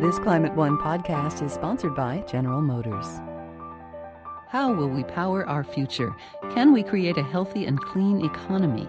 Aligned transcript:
This 0.00 0.16
Climate 0.20 0.54
One 0.54 0.78
podcast 0.78 1.44
is 1.44 1.52
sponsored 1.52 1.96
by 1.96 2.22
General 2.28 2.60
Motors. 2.60 3.20
How 4.48 4.72
will 4.72 4.88
we 4.88 5.02
power 5.02 5.44
our 5.44 5.64
future? 5.64 6.14
Can 6.54 6.72
we 6.72 6.84
create 6.84 7.18
a 7.18 7.22
healthy 7.24 7.66
and 7.66 7.80
clean 7.80 8.24
economy? 8.24 8.88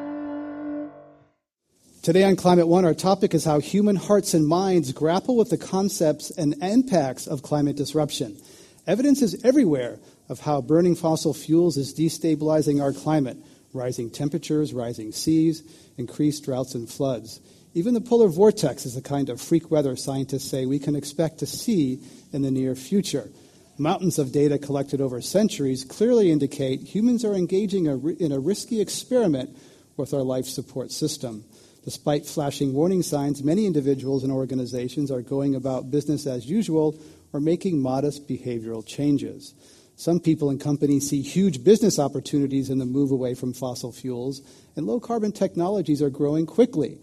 Today 2.01 2.23
on 2.23 2.35
Climate 2.35 2.67
One, 2.67 2.83
our 2.83 2.95
topic 2.95 3.35
is 3.35 3.45
how 3.45 3.59
human 3.59 3.95
hearts 3.95 4.33
and 4.33 4.47
minds 4.47 4.91
grapple 4.91 5.37
with 5.37 5.51
the 5.51 5.57
concepts 5.57 6.31
and 6.31 6.55
impacts 6.63 7.27
of 7.27 7.43
climate 7.43 7.75
disruption. 7.75 8.41
Evidence 8.87 9.21
is 9.21 9.45
everywhere 9.45 9.99
of 10.27 10.39
how 10.39 10.61
burning 10.61 10.95
fossil 10.95 11.31
fuels 11.31 11.77
is 11.77 11.93
destabilizing 11.93 12.81
our 12.81 12.91
climate 12.91 13.37
rising 13.71 14.09
temperatures, 14.09 14.73
rising 14.73 15.11
seas, 15.11 15.61
increased 15.99 16.43
droughts 16.43 16.73
and 16.73 16.89
floods. 16.89 17.39
Even 17.75 17.93
the 17.93 18.01
polar 18.01 18.29
vortex 18.29 18.87
is 18.87 18.95
the 18.95 19.01
kind 19.03 19.29
of 19.29 19.39
freak 19.39 19.69
weather 19.69 19.95
scientists 19.95 20.49
say 20.49 20.65
we 20.65 20.79
can 20.79 20.95
expect 20.95 21.37
to 21.37 21.45
see 21.45 21.99
in 22.33 22.41
the 22.41 22.49
near 22.49 22.73
future. 22.73 23.29
Mountains 23.77 24.17
of 24.17 24.31
data 24.31 24.57
collected 24.57 25.01
over 25.01 25.21
centuries 25.21 25.85
clearly 25.85 26.31
indicate 26.31 26.81
humans 26.81 27.23
are 27.23 27.35
engaging 27.35 27.85
in 27.85 28.31
a 28.31 28.39
risky 28.39 28.81
experiment 28.81 29.55
with 29.97 30.15
our 30.15 30.23
life 30.23 30.45
support 30.45 30.91
system. 30.91 31.43
Despite 31.83 32.27
flashing 32.27 32.73
warning 32.73 33.01
signs, 33.01 33.43
many 33.43 33.65
individuals 33.65 34.23
and 34.23 34.31
organizations 34.31 35.09
are 35.09 35.21
going 35.21 35.55
about 35.55 35.89
business 35.89 36.27
as 36.27 36.49
usual 36.49 36.95
or 37.33 37.39
making 37.39 37.81
modest 37.81 38.27
behavioral 38.27 38.85
changes. 38.85 39.53
Some 39.95 40.19
people 40.19 40.49
and 40.49 40.59
companies 40.59 41.09
see 41.09 41.21
huge 41.21 41.63
business 41.63 41.99
opportunities 41.99 42.69
in 42.69 42.77
the 42.77 42.85
move 42.85 43.11
away 43.11 43.33
from 43.33 43.53
fossil 43.53 43.91
fuels, 43.91 44.41
and 44.75 44.85
low 44.85 44.99
carbon 44.99 45.31
technologies 45.31 46.01
are 46.01 46.09
growing 46.09 46.45
quickly. 46.45 46.97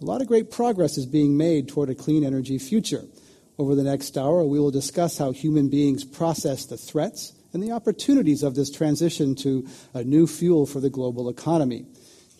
A 0.00 0.04
lot 0.04 0.20
of 0.20 0.28
great 0.28 0.50
progress 0.50 0.98
is 0.98 1.06
being 1.06 1.36
made 1.36 1.68
toward 1.68 1.90
a 1.90 1.94
clean 1.94 2.24
energy 2.24 2.58
future. 2.58 3.04
Over 3.56 3.74
the 3.74 3.84
next 3.84 4.18
hour, 4.18 4.44
we 4.44 4.58
will 4.58 4.72
discuss 4.72 5.16
how 5.16 5.30
human 5.30 5.68
beings 5.68 6.04
process 6.04 6.66
the 6.66 6.76
threats 6.76 7.32
and 7.52 7.62
the 7.62 7.70
opportunities 7.70 8.42
of 8.42 8.56
this 8.56 8.70
transition 8.70 9.36
to 9.36 9.66
a 9.94 10.02
new 10.02 10.26
fuel 10.26 10.66
for 10.66 10.80
the 10.80 10.90
global 10.90 11.28
economy. 11.28 11.86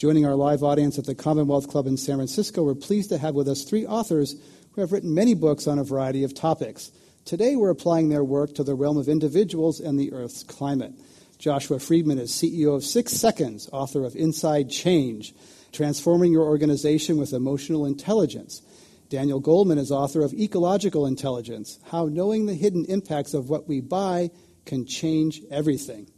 Joining 0.05 0.27
our 0.27 0.35
live 0.35 0.63
audience 0.63 0.99
at 0.99 1.07
the 1.07 1.15
Commonwealth 1.15 1.67
Club 1.67 1.87
in 1.87 1.97
San 1.97 2.17
Francisco, 2.17 2.63
we're 2.63 2.75
pleased 2.75 3.09
to 3.09 3.17
have 3.17 3.35
with 3.35 3.49
us 3.49 3.65
three 3.65 3.87
authors 3.87 4.37
who 4.73 4.83
have 4.83 4.93
written 4.93 5.15
many 5.15 5.33
books 5.33 5.67
on 5.67 5.79
a 5.79 5.83
variety 5.83 6.25
of 6.25 6.35
topics. 6.35 6.93
Today, 7.25 7.57
we're 7.57 7.71
applying 7.71 8.11
their 8.11 8.23
work 8.23 8.55
to 8.57 8.63
the 8.63 8.75
realm 8.75 8.99
of 8.99 9.09
individuals 9.09 9.81
and 9.81 9.99
the 9.99 10.13
Earth's 10.13 10.43
climate. 10.43 10.93
Joshua 11.39 11.79
Freedman 11.79 12.19
is 12.19 12.33
CEO 12.33 12.77
of 12.77 12.85
Six 12.85 13.15
Seconds, 13.15 13.71
author 13.73 14.05
of 14.05 14.15
Inside 14.15 14.69
Change, 14.69 15.35
Transforming 15.73 16.33
Your 16.33 16.45
Organization 16.45 17.17
with 17.17 17.33
Emotional 17.33 17.87
Intelligence. 17.87 18.61
Daniel 19.09 19.41
Goleman 19.41 19.79
is 19.79 19.91
author 19.91 20.23
of 20.23 20.35
Ecological 20.35 21.07
Intelligence, 21.07 21.79
How 21.85 22.09
Knowing 22.09 22.45
the 22.45 22.53
Hidden 22.53 22.85
Impacts 22.91 23.33
of 23.33 23.49
What 23.49 23.67
We 23.67 23.81
Buy 23.81 24.29
Can 24.67 24.85
Change 24.85 25.41
Everything. 25.51 26.11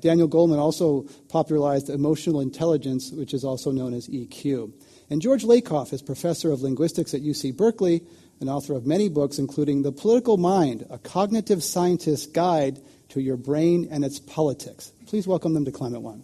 Daniel 0.00 0.28
Goleman 0.28 0.58
also 0.58 1.06
popularized 1.28 1.90
emotional 1.90 2.40
intelligence, 2.40 3.10
which 3.12 3.34
is 3.34 3.44
also 3.44 3.70
known 3.70 3.94
as 3.94 4.08
EQ. 4.08 4.72
And 5.10 5.22
George 5.22 5.44
Lakoff 5.44 5.92
is 5.92 6.02
professor 6.02 6.52
of 6.52 6.62
linguistics 6.62 7.14
at 7.14 7.22
UC 7.22 7.56
Berkeley 7.56 8.02
and 8.40 8.48
author 8.48 8.74
of 8.74 8.86
many 8.86 9.08
books, 9.08 9.38
including 9.38 9.82
The 9.82 9.92
Political 9.92 10.36
Mind, 10.36 10.86
a 10.90 10.98
cognitive 10.98 11.62
scientist's 11.62 12.26
guide 12.26 12.80
to 13.08 13.20
your 13.20 13.36
brain 13.36 13.88
and 13.90 14.04
its 14.04 14.18
politics. 14.18 14.92
Please 15.06 15.26
welcome 15.26 15.54
them 15.54 15.64
to 15.64 15.72
Climate 15.72 16.02
One. 16.02 16.22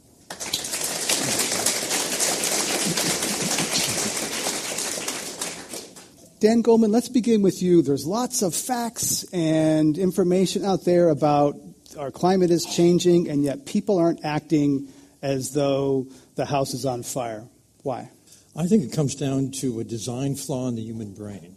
Dan 6.40 6.62
Goleman, 6.62 6.90
let's 6.90 7.08
begin 7.08 7.40
with 7.40 7.62
you. 7.62 7.80
There's 7.80 8.04
lots 8.04 8.42
of 8.42 8.54
facts 8.54 9.24
and 9.32 9.96
information 9.96 10.62
out 10.62 10.84
there 10.84 11.08
about 11.08 11.54
our 11.98 12.10
climate 12.10 12.50
is 12.50 12.64
changing, 12.64 13.28
and 13.28 13.44
yet 13.44 13.66
people 13.66 13.98
aren't 13.98 14.24
acting 14.24 14.88
as 15.22 15.52
though 15.52 16.06
the 16.34 16.44
house 16.44 16.74
is 16.74 16.84
on 16.84 17.02
fire. 17.02 17.44
Why? 17.82 18.10
I 18.56 18.66
think 18.66 18.84
it 18.84 18.92
comes 18.92 19.14
down 19.14 19.50
to 19.60 19.80
a 19.80 19.84
design 19.84 20.36
flaw 20.36 20.68
in 20.68 20.76
the 20.76 20.82
human 20.82 21.12
brain. 21.12 21.56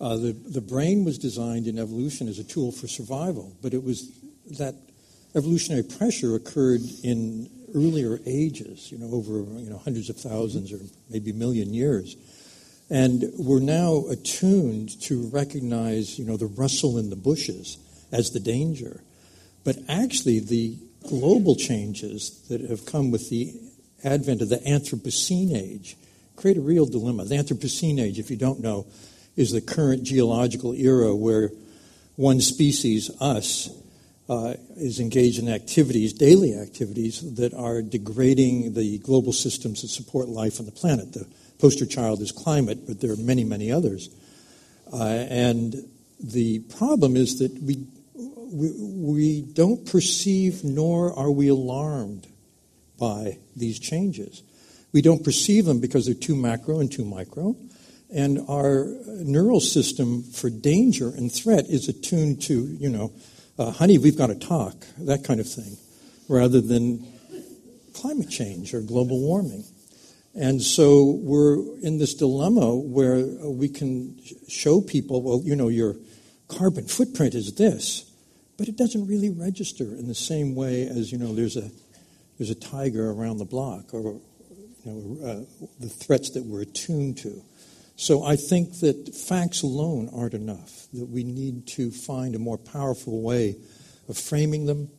Uh, 0.00 0.16
the, 0.16 0.32
the 0.32 0.60
brain 0.62 1.04
was 1.04 1.18
designed 1.18 1.66
in 1.66 1.78
evolution 1.78 2.28
as 2.28 2.38
a 2.38 2.44
tool 2.44 2.72
for 2.72 2.88
survival, 2.88 3.54
but 3.60 3.74
it 3.74 3.84
was 3.84 4.10
that 4.58 4.74
evolutionary 5.34 5.82
pressure 5.82 6.34
occurred 6.34 6.80
in 7.04 7.50
earlier 7.74 8.18
ages, 8.26 8.90
you 8.90 8.98
know, 8.98 9.10
over 9.12 9.42
you 9.60 9.70
know, 9.70 9.78
hundreds 9.78 10.08
of 10.08 10.16
thousands 10.16 10.72
or 10.72 10.78
maybe 11.10 11.30
a 11.30 11.34
million 11.34 11.74
years. 11.74 12.16
And 12.88 13.24
we're 13.38 13.60
now 13.60 14.04
attuned 14.10 15.00
to 15.02 15.28
recognize, 15.28 16.18
you 16.18 16.24
know, 16.24 16.36
the 16.36 16.46
rustle 16.46 16.98
in 16.98 17.10
the 17.10 17.16
bushes 17.16 17.78
as 18.10 18.30
the 18.30 18.40
danger. 18.40 19.02
But 19.64 19.78
actually, 19.88 20.40
the 20.40 20.76
global 21.08 21.56
changes 21.56 22.46
that 22.48 22.60
have 22.62 22.86
come 22.86 23.10
with 23.10 23.30
the 23.30 23.54
advent 24.04 24.42
of 24.42 24.48
the 24.48 24.58
Anthropocene 24.58 25.54
age 25.54 25.96
create 26.36 26.56
a 26.56 26.62
real 26.62 26.86
dilemma. 26.86 27.24
The 27.24 27.36
Anthropocene 27.36 28.00
age, 28.00 28.18
if 28.18 28.30
you 28.30 28.36
don't 28.36 28.60
know, 28.60 28.86
is 29.36 29.52
the 29.52 29.60
current 29.60 30.04
geological 30.04 30.72
era 30.72 31.14
where 31.14 31.50
one 32.16 32.40
species, 32.40 33.10
us, 33.20 33.70
uh, 34.28 34.54
is 34.76 35.00
engaged 35.00 35.38
in 35.38 35.48
activities, 35.48 36.12
daily 36.12 36.54
activities, 36.54 37.34
that 37.34 37.52
are 37.52 37.82
degrading 37.82 38.74
the 38.74 38.98
global 38.98 39.32
systems 39.32 39.82
that 39.82 39.88
support 39.88 40.28
life 40.28 40.60
on 40.60 40.66
the 40.66 40.72
planet. 40.72 41.12
The 41.12 41.26
poster 41.58 41.84
child 41.84 42.20
is 42.20 42.32
climate, 42.32 42.86
but 42.86 43.00
there 43.00 43.12
are 43.12 43.16
many, 43.16 43.44
many 43.44 43.72
others. 43.72 44.08
Uh, 44.92 45.04
and 45.04 45.74
the 46.20 46.60
problem 46.60 47.16
is 47.16 47.38
that 47.38 47.52
we 47.62 47.86
we, 48.50 48.72
we 48.78 49.42
don't 49.42 49.86
perceive 49.86 50.64
nor 50.64 51.12
are 51.12 51.30
we 51.30 51.48
alarmed 51.48 52.26
by 52.98 53.38
these 53.56 53.78
changes. 53.78 54.42
We 54.92 55.02
don't 55.02 55.24
perceive 55.24 55.64
them 55.64 55.80
because 55.80 56.06
they're 56.06 56.14
too 56.14 56.36
macro 56.36 56.80
and 56.80 56.90
too 56.90 57.04
micro. 57.04 57.56
And 58.12 58.40
our 58.48 58.88
neural 59.06 59.60
system 59.60 60.24
for 60.24 60.50
danger 60.50 61.08
and 61.08 61.32
threat 61.32 61.66
is 61.66 61.88
attuned 61.88 62.42
to, 62.42 62.54
you 62.54 62.88
know, 62.88 63.12
uh, 63.58 63.70
honey, 63.70 63.98
we've 63.98 64.18
got 64.18 64.28
to 64.28 64.34
talk, 64.34 64.74
that 64.98 65.22
kind 65.22 65.38
of 65.38 65.48
thing, 65.48 65.76
rather 66.28 66.60
than 66.60 67.06
climate 67.94 68.30
change 68.30 68.74
or 68.74 68.80
global 68.80 69.20
warming. 69.20 69.64
And 70.34 70.62
so 70.62 71.18
we're 71.22 71.56
in 71.82 71.98
this 71.98 72.14
dilemma 72.14 72.74
where 72.74 73.18
we 73.44 73.68
can 73.68 74.18
show 74.48 74.80
people, 74.80 75.22
well, 75.22 75.42
you 75.44 75.54
know, 75.54 75.68
your 75.68 75.96
carbon 76.48 76.86
footprint 76.86 77.34
is 77.34 77.54
this 77.54 78.09
but 78.60 78.68
it 78.68 78.76
doesn't 78.76 79.06
really 79.06 79.30
register 79.30 79.84
in 79.84 80.06
the 80.06 80.14
same 80.14 80.54
way 80.54 80.86
as 80.86 81.10
you 81.10 81.16
know 81.16 81.34
there's 81.34 81.56
a 81.56 81.70
there's 82.36 82.50
a 82.50 82.54
tiger 82.54 83.10
around 83.10 83.38
the 83.38 83.44
block 83.46 83.94
or 83.94 84.20
you 84.84 84.84
know 84.84 85.26
uh, 85.26 85.66
the 85.80 85.88
threats 85.88 86.32
that 86.32 86.44
we're 86.44 86.60
attuned 86.60 87.16
to. 87.16 87.42
So 87.96 88.22
I 88.22 88.36
think 88.36 88.80
that 88.80 89.14
facts 89.14 89.62
alone 89.62 90.10
aren't 90.14 90.34
enough. 90.34 90.88
That 90.92 91.08
we 91.08 91.24
need 91.24 91.68
to 91.68 91.90
find 91.90 92.34
a 92.34 92.38
more 92.38 92.58
powerful 92.58 93.22
way 93.22 93.56
of 94.10 94.18
framing 94.18 94.66
them 94.66 94.90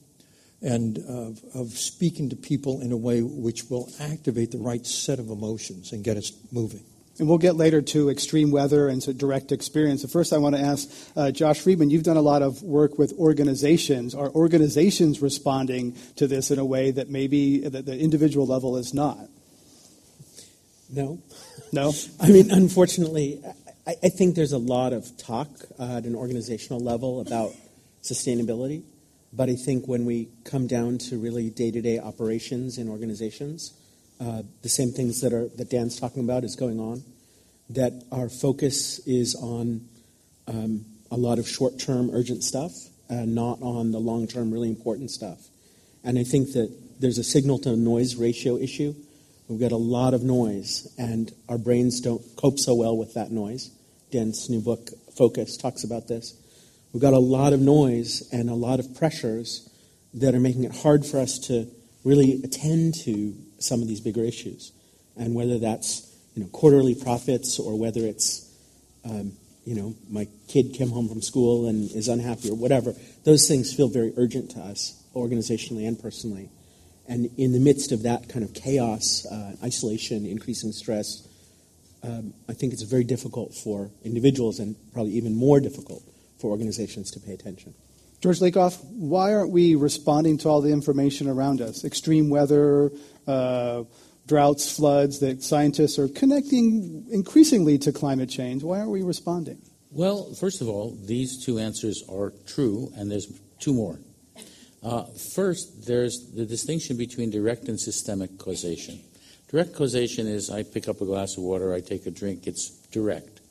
and 0.64 0.98
of, 0.98 1.40
of 1.54 1.70
speaking 1.74 2.32
to 2.32 2.36
people 2.36 2.82
in 2.82 2.92
a 2.92 2.98
way 2.98 3.22
which 3.22 3.70
will 3.70 3.92
activate 4.00 4.50
the 4.50 4.58
right 4.58 4.88
set 4.88 5.20
of 5.20 5.30
emotions 5.30 5.92
and 5.92 6.04
get 6.04 6.18
us 6.18 6.32
moving. 6.52 6.84
And 7.22 7.30
we'll 7.30 7.38
get 7.38 7.56
later 7.56 7.84
to 7.84 8.10
extreme 8.10 8.50
weather 8.50 8.88
and 8.88 9.00
to 9.04 9.14
direct 9.14 9.52
experience. 9.52 10.02
But 10.02 10.10
first, 10.10 10.34
I 10.34 10.40
want 10.40 10.56
to 10.56 10.62
ask 10.64 10.90
uh, 11.16 11.30
Josh 11.30 11.62
Freedman, 11.62 11.92
you've 11.92 12.02
done 12.02 12.18
a 12.18 12.22
lot 12.22 12.42
of 12.42 12.64
work 12.64 12.98
with 12.98 13.14
organizations. 13.14 14.16
Are 14.16 14.32
organizations 14.32 15.22
responding 15.22 15.96
to 16.16 16.26
this 16.26 16.50
in 16.50 16.58
a 16.58 16.66
way 16.66 16.90
that 16.90 17.12
maybe 17.12 17.60
that 17.60 17.86
the 17.86 17.96
individual 17.96 18.48
level 18.48 18.76
is 18.76 18.96
not? 18.96 19.20
No. 20.92 21.22
No? 21.72 21.94
I 22.20 22.30
mean, 22.30 22.50
unfortunately, 22.50 23.44
I, 23.86 23.94
I 24.02 24.10
think 24.10 24.34
there's 24.34 24.54
a 24.54 24.58
lot 24.58 24.92
of 24.92 25.16
talk 25.18 25.48
uh, 25.78 25.98
at 25.98 26.06
an 26.06 26.16
organizational 26.16 26.80
level 26.80 27.22
about 27.22 27.52
sustainability. 28.02 28.82
But 29.32 29.48
I 29.48 29.54
think 29.54 29.88
when 29.88 30.06
we 30.06 30.30
come 30.44 30.66
down 30.66 30.98
to 31.10 31.20
really 31.20 31.52
day 31.52 31.70
to 31.70 31.82
day 31.84 32.00
operations 32.00 32.80
in 32.80 32.90
organizations, 32.90 33.78
uh, 34.20 34.42
the 34.64 34.70
same 34.70 34.92
things 34.92 35.22
that 35.22 35.34
are 35.34 35.50
that 35.50 35.70
Dan's 35.70 36.00
talking 36.00 36.24
about 36.24 36.44
is 36.44 36.56
going 36.56 36.80
on. 36.80 37.04
That 37.76 38.04
our 38.12 38.30
focus 38.30 39.00
is 39.08 39.36
on 39.36 39.88
um, 40.48 40.86
a 41.10 41.16
lot 41.16 41.40
of 41.40 41.48
short-term 41.48 42.10
urgent 42.14 42.44
stuff, 42.44 42.74
and 43.10 43.36
not 43.36 43.62
on 43.62 43.92
the 43.92 44.00
long-term 44.00 44.52
really 44.52 44.70
important 44.70 45.12
stuff. 45.12 45.40
And 46.04 46.18
I 46.18 46.24
think 46.24 46.54
that 46.54 46.76
there's 47.00 47.18
a 47.18 47.24
signal 47.24 47.60
to 47.60 47.76
noise 47.76 48.16
ratio 48.16 48.58
issue. 48.58 48.94
We've 49.48 49.60
got 49.60 49.72
a 49.72 49.78
lot 49.78 50.14
of 50.14 50.24
noise, 50.24 50.94
and 50.98 51.32
our 51.50 51.58
brains 51.58 52.02
don't 52.02 52.22
cope 52.38 52.60
so 52.60 52.76
well 52.76 52.98
with 52.98 53.14
that 53.14 53.32
noise. 53.32 53.70
Dan's 54.12 54.50
new 54.50 54.62
book, 54.62 54.90
Focus, 55.18 55.58
talks 55.58 55.84
about 55.84 56.08
this. 56.08 56.36
We've 56.94 57.02
got 57.02 57.14
a 57.14 57.20
lot 57.20 57.54
of 57.54 57.62
noise 57.62 58.28
and 58.32 58.50
a 58.50 58.54
lot 58.54 58.80
of 58.80 58.96
pressures 58.96 59.70
that 60.16 60.36
are 60.36 60.40
making 60.40 60.66
it 60.66 60.76
hard 60.76 61.06
for 61.06 61.20
us 61.20 61.40
to 61.48 61.68
really 62.04 62.42
attend 62.44 62.96
to 63.06 63.36
some 63.60 63.82
of 63.82 63.88
these 63.88 64.02
bigger 64.02 64.24
issues. 64.24 64.72
And 65.16 65.36
whether 65.36 65.60
that's 65.60 66.11
you 66.36 66.44
know, 66.44 66.50
quarterly 66.50 66.96
profits 66.96 67.60
or 67.60 67.78
whether 67.78 68.06
it's 68.06 68.48
um, 69.04 69.34
you 69.66 69.76
know, 69.76 69.96
my 70.10 70.28
kid 70.48 70.74
came 70.74 70.90
home 70.90 71.08
from 71.08 71.22
school 71.22 71.68
and 71.68 71.92
is 71.92 72.08
unhappy 72.08 72.50
or 72.50 72.56
whatever, 72.56 72.94
those 73.24 73.48
things 73.48 73.74
feel 73.74 73.88
very 73.88 74.14
urgent 74.18 74.52
to 74.52 74.60
us, 74.60 75.02
organizationally 75.16 75.88
and 75.88 76.00
personally. 76.00 76.50
And 77.08 77.30
in 77.38 77.52
the 77.52 77.60
midst 77.60 77.92
of 77.92 78.04
that 78.04 78.30
kind 78.30 78.44
of 78.44 78.54
chaos, 78.54 79.26
uh, 79.26 79.56
isolation, 79.64 80.26
increasing 80.26 80.72
stress, 80.72 81.28
um, 82.04 82.34
I 82.50 82.54
think 82.54 82.74
it's 82.74 82.82
very 82.82 83.04
difficult 83.04 83.54
for 83.54 83.92
individuals 84.04 84.60
and 84.60 84.76
probably 84.94 85.14
even 85.14 85.36
more 85.36 85.60
difficult 85.60 86.04
for 86.40 86.50
organizations 86.50 87.12
to 87.12 87.20
pay 87.20 87.34
attention. 87.34 87.76
George 88.22 88.40
Lakoff, 88.40 88.84
why 88.86 89.34
aren't 89.34 89.52
we 89.52 89.76
responding 89.76 90.38
to 90.40 90.50
all 90.50 90.62
the 90.62 90.72
information 90.72 91.28
around 91.28 91.60
us? 91.62 91.84
Extreme 91.84 92.30
weather, 92.30 92.92
uh, 93.28 93.84
droughts, 94.32 94.74
floods, 94.74 95.20
that 95.20 95.44
scientists 95.44 96.00
are 96.00 96.08
connecting 96.08 97.06
increasingly 97.12 97.78
to 97.78 97.92
climate 97.92 98.30
change. 98.30 98.64
Why 98.64 98.80
aren't 98.80 98.92
we 98.92 99.02
responding? 99.02 99.62
Well, 99.92 100.34
first 100.36 100.62
of 100.62 100.70
all, 100.70 100.98
these 101.04 101.44
two 101.44 101.60
answers 101.60 102.02
are 102.08 102.32
true, 102.48 102.94
and 102.96 103.12
there's 103.12 103.28
two 103.60 103.74
more. 103.74 104.00
Uh, 104.82 105.04
first, 105.36 105.86
there's 105.86 106.32
the 106.34 106.46
distinction 106.46 106.96
between 106.96 107.30
direct 107.30 107.68
and 107.68 107.78
systemic 107.78 108.38
causation. 108.38 109.02
Direct 109.50 109.76
causation 109.76 110.28
is 110.28 110.50
I 110.50 110.64
pick 110.64 110.88
up 110.88 111.02
a 111.02 111.06
glass 111.06 111.36
of 111.36 111.44
water, 111.44 111.74
I 111.74 111.82
take 111.82 112.06
a 112.06 112.12
drink, 112.12 112.48
it's 112.48 112.70
direct. 112.90 113.42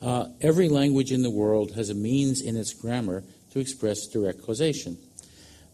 Uh, 0.00 0.28
every 0.40 0.70
language 0.70 1.12
in 1.12 1.22
the 1.22 1.28
world 1.30 1.72
has 1.72 1.90
a 1.90 1.94
means 1.94 2.40
in 2.40 2.56
its 2.56 2.72
grammar 2.72 3.24
to 3.52 3.58
express 3.58 4.06
direct 4.06 4.42
causation. 4.42 4.96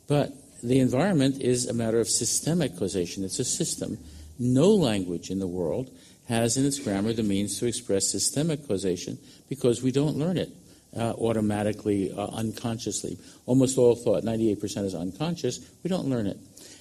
But 0.08 0.32
the 0.60 0.80
environment 0.80 1.40
is 1.40 1.68
a 1.68 1.72
matter 1.72 2.00
of 2.00 2.08
systemic 2.08 2.76
causation, 2.76 3.22
it's 3.22 3.38
a 3.38 3.44
system. 3.44 3.96
No 4.40 4.70
language 4.70 5.30
in 5.30 5.38
the 5.38 5.46
world 5.46 5.90
has 6.28 6.56
in 6.56 6.64
its 6.64 6.78
grammar 6.78 7.12
the 7.12 7.22
means 7.22 7.58
to 7.58 7.66
express 7.66 8.10
systemic 8.10 8.66
causation 8.66 9.18
because 9.50 9.82
we 9.82 9.92
don't 9.92 10.16
learn 10.16 10.38
it 10.38 10.48
uh, 10.96 11.12
automatically, 11.12 12.10
uh, 12.10 12.26
unconsciously. 12.28 13.18
Almost 13.44 13.76
all 13.76 13.94
thought, 13.94 14.24
98% 14.24 14.84
is 14.84 14.94
unconscious. 14.94 15.60
We 15.84 15.88
don't 15.90 16.06
learn 16.06 16.26
it. 16.26 16.38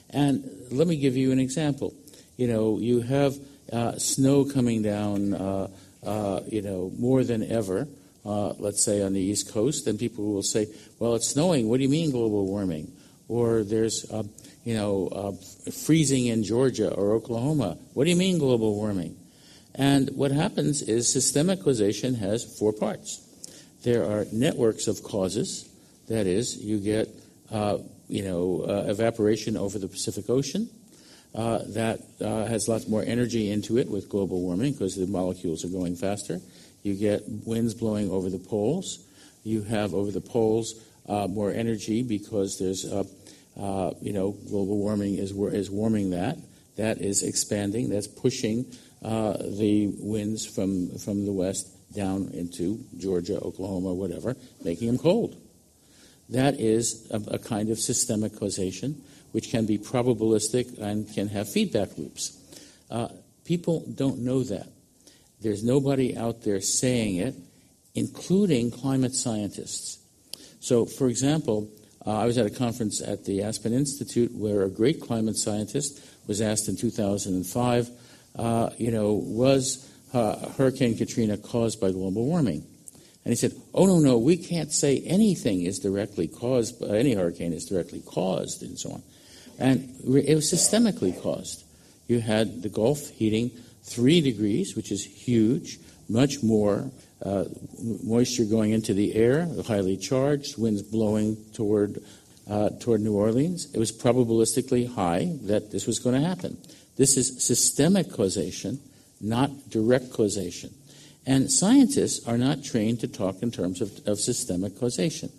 And 0.09 0.49
let 0.71 0.87
me 0.87 0.95
give 0.95 1.17
you 1.17 1.33
an 1.33 1.39
example. 1.39 1.93
You 2.37 2.47
know, 2.47 2.79
you 2.79 3.01
have 3.01 3.35
uh, 3.73 3.97
snow 3.97 4.45
coming 4.45 4.81
down, 4.81 5.33
uh, 5.33 5.67
uh, 6.05 6.39
you 6.47 6.61
know, 6.61 6.91
more 6.97 7.25
than 7.25 7.43
ever, 7.51 7.87
uh, 8.25 8.53
let's 8.57 8.83
say 8.85 9.01
on 9.01 9.13
the 9.13 9.21
East 9.21 9.51
Coast, 9.51 9.85
and 9.85 9.99
people 9.99 10.31
will 10.31 10.43
say, 10.43 10.67
well, 10.97 11.15
it's 11.15 11.27
snowing. 11.27 11.67
What 11.67 11.77
do 11.77 11.83
you 11.83 11.89
mean 11.89 12.11
global 12.11 12.45
warming? 12.45 12.91
Or 13.27 13.63
there's, 13.63 14.05
you 14.69 14.75
know, 14.75 15.35
freezing 15.71 16.27
in 16.27 16.43
Georgia 16.43 16.93
or 16.93 17.13
Oklahoma. 17.13 17.75
What 17.95 18.03
do 18.03 18.11
you 18.11 18.15
mean 18.15 18.37
global 18.37 18.75
warming? 18.75 19.17
And 19.73 20.11
what 20.11 20.29
happens 20.29 20.83
is 20.83 21.11
systemic 21.11 21.63
causation 21.63 22.13
has 22.13 22.45
four 22.59 22.71
parts. 22.71 23.19
There 23.81 24.05
are 24.05 24.27
networks 24.31 24.87
of 24.87 25.01
causes. 25.01 25.67
That 26.07 26.27
is, 26.27 26.57
you 26.57 26.79
get 26.79 27.09
uh, 27.51 27.79
you 28.07 28.21
know 28.21 28.61
uh, 28.61 28.91
evaporation 28.91 29.57
over 29.57 29.79
the 29.79 29.87
Pacific 29.87 30.29
Ocean. 30.29 30.69
Uh, 31.33 31.63
that 31.69 32.01
uh, 32.21 32.45
has 32.45 32.67
lots 32.67 32.87
more 32.87 33.01
energy 33.01 33.49
into 33.49 33.79
it 33.79 33.89
with 33.89 34.07
global 34.07 34.39
warming 34.39 34.73
because 34.73 34.95
the 34.95 35.07
molecules 35.07 35.65
are 35.65 35.69
going 35.69 35.95
faster. 35.95 36.39
You 36.83 36.93
get 36.93 37.23
winds 37.27 37.73
blowing 37.73 38.11
over 38.11 38.29
the 38.29 38.37
poles. 38.37 38.99
You 39.43 39.63
have 39.63 39.95
over 39.95 40.11
the 40.11 40.21
poles 40.21 40.75
uh, 41.07 41.25
more 41.27 41.51
energy 41.51 42.03
because 42.03 42.59
there's 42.59 42.85
uh, 43.59 43.91
you 44.01 44.13
know 44.13 44.31
global 44.31 44.77
warming 44.77 45.15
is 45.15 45.31
is 45.31 45.69
warming 45.69 46.11
that. 46.11 46.37
That 46.77 47.01
is 47.01 47.23
expanding. 47.23 47.89
That's 47.89 48.07
pushing 48.07 48.65
the 49.01 49.93
winds 49.99 50.45
from 50.45 50.97
from 50.97 51.25
the 51.25 51.33
west 51.33 51.67
down 51.93 52.29
into 52.33 52.83
Georgia, 52.97 53.39
Oklahoma, 53.39 53.93
whatever, 53.93 54.35
making 54.63 54.87
them 54.87 54.97
cold. 54.97 55.35
That 56.29 56.59
is 56.59 57.09
a, 57.11 57.17
a, 57.35 57.39
kind 57.39 57.71
of 57.71 57.79
systemic 57.79 58.37
causation, 58.37 59.01
which 59.31 59.49
can 59.49 59.65
be 59.65 59.77
probabilistic 59.77 60.77
and 60.77 61.11
can 61.11 61.27
have 61.29 61.49
feedback 61.49 61.97
loops. 61.97 62.37
Uh, 62.89 63.07
people 63.45 63.83
don't 63.95 64.19
know 64.19 64.43
that. 64.43 64.67
There's 65.41 65.63
nobody 65.63 66.15
out 66.15 66.43
there 66.43 66.61
saying 66.61 67.15
it, 67.15 67.35
including 67.95 68.69
climate 68.69 69.15
scientists. 69.15 69.97
So, 70.59 70.85
for 70.85 71.07
example, 71.07 71.69
uh, 72.05 72.17
I 72.17 72.25
was 72.25 72.37
at 72.37 72.45
a 72.45 72.49
conference 72.49 73.01
at 73.01 73.25
the 73.25 73.43
Aspen 73.43 73.73
Institute 73.73 74.31
where 74.33 74.63
a 74.63 74.69
great 74.69 75.01
climate 75.01 75.37
scientist 75.37 75.99
was 76.27 76.41
asked 76.41 76.69
in 76.69 76.77
2005, 76.77 77.89
uh, 78.37 78.69
you 78.77 78.91
know, 78.91 79.13
was 79.13 79.89
uh, 80.13 80.49
Hurricane 80.51 80.97
Katrina 80.97 81.37
caused 81.37 81.81
by 81.81 81.91
global 81.91 82.25
warming. 82.25 82.65
And 83.25 83.31
he 83.31 83.35
said, 83.35 83.51
oh, 83.73 83.85
no, 83.85 83.99
no, 83.99 84.17
we 84.17 84.37
can't 84.37 84.71
say 84.71 85.03
anything 85.05 85.63
is 85.63 85.79
directly 85.79 86.27
caused, 86.27 86.79
by, 86.79 86.97
any 86.97 87.13
hurricane 87.13 87.53
is 87.53 87.65
directly 87.65 88.01
caused, 88.01 88.63
and 88.63 88.79
so 88.79 88.91
on. 88.93 89.03
And 89.59 89.93
it 90.05 90.35
was 90.35 90.51
systemically 90.51 91.21
caused. 91.21 91.63
You 92.07 92.21
had 92.21 92.63
the 92.63 92.69
Gulf 92.69 93.09
heating 93.09 93.51
three 93.83 94.21
degrees, 94.21 94.75
which 94.75 94.91
is 94.91 95.03
huge, 95.03 95.79
much 96.07 96.41
more 96.41 96.91
uh, 97.23 97.45
moisture 98.03 98.45
going 98.45 98.71
into 98.71 98.93
the 98.93 99.15
air, 99.15 99.47
highly 99.65 99.97
charged, 99.97 100.57
winds 100.57 100.81
blowing 100.81 101.37
toward, 101.53 102.01
uh, 102.49 102.69
toward 102.79 103.01
New 103.01 103.13
Orleans. 103.13 103.73
It 103.73 103.79
was 103.79 103.91
probabilistically 103.91 104.93
high 104.93 105.35
that 105.43 105.71
this 105.71 105.85
was 105.85 105.99
going 105.99 106.21
to 106.21 106.27
happen. 106.27 106.57
This 106.97 107.17
is 107.17 107.43
systemic 107.45 108.11
causation 108.11 108.79
not 109.21 109.69
direct 109.69 110.11
causation. 110.11 110.73
And 111.25 111.51
scientists 111.51 112.27
are 112.27 112.37
not 112.37 112.63
trained 112.63 113.01
to 113.01 113.07
talk 113.07 113.41
in 113.41 113.51
terms 113.51 113.81
of, 113.81 113.91
of 114.07 114.19
systemic 114.19 114.79
causation. 114.79 115.29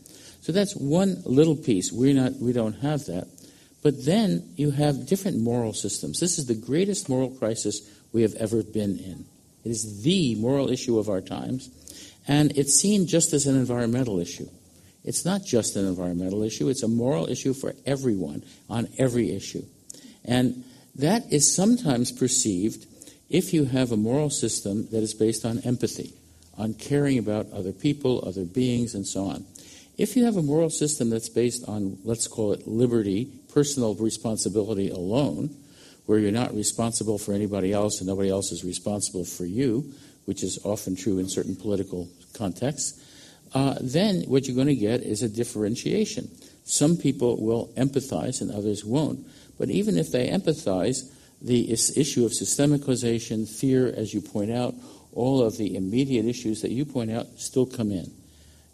So 0.42 0.52
that's 0.52 0.76
one 0.76 1.22
little 1.24 1.56
piece. 1.56 1.90
We're 1.92 2.14
not, 2.14 2.34
we 2.34 2.52
don't 2.52 2.74
have 2.80 3.06
that. 3.06 3.28
But 3.82 4.04
then 4.04 4.52
you 4.56 4.70
have 4.72 5.06
different 5.06 5.40
moral 5.40 5.72
systems. 5.72 6.20
This 6.20 6.38
is 6.38 6.46
the 6.46 6.54
greatest 6.54 7.08
moral 7.08 7.30
crisis 7.30 7.80
we 8.12 8.22
have 8.22 8.34
ever 8.34 8.62
been 8.62 8.98
in. 8.98 9.24
It 9.64 9.70
is 9.70 10.02
the 10.02 10.34
moral 10.36 10.70
issue 10.70 10.98
of 10.98 11.08
our 11.08 11.20
times, 11.20 11.70
and 12.26 12.56
it's 12.56 12.74
seen 12.74 13.06
just 13.06 13.32
as 13.32 13.46
an 13.46 13.56
environmental 13.56 14.18
issue. 14.18 14.48
It's 15.04 15.24
not 15.24 15.44
just 15.44 15.76
an 15.76 15.86
environmental 15.86 16.42
issue, 16.42 16.68
it's 16.68 16.82
a 16.82 16.88
moral 16.88 17.28
issue 17.28 17.54
for 17.54 17.74
everyone 17.86 18.44
on 18.68 18.88
every 18.98 19.34
issue. 19.34 19.64
And 20.24 20.64
that 20.96 21.32
is 21.32 21.54
sometimes 21.54 22.12
perceived 22.12 22.86
if 23.30 23.54
you 23.54 23.64
have 23.64 23.92
a 23.92 23.96
moral 23.96 24.30
system 24.30 24.88
that 24.90 25.02
is 25.02 25.14
based 25.14 25.44
on 25.44 25.60
empathy, 25.60 26.12
on 26.58 26.74
caring 26.74 27.18
about 27.18 27.50
other 27.52 27.72
people, 27.72 28.22
other 28.26 28.44
beings, 28.44 28.94
and 28.94 29.06
so 29.06 29.24
on. 29.24 29.46
If 29.96 30.16
you 30.16 30.24
have 30.24 30.36
a 30.36 30.42
moral 30.42 30.70
system 30.70 31.10
that's 31.10 31.28
based 31.28 31.68
on, 31.68 31.98
let's 32.04 32.26
call 32.26 32.52
it 32.52 32.66
liberty, 32.66 33.26
personal 33.52 33.94
responsibility 33.94 34.90
alone, 34.90 35.54
where 36.10 36.18
you're 36.18 36.32
not 36.32 36.52
responsible 36.52 37.18
for 37.18 37.32
anybody 37.32 37.72
else 37.72 38.00
and 38.00 38.08
nobody 38.08 38.28
else 38.28 38.50
is 38.50 38.64
responsible 38.64 39.24
for 39.24 39.44
you, 39.44 39.94
which 40.24 40.42
is 40.42 40.58
often 40.64 40.96
true 40.96 41.20
in 41.20 41.28
certain 41.28 41.54
political 41.54 42.08
contexts, 42.34 43.00
uh, 43.54 43.76
then 43.80 44.22
what 44.22 44.44
you're 44.48 44.56
going 44.56 44.66
to 44.66 44.74
get 44.74 45.02
is 45.02 45.22
a 45.22 45.28
differentiation. 45.28 46.28
Some 46.64 46.96
people 46.96 47.40
will 47.40 47.68
empathize 47.76 48.40
and 48.40 48.50
others 48.50 48.84
won't. 48.84 49.24
But 49.56 49.70
even 49.70 49.96
if 49.96 50.10
they 50.10 50.28
empathize, 50.28 51.14
the 51.40 51.70
issue 51.70 52.24
of 52.24 52.34
systemic 52.34 52.84
causation, 52.84 53.46
fear, 53.46 53.86
as 53.86 54.12
you 54.12 54.20
point 54.20 54.50
out, 54.50 54.74
all 55.12 55.40
of 55.40 55.58
the 55.58 55.76
immediate 55.76 56.24
issues 56.24 56.60
that 56.62 56.72
you 56.72 56.84
point 56.84 57.12
out 57.12 57.28
still 57.36 57.66
come 57.66 57.92
in. 57.92 58.10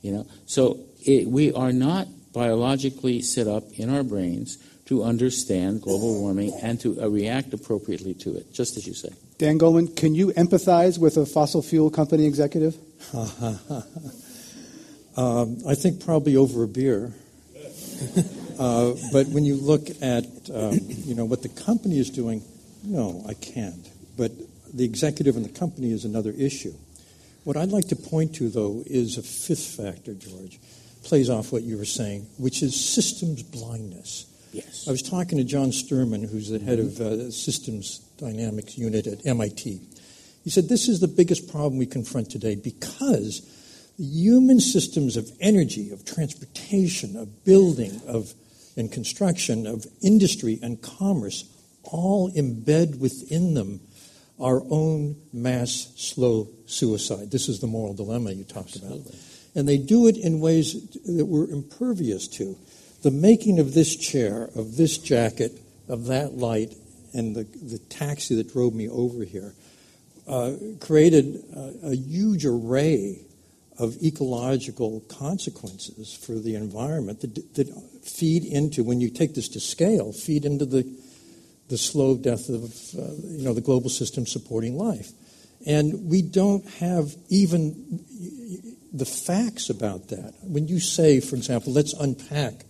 You 0.01 0.13
know, 0.13 0.27
so 0.47 0.81
it, 1.05 1.29
we 1.29 1.53
are 1.53 1.73
not 1.73 2.09
biologically 2.33 3.21
set 3.21 3.47
up 3.47 3.65
in 3.75 3.95
our 3.95 4.03
brains 4.03 4.57
to 4.87 5.03
understand 5.03 5.83
global 5.83 6.21
warming 6.21 6.53
and 6.63 6.81
to 6.81 7.01
uh, 7.01 7.09
react 7.09 7.53
appropriately 7.53 8.15
to 8.15 8.37
it, 8.37 8.53
just 8.53 8.77
as 8.77 8.87
you 8.87 8.95
say. 8.95 9.11
Dan 9.39 9.59
Goleman, 9.59 9.95
can 9.97 10.15
you 10.15 10.29
empathize 10.29 10.99
with 10.99 11.17
a 11.17 11.27
fossil 11.27 11.63
fuel 11.63 11.91
company 11.91 12.25
executive? 12.25 12.77
um, 15.17 15.59
I 15.67 15.75
think 15.75 16.05
probably 16.05 16.37
over 16.37 16.63
a 16.63 16.69
beer. 16.69 17.13
uh, 18.59 18.93
but 19.13 19.27
when 19.29 19.45
you 19.45 19.57
look 19.57 19.89
at 20.01 20.25
um, 20.53 20.79
you 20.89 21.15
know 21.15 21.25
what 21.25 21.43
the 21.43 21.49
company 21.49 21.99
is 21.99 22.11
doing, 22.11 22.43
no, 22.85 23.25
I 23.29 23.35
can't. 23.35 23.89
But 24.17 24.33
the 24.73 24.85
executive 24.85 25.37
and 25.37 25.45
the 25.45 25.59
company 25.59 25.93
is 25.93 26.05
another 26.05 26.31
issue. 26.31 26.73
What 27.45 27.57
I'd 27.57 27.71
like 27.71 27.89
to 27.89 27.97
point 27.97 28.37
to, 28.37 28.49
though, 28.49 28.83
is 28.87 29.19
a 29.19 29.23
fifth 29.23 29.77
factor, 29.77 30.15
George, 30.15 30.59
plays 31.05 31.31
off 31.31 31.53
what 31.53 31.63
you 31.63 31.79
were 31.79 31.85
saying, 31.85 32.27
which 32.39 32.63
is 32.63 32.75
systems 32.75 33.43
blindness. 33.43 34.26
Yes. 34.57 34.89
I 34.89 34.91
was 34.91 35.03
talking 35.03 35.37
to 35.37 35.45
John 35.45 35.71
Sterman, 35.71 36.27
who's 36.27 36.49
the 36.49 36.59
head 36.59 36.79
of 36.79 36.99
uh, 36.99 37.31
Systems 37.31 37.99
Dynamics 38.17 38.79
Unit 38.79 39.07
at 39.07 39.27
MIT. 39.27 39.81
He 40.45 40.51
said 40.51 40.69
this 40.69 40.89
is 40.89 41.01
the 41.01 41.09
biggest 41.09 41.51
problem 41.51 41.77
we 41.77 41.85
confront 41.85 42.31
today 42.31 42.55
because 42.55 43.43
the 43.99 44.05
human 44.05 44.61
systems 44.61 45.19
of 45.19 45.31
energy, 45.41 45.91
of 45.91 46.07
transportation, 46.07 47.17
of 47.17 47.45
building, 47.45 48.01
of 48.07 48.33
and 48.79 48.91
construction, 48.91 49.67
of 49.67 49.87
industry 50.03 50.59
and 50.63 50.81
commerce 50.81 51.45
all 51.85 52.31
embed 52.33 52.99
within 52.99 53.55
them 53.55 53.81
our 54.41 54.63
own 54.71 55.17
mass 55.33 55.93
slow 55.97 56.49
suicide. 56.67 57.31
This 57.31 57.49
is 57.49 57.61
the 57.61 57.67
moral 57.67 57.95
dilemma 57.95 58.33
you 58.33 58.45
talked 58.45 58.77
Absolutely. 58.77 59.01
about. 59.01 59.15
And 59.55 59.69
they 59.69 59.79
do 59.79 60.09
it 60.09 60.19
in 60.19 60.41
ways 60.41 60.75
that 61.05 61.25
we're 61.25 61.49
impervious 61.49 62.29
to. 62.29 62.57
The 63.07 63.13
making 63.13 63.61
of 63.61 63.73
this 63.73 63.95
chair, 63.95 64.51
of 64.57 64.77
this 64.77 64.99
jacket, 64.99 65.53
of 65.89 66.07
that 66.07 66.33
light, 66.33 66.75
and 67.15 67.37
the, 67.37 67.45
the 67.45 67.79
taxi 67.79 68.35
that 68.35 68.53
drove 68.53 68.75
me 68.75 68.89
over 68.89 69.23
here 69.23 69.55
uh, 70.27 70.55
created 70.81 71.45
a, 71.55 71.91
a 71.91 71.95
huge 71.95 72.45
array 72.45 73.21
of 73.79 73.95
ecological 74.03 75.03
consequences 75.09 76.19
for 76.21 76.33
the 76.33 76.57
environment 76.57 77.21
that, 77.21 77.55
that 77.55 77.69
feed 78.03 78.45
into, 78.45 78.83
when 78.83 79.01
you 79.01 79.09
take 79.09 79.37
this 79.37 79.51
to 79.51 79.61
scale, 79.61 80.13
feed 80.13 80.45
into 80.45 80.67
the, 80.67 80.83
the 81.69 81.79
slow 81.79 82.17
death 82.17 82.49
of 82.49 82.65
uh, 82.99 83.15
you 83.23 83.45
know, 83.45 83.55
the 83.55 83.61
global 83.61 83.89
system 83.89 84.27
supporting 84.27 84.77
life. 84.77 85.13
And 85.65 86.11
we 86.11 86.23
don't 86.23 86.67
have 86.81 87.15
even 87.29 88.05
the 88.93 89.07
facts 89.07 89.71
about 89.71 90.09
that. 90.09 90.35
When 90.43 90.67
you 90.67 90.81
say, 90.81 91.21
for 91.21 91.37
example, 91.37 91.73
let's 91.73 91.93
unpack 91.93 92.66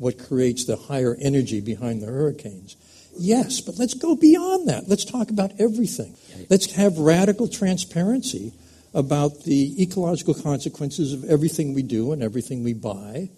what 0.00 0.18
creates 0.18 0.64
the 0.64 0.76
higher 0.76 1.14
energy 1.20 1.60
behind 1.60 2.00
the 2.00 2.06
hurricanes. 2.06 2.74
Yes, 3.18 3.60
but 3.60 3.78
let's 3.78 3.92
go 3.92 4.16
beyond 4.16 4.66
that. 4.66 4.88
Let's 4.88 5.04
talk 5.04 5.28
about 5.28 5.52
everything. 5.60 6.16
Let's 6.48 6.72
have 6.72 6.96
radical 6.96 7.48
transparency 7.48 8.54
about 8.94 9.44
the 9.44 9.80
ecological 9.82 10.32
consequences 10.32 11.12
of 11.12 11.24
everything 11.24 11.74
we 11.74 11.82
do 11.82 12.12
and 12.12 12.22
everything 12.22 12.64
we 12.64 12.72
buy. 12.72 13.28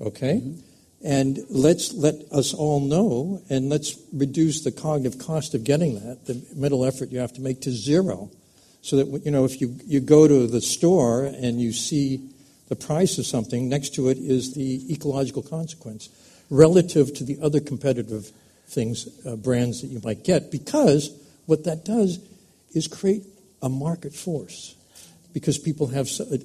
Okay? 0.00 0.36
Mm-hmm. 0.36 0.60
And 1.04 1.40
let's 1.50 1.92
let 1.92 2.14
us 2.30 2.54
all 2.54 2.78
know, 2.78 3.42
and 3.50 3.68
let's 3.68 3.98
reduce 4.12 4.62
the 4.62 4.70
cognitive 4.70 5.18
cost 5.18 5.52
of 5.52 5.64
getting 5.64 5.96
that, 5.96 6.26
the 6.26 6.40
mental 6.54 6.84
effort 6.84 7.10
you 7.10 7.18
have 7.18 7.32
to 7.32 7.40
make 7.40 7.60
to 7.62 7.72
zero. 7.72 8.30
So 8.82 8.96
that, 8.96 9.24
you 9.24 9.32
know, 9.32 9.44
if 9.44 9.60
you, 9.60 9.76
you 9.84 9.98
go 9.98 10.28
to 10.28 10.46
the 10.46 10.60
store 10.60 11.24
and 11.24 11.60
you 11.60 11.72
see 11.72 12.30
the 12.68 12.76
price 12.76 13.18
of 13.18 13.26
something, 13.26 13.68
next 13.68 13.94
to 13.94 14.08
it 14.08 14.18
is 14.18 14.54
the 14.54 14.92
ecological 14.92 15.42
consequence 15.42 16.08
relative 16.50 17.14
to 17.14 17.24
the 17.24 17.38
other 17.42 17.60
competitive 17.60 18.30
things, 18.66 19.08
uh, 19.26 19.36
brands 19.36 19.82
that 19.82 19.88
you 19.88 20.00
might 20.04 20.24
get, 20.24 20.50
because 20.50 21.10
what 21.46 21.64
that 21.64 21.84
does 21.84 22.18
is 22.74 22.86
create 22.86 23.24
a 23.62 23.68
market 23.68 24.14
force 24.14 24.74
because 25.32 25.58
people 25.58 25.88
have 25.88 26.08
a, 26.20 26.38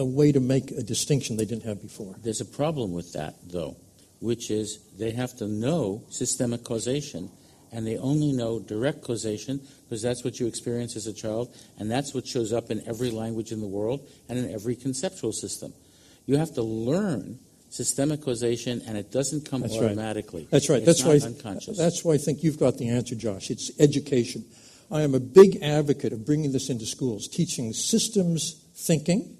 a, 0.00 0.04
way 0.04 0.32
to 0.32 0.40
make 0.40 0.70
a 0.70 0.82
distinction 0.82 1.36
they 1.36 1.44
didn't 1.44 1.64
have 1.64 1.80
before. 1.80 2.14
There's 2.22 2.40
a 2.40 2.46
problem 2.46 2.92
with 2.92 3.12
that, 3.12 3.34
though, 3.44 3.76
which 4.20 4.50
is 4.50 4.78
they 4.98 5.12
have 5.12 5.36
to 5.38 5.46
know 5.46 6.02
systemic 6.10 6.64
causation, 6.64 7.30
and 7.72 7.86
they 7.86 7.96
only 7.96 8.32
know 8.32 8.60
direct 8.60 9.02
causation 9.02 9.60
because 9.88 10.02
that's 10.02 10.24
what 10.24 10.40
you 10.40 10.46
experience 10.46 10.96
as 10.96 11.06
a 11.06 11.12
child, 11.12 11.54
and 11.78 11.90
that's 11.90 12.12
what 12.14 12.26
shows 12.26 12.52
up 12.52 12.70
in 12.70 12.82
every 12.86 13.10
language 13.10 13.52
in 13.52 13.60
the 13.60 13.66
world 13.66 14.08
and 14.28 14.38
in 14.38 14.52
every 14.52 14.74
conceptual 14.74 15.32
system. 15.32 15.72
You 16.26 16.36
have 16.36 16.54
to 16.54 16.62
learn 16.62 17.38
systemic 17.70 18.22
causation, 18.22 18.82
and 18.86 18.96
it 18.96 19.12
doesn't 19.12 19.48
come 19.48 19.62
that's 19.62 19.76
automatically. 19.76 20.42
Right. 20.42 20.50
That's 20.50 20.68
right. 20.68 20.82
It's 20.82 21.02
that's 21.02 21.04
why. 21.04 21.28
unconscious. 21.28 21.78
That's 21.78 22.04
why 22.04 22.14
I 22.14 22.18
think 22.18 22.42
you've 22.42 22.58
got 22.58 22.78
the 22.78 22.88
answer, 22.88 23.14
Josh. 23.14 23.50
It's 23.50 23.70
education. 23.78 24.44
I 24.90 25.02
am 25.02 25.14
a 25.14 25.20
big 25.20 25.62
advocate 25.62 26.12
of 26.12 26.24
bringing 26.24 26.52
this 26.52 26.70
into 26.70 26.86
schools, 26.86 27.28
teaching 27.28 27.72
systems 27.72 28.60
thinking, 28.74 29.36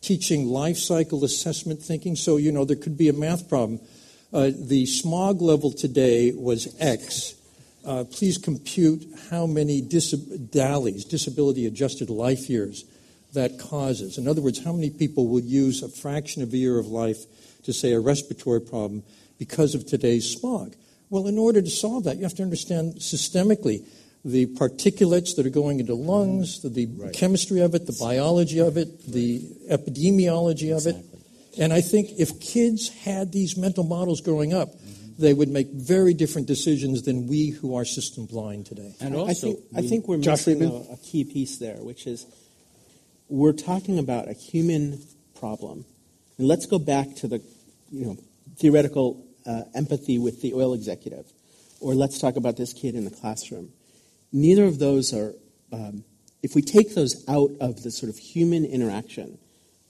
teaching 0.00 0.46
life 0.46 0.76
cycle 0.76 1.24
assessment 1.24 1.80
thinking. 1.80 2.16
So, 2.16 2.36
you 2.36 2.50
know, 2.52 2.64
there 2.64 2.76
could 2.76 2.98
be 2.98 3.08
a 3.08 3.12
math 3.12 3.48
problem. 3.48 3.80
Uh, 4.32 4.50
the 4.54 4.86
smog 4.86 5.40
level 5.40 5.72
today 5.72 6.32
was 6.32 6.74
X. 6.80 7.34
Uh, 7.84 8.04
please 8.04 8.38
compute 8.38 9.04
how 9.30 9.46
many 9.46 9.80
dis- 9.80 10.14
DALYs, 10.14 11.08
disability 11.08 11.66
adjusted 11.66 12.10
life 12.10 12.48
years, 12.48 12.84
that 13.34 13.58
causes. 13.58 14.18
In 14.18 14.28
other 14.28 14.40
words, 14.40 14.62
how 14.62 14.72
many 14.72 14.90
people 14.90 15.26
would 15.28 15.44
use 15.44 15.82
a 15.82 15.88
fraction 15.88 16.42
of 16.42 16.52
a 16.52 16.56
year 16.56 16.78
of 16.78 16.86
life 16.86 17.18
to, 17.64 17.72
say, 17.72 17.92
a 17.92 18.00
respiratory 18.00 18.60
problem 18.60 19.02
because 19.38 19.74
of 19.74 19.86
today's 19.86 20.30
smog? 20.30 20.74
Well, 21.10 21.26
in 21.26 21.38
order 21.38 21.60
to 21.60 21.70
solve 21.70 22.04
that, 22.04 22.16
you 22.16 22.22
have 22.22 22.34
to 22.34 22.42
understand 22.42 22.94
systemically 22.96 23.84
the 24.24 24.46
particulates 24.46 25.34
that 25.36 25.46
are 25.46 25.50
going 25.50 25.80
into 25.80 25.94
lungs, 25.94 26.60
the, 26.62 26.68
the 26.68 26.86
right. 26.86 27.12
chemistry 27.12 27.60
of 27.60 27.74
it, 27.74 27.86
the 27.86 27.96
biology 27.98 28.60
of 28.60 28.76
it, 28.76 29.10
the 29.10 29.40
epidemiology 29.68 30.70
of 30.70 30.86
exactly. 30.86 31.02
it. 31.02 31.60
And 31.60 31.72
I 31.72 31.80
think 31.80 32.10
if 32.18 32.40
kids 32.40 32.88
had 32.88 33.32
these 33.32 33.56
mental 33.56 33.84
models 33.84 34.20
growing 34.20 34.54
up. 34.54 34.68
They 35.18 35.34
would 35.34 35.48
make 35.48 35.68
very 35.68 36.14
different 36.14 36.46
decisions 36.46 37.02
than 37.02 37.26
we 37.26 37.50
who 37.50 37.76
are 37.76 37.84
system 37.84 38.26
blind 38.26 38.66
today. 38.66 38.94
And 39.00 39.14
also, 39.14 39.30
I 39.30 39.34
think, 39.34 39.58
I 39.76 39.82
think 39.82 40.08
we're 40.08 40.18
missing 40.18 40.62
a, 40.62 40.92
a 40.92 40.96
key 41.02 41.24
piece 41.24 41.58
there, 41.58 41.76
which 41.76 42.06
is 42.06 42.26
we're 43.28 43.52
talking 43.52 43.98
about 43.98 44.28
a 44.28 44.32
human 44.32 45.00
problem. 45.38 45.84
And 46.38 46.48
let's 46.48 46.66
go 46.66 46.78
back 46.78 47.14
to 47.16 47.28
the 47.28 47.42
you 47.90 48.06
know, 48.06 48.16
theoretical 48.56 49.24
uh, 49.46 49.62
empathy 49.74 50.18
with 50.18 50.42
the 50.42 50.54
oil 50.54 50.74
executive. 50.74 51.26
Or 51.80 51.94
let's 51.94 52.18
talk 52.18 52.36
about 52.36 52.56
this 52.56 52.72
kid 52.72 52.94
in 52.94 53.04
the 53.04 53.10
classroom 53.10 53.72
neither 54.32 54.64
of 54.64 54.78
those 54.78 55.12
are, 55.12 55.34
um, 55.72 56.04
if 56.42 56.54
we 56.54 56.62
take 56.62 56.94
those 56.94 57.24
out 57.28 57.50
of 57.60 57.82
the 57.82 57.90
sort 57.90 58.10
of 58.10 58.18
human 58.18 58.64
interaction 58.64 59.38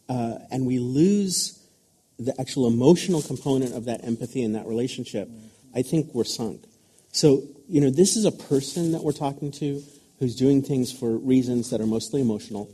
uh, 0.08 0.38
and 0.50 0.66
we 0.66 0.78
lose 0.78 1.62
the 2.19 2.35
actual 2.40 2.66
emotional 2.66 3.23
component 3.23 3.75
of 3.75 3.85
that 3.87 4.04
empathy 4.04 4.42
and 4.42 4.54
that 4.54 4.66
relationship, 4.66 5.28
I 5.75 5.83
think 5.83 6.14
we're 6.14 6.25
sunk. 6.25 6.64
So, 7.12 7.42
you 7.69 7.81
know, 7.81 7.90
this 7.90 8.16
is 8.16 8.25
a 8.25 8.33
person 8.33 8.92
that 8.92 9.02
we're 9.02 9.12
talking 9.12 9.50
to 9.52 9.83
who's 10.19 10.37
doing 10.37 10.62
things 10.62 10.92
for 10.92 11.16
reasons 11.19 11.71
that 11.71 11.81
are 11.81 11.87
mostly 11.87 12.21
emotional, 12.21 12.71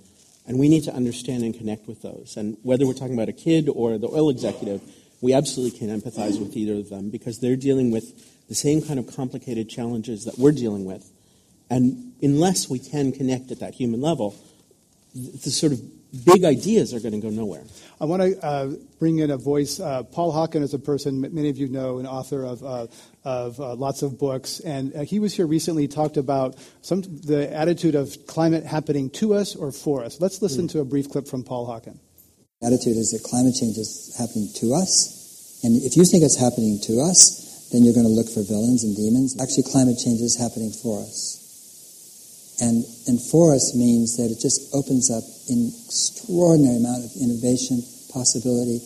and 0.47 0.59
we 0.59 0.69
need 0.69 0.85
to 0.85 0.95
understand 0.95 1.43
and 1.43 1.57
connect 1.57 1.89
with 1.89 2.03
those. 2.03 2.37
And 2.37 2.57
whether 2.63 2.87
we're 2.87 2.95
talking 2.95 3.15
about 3.15 3.29
a 3.29 3.33
kid 3.33 3.69
or 3.69 3.99
the 3.99 4.09
oil 4.09 4.31
executive, 4.31 4.83
we 5.21 5.33
absolutely 5.35 5.79
can 5.79 5.89
empathize 5.89 6.39
with 6.39 6.57
either 6.57 6.75
of 6.75 6.91
them 6.91 7.11
because 7.11 7.41
they're 7.41 7.57
dealing 7.57 7.91
with 7.91 8.47
the 8.49 8.55
same 8.55 8.81
kind 8.83 8.99
of 8.99 9.15
complicated 9.15 9.69
challenges 9.69 10.25
that 10.25 10.39
we're 10.39 10.53
dealing 10.53 10.85
with. 10.85 11.11
And 11.71 12.13
unless 12.23 12.69
we 12.71 12.79
can 12.79 13.13
connect 13.13 13.51
at 13.51 13.61
that 13.61 13.75
human 13.75 14.01
level, 14.01 14.35
the 15.15 15.51
sort 15.51 15.73
of 15.73 15.81
big 16.25 16.45
ideas 16.45 16.95
are 16.95 17.01
going 17.01 17.13
to 17.13 17.21
go 17.21 17.31
nowhere. 17.31 17.63
I 18.01 18.05
want 18.05 18.23
to 18.23 18.45
uh, 18.45 18.73
bring 18.99 19.19
in 19.19 19.31
a 19.31 19.37
voice. 19.37 19.81
Uh, 19.81 20.03
Paul 20.05 20.33
Hawken 20.33 20.63
is 20.63 20.75
a 20.75 20.79
person 20.79 21.21
many 21.21 21.49
of 21.49 21.59
you 21.59 21.69
know, 21.69 21.99
an 21.99 22.07
author 22.07 22.45
of, 22.45 22.63
uh, 22.65 22.87
of 23.25 23.61
uh, 23.61 23.75
lots 23.75 24.03
of 24.03 24.19
books, 24.19 24.61
and 24.61 24.95
uh, 24.95 25.01
he 25.03 25.19
was 25.19 25.35
here 25.35 25.47
recently. 25.47 25.89
Talked 25.89 26.17
about 26.17 26.57
some 26.81 27.03
the 27.03 27.53
attitude 27.53 27.95
of 27.95 28.17
climate 28.27 28.65
happening 28.65 29.11
to 29.11 29.35
us 29.35 29.55
or 29.57 29.73
for 29.73 30.05
us. 30.05 30.21
Let's 30.21 30.41
listen 30.41 30.67
mm. 30.67 30.73
to 30.73 30.81
a 30.81 30.85
brief 30.85 31.11
clip 31.11 31.29
from 31.29 31.45
Paul 31.45 31.67
Hawken. 31.67 31.99
Attitude 32.63 32.97
is 32.97 33.13
that 33.13 33.23
climate 33.29 33.55
change 33.55 33.77
is 33.77 34.15
happening 34.19 34.49
to 34.57 34.75
us, 34.75 35.61
and 35.63 35.81
if 35.83 35.97
you 35.97 36.05
think 36.05 36.25
it's 36.25 36.39
happening 36.39 36.79
to 36.85 37.01
us, 37.01 37.69
then 37.73 37.85
you're 37.85 37.95
going 37.95 38.07
to 38.07 38.13
look 38.13 38.29
for 38.29 38.43
villains 38.43 38.83
and 38.85 38.97
demons. 38.97 39.37
Actually, 39.41 39.65
climate 39.65 39.99
change 40.03 40.21
is 40.21 40.37
happening 40.39 40.73
for 40.73 41.03
us. 41.03 41.38
And, 42.61 42.85
and 43.07 43.21
for 43.21 43.55
us 43.55 43.75
means 43.77 44.17
that 44.17 44.31
it 44.31 44.41
just 44.41 44.75
opens 44.75 45.11
up 45.11 45.23
an 45.49 45.71
extraordinary 45.87 46.77
amount 46.77 47.05
of 47.05 47.11
innovation, 47.21 47.83
possibility. 48.13 48.81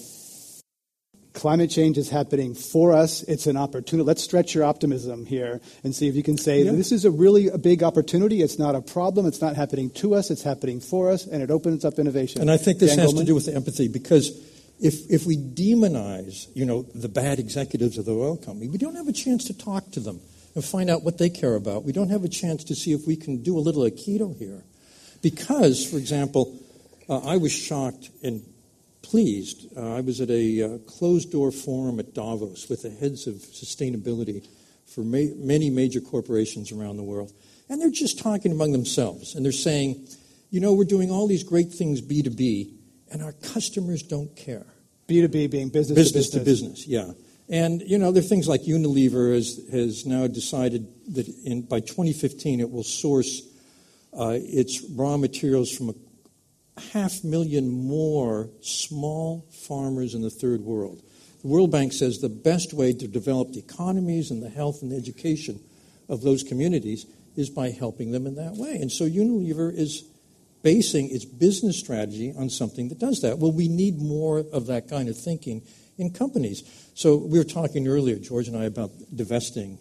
Climate 1.33 1.71
change 1.71 1.97
is 1.97 2.11
happening 2.11 2.55
for 2.55 2.93
us. 2.93 3.23
It's 3.23 3.47
an 3.47 3.57
opportunity. 3.57 4.07
Let's 4.07 4.23
stretch 4.23 4.55
your 4.55 4.65
optimism 4.65 5.25
here 5.25 5.63
and 5.83 5.95
see 5.95 6.07
if 6.07 6.15
you 6.15 6.23
can 6.23 6.37
say 6.37 6.63
yeah. 6.63 6.73
this 6.73 6.93
is 6.93 7.07
a 7.07 7.11
really 7.11 7.49
a 7.49 7.57
big 7.57 7.83
opportunity. 7.83 8.43
It's 8.43 8.59
not 8.59 8.75
a 8.75 8.83
problem. 8.83 9.25
It's 9.25 9.41
not 9.41 9.57
happening 9.57 9.89
to 9.91 10.15
us. 10.15 10.31
It's 10.31 10.43
happening 10.43 10.81
for 10.81 11.11
us, 11.11 11.27
and 11.27 11.43
it 11.43 11.51
opens 11.51 11.87
up 11.87 11.99
innovation. 11.99 12.43
And 12.43 12.51
I 12.51 12.59
think 12.59 12.79
this 12.79 12.91
Dan 12.91 12.99
has 12.99 13.15
Goleman? 13.15 13.21
to 13.21 13.25
do 13.25 13.35
with 13.35 13.49
empathy 13.49 13.89
because 13.89 14.29
if, 14.79 15.11
if 15.11 15.25
we 15.25 15.39
demonize, 15.39 16.49
you 16.55 16.67
know, 16.67 16.83
the 16.95 17.09
bad 17.09 17.39
executives 17.39 17.97
of 17.97 18.05
the 18.05 18.13
oil 18.13 18.37
company, 18.37 18.69
we 18.69 18.77
don't 18.77 18.97
have 18.97 19.09
a 19.09 19.13
chance 19.13 19.45
to 19.45 19.57
talk 19.57 19.91
to 19.93 20.01
them 20.01 20.21
and 20.55 20.65
find 20.65 20.91
out 20.91 21.03
what 21.03 21.19
they 21.19 21.31
care 21.31 21.55
about. 21.55 21.85
We 21.85 21.93
don't 21.93 22.11
have 22.11 22.25
a 22.25 22.29
chance 22.29 22.65
to 22.65 22.75
see 22.75 22.93
if 22.93 23.07
we 23.07 23.17
can 23.17 23.43
do 23.43 23.57
a 23.57 23.61
little 23.61 23.83
Aikido 23.83 24.37
here. 24.37 24.65
Because, 25.23 25.89
for 25.89 25.97
example, 25.97 26.59
uh, 27.09 27.19
I 27.19 27.37
was 27.37 27.53
shocked 27.53 28.11
and 28.23 28.43
pleased. 29.03 29.67
Uh, 29.77 29.97
I 29.97 30.01
was 30.01 30.21
at 30.21 30.31
a 30.31 30.63
uh, 30.63 30.79
closed 30.79 31.33
door 31.33 31.51
forum 31.53 31.99
at 32.01 32.15
Davos 32.15 32.69
with 32.69 32.83
the 32.83 32.91
heads 32.91 33.27
of 33.27 33.35
sustainability 33.35 34.47
for 34.87 35.03
ma- 35.03 35.35
many 35.37 35.71
major 35.71 36.01
corporations 36.01 36.73
around 36.73 36.97
the 36.97 37.03
world. 37.03 37.33
And 37.69 37.81
they're 37.81 37.91
just 37.91 38.19
talking 38.19 38.53
among 38.53 38.73
themselves. 38.73 39.35
And 39.35 39.45
they're 39.45 39.53
saying, 39.53 40.07
you 40.51 40.61
know, 40.61 40.75
we're 40.75 40.85
doing 40.85 41.11
all 41.11 41.27
these 41.27 41.45
great 41.45 41.73
things 41.73 42.03
B2B, 42.03 42.75
and 43.11 43.23
our 43.23 43.33
customers 43.33 44.03
don't 44.03 44.35
care. 44.37 44.67
B2B 45.09 45.51
being 45.51 45.69
business, 45.69 45.97
business 45.97 46.31
to 46.31 46.41
business. 46.41 46.85
to 46.85 46.89
business, 46.91 47.17
yeah. 47.17 47.23
And, 47.53 47.83
you 47.83 47.99
know, 47.99 48.13
there 48.13 48.23
are 48.23 48.27
things 48.27 48.49
like 48.49 48.63
Unilever 48.63 49.35
has, 49.35 49.61
has 49.71 50.07
now 50.07 50.27
decided 50.27 50.89
that 51.15 51.29
in, 51.45 51.61
by 51.61 51.81
2015 51.81 52.61
it 52.61 52.71
will 52.71 52.83
source 52.83 53.43
uh, 54.19 54.39
its 54.41 54.83
raw 54.97 55.19
materials 55.19 55.71
from 55.71 55.91
a 55.91 56.81
half 56.95 57.23
million 57.23 57.71
more 57.71 58.49
small 58.63 59.47
farmers 59.51 60.15
in 60.15 60.23
the 60.23 60.31
third 60.31 60.63
world. 60.63 61.03
The 61.43 61.49
World 61.49 61.71
Bank 61.71 61.93
says 61.93 62.21
the 62.21 62.31
best 62.31 62.73
way 62.73 62.95
to 62.95 63.07
develop 63.07 63.53
the 63.53 63.59
economies 63.59 64.31
and 64.31 64.43
the 64.43 64.49
health 64.49 64.81
and 64.81 64.91
the 64.91 64.97
education 64.97 65.61
of 66.09 66.23
those 66.23 66.43
communities 66.43 67.05
is 67.37 67.51
by 67.51 67.69
helping 67.69 68.13
them 68.13 68.27
in 68.27 68.37
that 68.37 68.55
way. 68.55 68.77
And 68.77 68.91
so 68.91 69.05
Unilever 69.05 69.71
is 69.77 70.05
basing 70.63 71.11
its 71.11 71.27
business 71.27 71.79
strategy 71.79 72.33
on 72.35 72.49
something 72.49 72.89
that 72.89 72.99
does 72.99 73.21
that. 73.21 73.39
Well, 73.39 73.53
we 73.53 73.69
need 73.69 74.01
more 74.01 74.39
of 74.39 74.69
that 74.69 74.89
kind 74.89 75.11
of 75.11 75.19
thinking 75.19 75.63
in 75.99 76.11
companies. 76.11 76.63
So 76.95 77.17
we 77.17 77.39
were 77.39 77.45
talking 77.45 77.89
earlier, 77.89 78.17
George 78.17 78.49
and 78.49 78.57
I, 78.57 78.65
about 78.65 78.91
divesting 79.15 79.79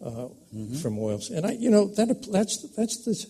uh, 0.00 0.08
mm-hmm. 0.08 0.74
from 0.76 0.98
oils, 0.98 1.30
and 1.30 1.46
I, 1.46 1.52
you 1.52 1.70
know, 1.70 1.86
that 1.94 2.30
that's 2.30 2.62
that's 2.76 3.04
the 3.04 3.26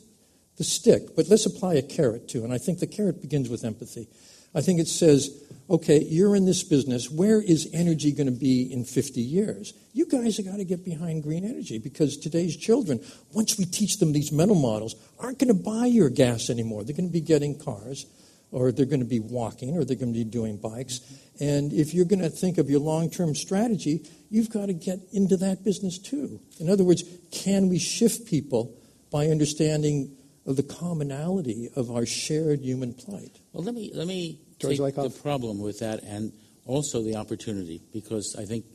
the 0.57 0.65
stick. 0.65 1.15
But 1.17 1.29
let's 1.29 1.47
apply 1.47 1.75
a 1.75 1.83
carrot 1.83 2.29
too, 2.29 2.45
and 2.45 2.53
I 2.53 2.59
think 2.59 2.79
the 2.79 2.87
carrot 2.87 3.21
begins 3.21 3.49
with 3.49 3.65
empathy. 3.65 4.09
I 4.55 4.61
think 4.61 4.81
it 4.81 4.89
says, 4.89 5.31
okay, 5.71 5.99
you're 6.03 6.37
in 6.37 6.45
this 6.45 6.63
business. 6.63 7.11
Where 7.11 7.41
is 7.41 7.71
energy 7.73 8.13
going 8.13 8.27
to 8.27 8.39
be 8.39 8.71
in 8.71 8.85
50 8.85 9.21
years? 9.23 9.73
You 9.95 10.07
guys 10.07 10.37
have 10.37 10.47
got 10.47 10.57
to 10.57 10.65
get 10.65 10.85
behind 10.85 11.23
green 11.23 11.45
energy 11.45 11.79
because 11.79 12.19
today's 12.19 12.55
children, 12.55 13.01
once 13.33 13.57
we 13.57 13.65
teach 13.65 13.99
them 13.99 14.13
these 14.13 14.31
mental 14.31 14.57
models, 14.57 14.95
aren't 15.19 15.39
going 15.39 15.49
to 15.49 15.63
buy 15.63 15.87
your 15.87 16.11
gas 16.11 16.51
anymore. 16.51 16.85
They're 16.85 16.97
going 16.97 17.09
to 17.09 17.13
be 17.13 17.23
getting 17.23 17.59
cars 17.59 18.05
or 18.53 18.71
they're 18.71 18.87
going 18.87 19.01
to 19.01 19.07
be 19.07 19.19
walking, 19.19 19.77
or 19.77 19.85
they're 19.85 19.97
going 19.97 20.13
to 20.13 20.19
be 20.19 20.25
doing 20.25 20.59
bikes. 20.59 21.01
And 21.41 21.73
if 21.73 21.95
you're 21.95 22.05
going 22.05 22.23
to 22.23 22.31
think 22.31 22.59
of 22.59 22.71
your 22.71 22.81
long 22.81 23.11
term 23.11 23.35
strategy, 23.35 24.07
you've 24.31 24.51
got 24.51 24.67
to 24.67 24.75
get 24.75 25.01
into 25.13 25.37
that 25.39 25.65
business 25.65 25.99
too. 25.99 26.41
In 26.61 26.71
other 26.71 26.85
words, 26.85 27.03
can 27.33 27.69
we 27.69 27.79
shift 27.79 28.27
people 28.27 28.77
by 29.11 29.27
understanding 29.27 30.17
of 30.47 30.57
the 30.57 30.63
commonality 30.63 31.71
of 31.75 31.91
our 31.91 32.07
shared 32.07 32.61
human 32.61 32.95
plight? 32.95 33.39
Well, 33.53 33.65
let 33.65 33.75
me 33.75 33.91
let 33.95 34.07
me 34.07 34.39
George 34.61 34.79
take 34.79 34.95
Lakoff. 34.95 35.15
the 35.15 35.23
problem 35.23 35.61
with 35.61 35.81
that, 35.81 36.03
and 36.05 36.33
also 36.67 37.03
the 37.03 37.17
opportunity, 37.17 37.81
because 37.93 38.37
I 38.39 38.45
think 38.45 38.67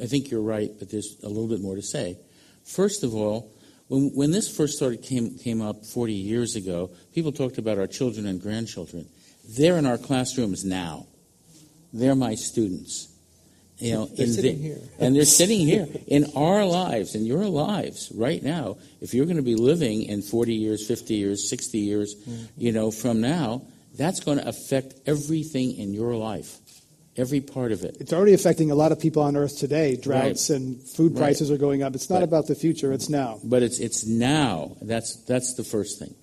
I 0.00 0.06
think 0.06 0.30
you're 0.30 0.42
right, 0.42 0.70
but 0.78 0.90
there's 0.90 1.16
a 1.22 1.28
little 1.28 1.48
bit 1.48 1.60
more 1.60 1.74
to 1.74 1.82
say. 1.82 2.18
First 2.64 3.02
of 3.02 3.14
all, 3.14 3.52
when, 3.88 4.10
when 4.14 4.30
this 4.30 4.54
first 4.54 4.76
started 4.76 5.02
came, 5.02 5.38
came 5.38 5.62
up 5.62 5.86
40 5.86 6.12
years 6.12 6.56
ago, 6.56 6.90
people 7.14 7.32
talked 7.32 7.58
about 7.58 7.78
our 7.78 7.86
children 7.86 8.26
and 8.26 8.40
grandchildren. 8.40 9.08
They're 9.48 9.78
in 9.78 9.86
our 9.86 9.98
classrooms 9.98 10.64
now. 10.64 11.06
They're 11.92 12.14
my 12.14 12.34
students. 12.34 13.08
You 13.78 13.92
know, 13.92 14.06
they're 14.06 14.26
sitting 14.26 14.56
the, 14.56 14.68
here. 14.68 14.78
and 14.98 15.14
they're 15.14 15.26
sitting 15.26 15.60
here 15.60 15.86
in 16.06 16.32
our 16.34 16.64
lives, 16.64 17.14
in 17.14 17.26
your 17.26 17.44
lives 17.44 18.10
right 18.14 18.42
now. 18.42 18.78
If 19.02 19.12
you're 19.12 19.26
going 19.26 19.36
to 19.36 19.42
be 19.42 19.54
living 19.54 20.04
in 20.04 20.22
40 20.22 20.54
years, 20.54 20.86
50 20.86 21.14
years, 21.14 21.48
60 21.50 21.78
years, 21.78 22.14
mm-hmm. 22.14 22.44
you 22.56 22.72
know, 22.72 22.90
from 22.90 23.20
now, 23.20 23.62
that's 23.96 24.20
going 24.20 24.38
to 24.38 24.48
affect 24.48 24.94
everything 25.06 25.76
in 25.76 25.92
your 25.92 26.14
life, 26.14 26.58
every 27.18 27.42
part 27.42 27.70
of 27.70 27.84
it. 27.84 27.98
It's 28.00 28.14
already 28.14 28.32
affecting 28.32 28.70
a 28.70 28.74
lot 28.74 28.92
of 28.92 29.00
people 29.00 29.22
on 29.22 29.36
Earth 29.36 29.58
today. 29.58 29.96
Droughts 29.96 30.48
right. 30.48 30.56
and 30.56 30.82
food 30.82 31.14
prices 31.14 31.50
right. 31.50 31.56
are 31.56 31.58
going 31.58 31.82
up. 31.82 31.94
It's 31.94 32.08
not 32.08 32.20
but, 32.20 32.24
about 32.24 32.46
the 32.46 32.54
future; 32.54 32.92
it's 32.94 33.10
now. 33.10 33.40
But 33.44 33.62
it's 33.62 33.78
it's 33.78 34.06
now. 34.06 34.76
That's 34.80 35.16
that's 35.24 35.54
the 35.54 35.64
first 35.64 35.98
thing. 35.98 36.14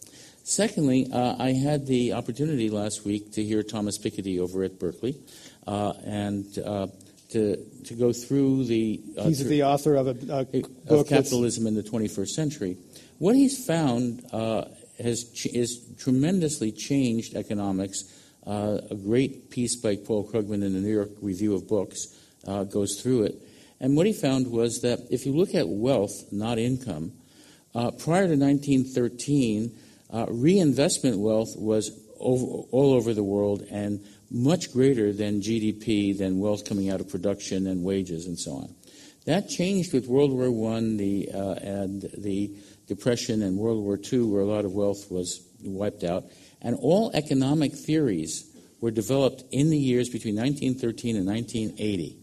Secondly, 0.44 1.08
uh, 1.12 1.38
I 1.40 1.54
had 1.54 1.88
the 1.88 2.14
opportunity 2.14 2.70
last 2.70 3.06
week 3.06 3.32
to 3.34 3.44
hear 3.44 3.64
Thomas 3.64 3.98
Piketty 3.98 4.40
over 4.40 4.64
at 4.64 4.78
Berkeley, 4.78 5.18
uh, 5.66 5.94
and 6.06 6.46
uh, 6.60 6.88
to 7.30 7.56
to 7.86 7.94
go 7.94 8.12
through 8.12 8.66
the. 8.66 9.02
Uh, 9.18 9.24
he's 9.24 9.46
the 9.46 9.64
author 9.64 9.96
of 9.96 10.08
a, 10.08 10.12
a 10.34 10.44
book 10.44 10.70
of 10.90 11.08
Capitalism 11.08 11.66
in 11.66 11.76
the 11.76 11.82
21st 11.82 12.28
Century. 12.28 12.76
What 13.20 13.38
he's 13.38 13.66
found 13.66 14.26
uh, 14.34 14.66
has 15.02 15.24
ch- 15.32 15.46
is 15.46 15.80
tremendously 15.98 16.74
changed 16.74 17.36
economics. 17.36 18.04
Uh, 18.46 18.80
a 18.92 18.96
great 18.96 19.50
piece 19.50 19.78
by 19.78 19.96
Paul 19.96 20.30
Krugman 20.30 20.56
in 20.56 20.74
the 20.74 20.82
New 20.82 20.94
York 20.94 21.12
Review 21.22 21.56
of 21.56 21.70
Books 21.70 22.08
goes 22.70 23.00
through 23.02 23.24
it, 23.24 23.36
and 23.80 23.96
what 23.96 24.06
he 24.06 24.12
found 24.12 24.52
was 24.52 24.82
that 24.82 25.00
if 25.10 25.26
you 25.26 25.32
look 25.32 25.56
at 25.56 25.70
wealth, 25.70 26.12
not 26.34 26.60
income, 26.60 27.14
prior 27.72 28.28
to 28.28 28.36
1913 28.36 29.74
uh, 30.14 30.28
reinvestment 30.30 31.18
wealth 31.18 31.56
was 31.58 31.92
over, 32.20 32.46
all 32.72 32.94
over 32.94 33.14
the 33.14 33.24
world 33.24 33.64
and 33.70 34.00
much 34.32 34.72
greater 34.72 35.12
than 35.12 35.42
GDP, 35.42 36.18
than 36.18 36.40
wealth 36.40 36.66
coming 36.66 36.90
out 36.90 37.02
of 37.02 37.10
production 37.10 37.68
and 37.68 37.84
wages 37.84 38.26
and 38.26 38.40
so 38.40 38.52
on. 38.54 38.76
That 39.26 39.50
changed 39.50 39.94
with 39.94 40.08
World 40.08 40.32
War 40.32 40.76
I 40.76 40.80
the, 40.82 41.30
uh, 41.34 41.54
and 41.54 42.02
the 42.18 42.56
Depression 42.88 43.42
and 43.42 43.58
World 43.58 43.84
War 43.84 43.98
II, 44.12 44.24
where 44.24 44.42
a 44.42 44.46
lot 44.46 44.66
of 44.66 44.74
wealth 44.74 45.10
was 45.10 45.42
wiped 45.64 46.04
out. 46.04 46.26
And 46.62 46.78
all 46.82 47.12
economic 47.14 47.74
theories 47.74 48.46
were 48.82 48.92
developed 48.92 49.44
in 49.52 49.70
the 49.70 49.78
years 49.78 50.10
between 50.10 50.36
1913 50.36 51.16
and 51.16 51.26
1980. 51.26 52.18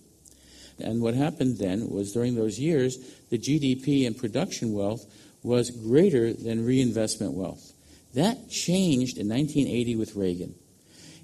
And 0.79 1.01
what 1.01 1.15
happened 1.15 1.59
then 1.59 1.89
was 1.89 2.13
during 2.13 2.35
those 2.35 2.59
years, 2.59 2.99
the 3.31 3.39
GDP 3.39 4.07
and 4.07 4.17
production 4.17 4.73
wealth 4.73 5.07
was 5.43 5.71
greater 5.71 6.33
than 6.33 6.67
reinvestment 6.67 7.33
wealth. 7.33 7.70
That 8.15 8.51
changed 8.51 9.19
in 9.19 9.29
1980 9.29 9.97
with 9.97 10.17
Reagan. 10.17 10.55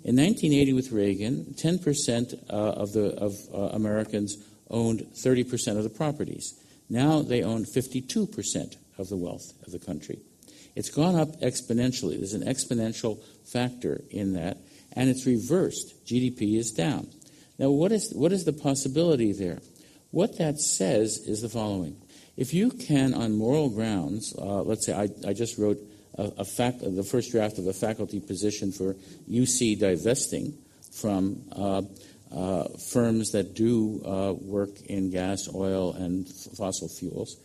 In 0.04 0.14
1980 0.14 0.72
with 0.72 0.92
Reagan, 0.92 1.54
10% 1.56 2.34
uh, 2.48 2.52
of, 2.52 2.92
the, 2.92 3.14
of 3.16 3.34
uh, 3.52 3.74
Americans 3.74 4.36
owned 4.70 5.00
30% 5.14 5.76
of 5.76 5.82
the 5.82 5.90
properties. 5.90 6.54
Now 6.88 7.22
they 7.22 7.42
own 7.42 7.64
52% 7.64 8.76
of 8.98 9.08
the 9.08 9.16
wealth 9.16 9.52
of 9.66 9.72
the 9.72 9.80
country. 9.80 10.20
It's 10.76 10.90
gone 10.90 11.16
up 11.16 11.40
exponentially. 11.40 12.18
There's 12.18 12.34
an 12.34 12.44
exponential 12.44 13.18
factor 13.44 14.02
in 14.10 14.34
that, 14.34 14.58
and 14.92 15.08
it's 15.08 15.26
reversed. 15.26 16.06
GDP 16.06 16.56
is 16.56 16.70
down. 16.70 17.08
Now, 17.58 17.70
what 17.70 17.90
is, 17.90 18.12
what 18.14 18.32
is 18.32 18.44
the 18.44 18.52
possibility 18.52 19.32
there? 19.32 19.60
What 20.10 20.38
that 20.38 20.60
says 20.60 21.18
is 21.26 21.40
the 21.40 21.48
following. 21.48 21.96
If 22.36 22.52
you 22.52 22.70
can, 22.70 23.14
on 23.14 23.36
moral 23.36 23.70
grounds, 23.70 24.34
uh, 24.38 24.62
let's 24.62 24.86
say 24.86 24.92
I, 24.92 25.08
I 25.26 25.32
just 25.32 25.58
wrote 25.58 25.78
a, 26.18 26.32
a 26.38 26.44
fac- 26.44 26.80
the 26.80 27.02
first 27.04 27.30
draft 27.32 27.58
of 27.58 27.66
a 27.66 27.72
faculty 27.72 28.20
position 28.20 28.72
for 28.72 28.94
UC 29.28 29.78
divesting 29.78 30.56
from 30.92 31.42
uh, 31.52 31.82
uh, 32.32 32.64
firms 32.90 33.32
that 33.32 33.54
do 33.54 34.02
uh, 34.04 34.32
work 34.32 34.80
in 34.86 35.10
gas, 35.10 35.48
oil, 35.54 35.92
and 35.92 36.26
f- 36.26 36.56
fossil 36.56 36.88
fuels. 36.88 37.36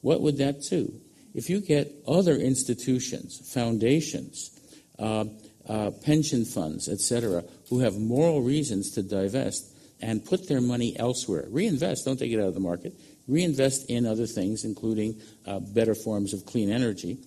What 0.00 0.20
would 0.22 0.38
that 0.38 0.62
do? 0.68 0.92
If 1.34 1.50
you 1.50 1.60
get 1.60 1.92
other 2.06 2.34
institutions, 2.36 3.40
foundations, 3.52 4.50
uh, 4.98 5.24
uh, 5.68 5.90
pension 6.02 6.44
funds, 6.44 6.88
etc., 6.88 7.44
who 7.70 7.80
have 7.80 7.96
moral 7.96 8.42
reasons 8.42 8.90
to 8.92 9.02
divest 9.02 9.72
and 10.00 10.24
put 10.24 10.48
their 10.48 10.60
money 10.60 10.96
elsewhere, 10.98 11.46
reinvest, 11.48 12.04
don't 12.04 12.18
take 12.18 12.32
it 12.32 12.40
out 12.40 12.48
of 12.48 12.54
the 12.54 12.60
market, 12.60 12.94
reinvest 13.26 13.88
in 13.88 14.06
other 14.06 14.26
things, 14.26 14.64
including 14.64 15.20
uh, 15.46 15.58
better 15.58 15.94
forms 15.94 16.34
of 16.34 16.44
clean 16.44 16.70
energy, 16.70 17.18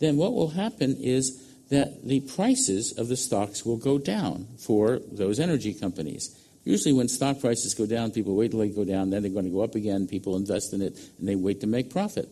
then 0.00 0.16
what 0.16 0.32
will 0.32 0.48
happen 0.48 0.96
is 0.96 1.46
that 1.70 2.04
the 2.04 2.20
prices 2.20 2.98
of 2.98 3.08
the 3.08 3.16
stocks 3.16 3.64
will 3.64 3.76
go 3.76 3.98
down 3.98 4.48
for 4.58 4.98
those 5.12 5.38
energy 5.38 5.72
companies. 5.72 6.36
Usually, 6.64 6.92
when 6.92 7.08
stock 7.08 7.40
prices 7.40 7.74
go 7.74 7.86
down, 7.86 8.10
people 8.10 8.34
wait 8.34 8.50
till 8.50 8.60
they 8.60 8.68
go 8.68 8.84
down, 8.84 9.10
then 9.10 9.22
they're 9.22 9.30
going 9.30 9.44
to 9.44 9.50
go 9.50 9.62
up 9.62 9.74
again. 9.74 10.06
People 10.06 10.36
invest 10.36 10.74
in 10.74 10.82
it, 10.82 10.98
and 11.18 11.28
they 11.28 11.36
wait 11.36 11.60
to 11.60 11.66
make 11.66 11.90
profit. 11.90 12.28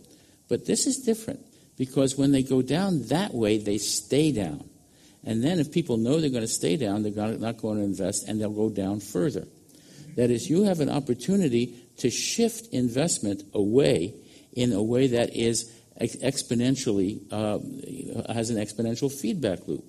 But 0.48 0.66
this 0.66 0.86
is 0.86 0.98
different 0.98 1.40
because 1.78 2.18
when 2.18 2.32
they 2.32 2.42
go 2.42 2.60
down 2.60 3.06
that 3.08 3.32
way, 3.32 3.58
they 3.58 3.78
stay 3.78 4.32
down. 4.32 4.68
And 5.24 5.42
then, 5.42 5.58
if 5.58 5.72
people 5.72 5.96
know 5.96 6.20
they're 6.20 6.30
going 6.30 6.42
to 6.42 6.48
stay 6.48 6.76
down, 6.76 7.02
they're 7.02 7.38
not 7.38 7.58
going 7.58 7.78
to 7.78 7.84
invest, 7.84 8.28
and 8.28 8.40
they'll 8.40 8.50
go 8.50 8.70
down 8.70 9.00
further. 9.00 9.46
That 10.16 10.30
is, 10.30 10.50
you 10.50 10.64
have 10.64 10.80
an 10.80 10.90
opportunity 10.90 11.76
to 11.98 12.10
shift 12.10 12.72
investment 12.72 13.42
away 13.54 14.14
in 14.52 14.72
a 14.72 14.82
way 14.82 15.06
that 15.08 15.34
is 15.36 15.70
exponentially 16.00 17.20
uh, 17.32 18.32
has 18.32 18.50
an 18.50 18.56
exponential 18.56 19.10
feedback 19.10 19.66
loop. 19.66 19.84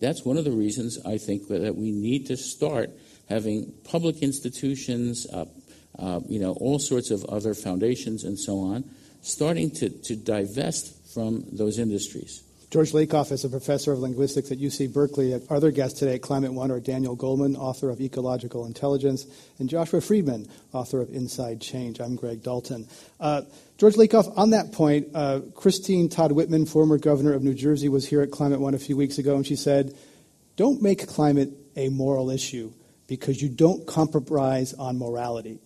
That's 0.00 0.24
one 0.24 0.36
of 0.36 0.44
the 0.44 0.50
reasons 0.50 0.98
I 1.04 1.18
think 1.18 1.48
that 1.48 1.76
we 1.76 1.92
need 1.92 2.26
to 2.26 2.36
start 2.36 2.90
having 3.28 3.72
public 3.84 4.22
institutions, 4.22 5.26
uh, 5.32 5.44
uh, 5.98 6.20
you 6.28 6.40
know, 6.40 6.52
all 6.54 6.78
sorts 6.78 7.10
of 7.10 7.24
other 7.26 7.54
foundations 7.54 8.24
and 8.24 8.38
so 8.38 8.58
on, 8.58 8.84
starting 9.20 9.70
to, 9.70 9.88
to 9.88 10.16
divest 10.16 11.14
from 11.14 11.44
those 11.52 11.78
industries. 11.78 12.42
George 12.72 12.92
Lakoff 12.92 13.30
is 13.32 13.44
a 13.44 13.50
professor 13.50 13.92
of 13.92 13.98
linguistics 13.98 14.50
at 14.50 14.56
UC 14.56 14.94
Berkeley. 14.94 15.34
Our 15.34 15.56
other 15.56 15.70
guests 15.70 15.98
today 15.98 16.14
at 16.14 16.22
Climate 16.22 16.54
One 16.54 16.70
are 16.70 16.80
Daniel 16.80 17.14
Goleman, 17.14 17.54
author 17.54 17.90
of 17.90 18.00
Ecological 18.00 18.64
Intelligence, 18.64 19.26
and 19.58 19.68
Joshua 19.68 20.00
Freedman, 20.00 20.48
author 20.72 21.02
of 21.02 21.10
Inside 21.10 21.60
Change. 21.60 22.00
I'm 22.00 22.16
Greg 22.16 22.42
Dalton. 22.42 22.88
Uh, 23.20 23.42
George 23.76 23.96
Lakoff, 23.96 24.32
on 24.38 24.50
that 24.50 24.72
point, 24.72 25.08
uh, 25.14 25.40
Christine 25.54 26.08
Todd 26.08 26.32
Whitman, 26.32 26.64
former 26.64 26.96
governor 26.96 27.34
of 27.34 27.42
New 27.42 27.52
Jersey, 27.52 27.90
was 27.90 28.08
here 28.08 28.22
at 28.22 28.30
Climate 28.30 28.58
One 28.58 28.72
a 28.72 28.78
few 28.78 28.96
weeks 28.96 29.18
ago, 29.18 29.36
and 29.36 29.46
she 29.46 29.54
said, 29.56 29.94
Don't 30.56 30.80
make 30.80 31.06
climate 31.06 31.50
a 31.76 31.90
moral 31.90 32.30
issue 32.30 32.72
because 33.06 33.42
you 33.42 33.50
don't 33.50 33.86
compromise 33.86 34.72
on 34.72 34.98
morality. 34.98 35.60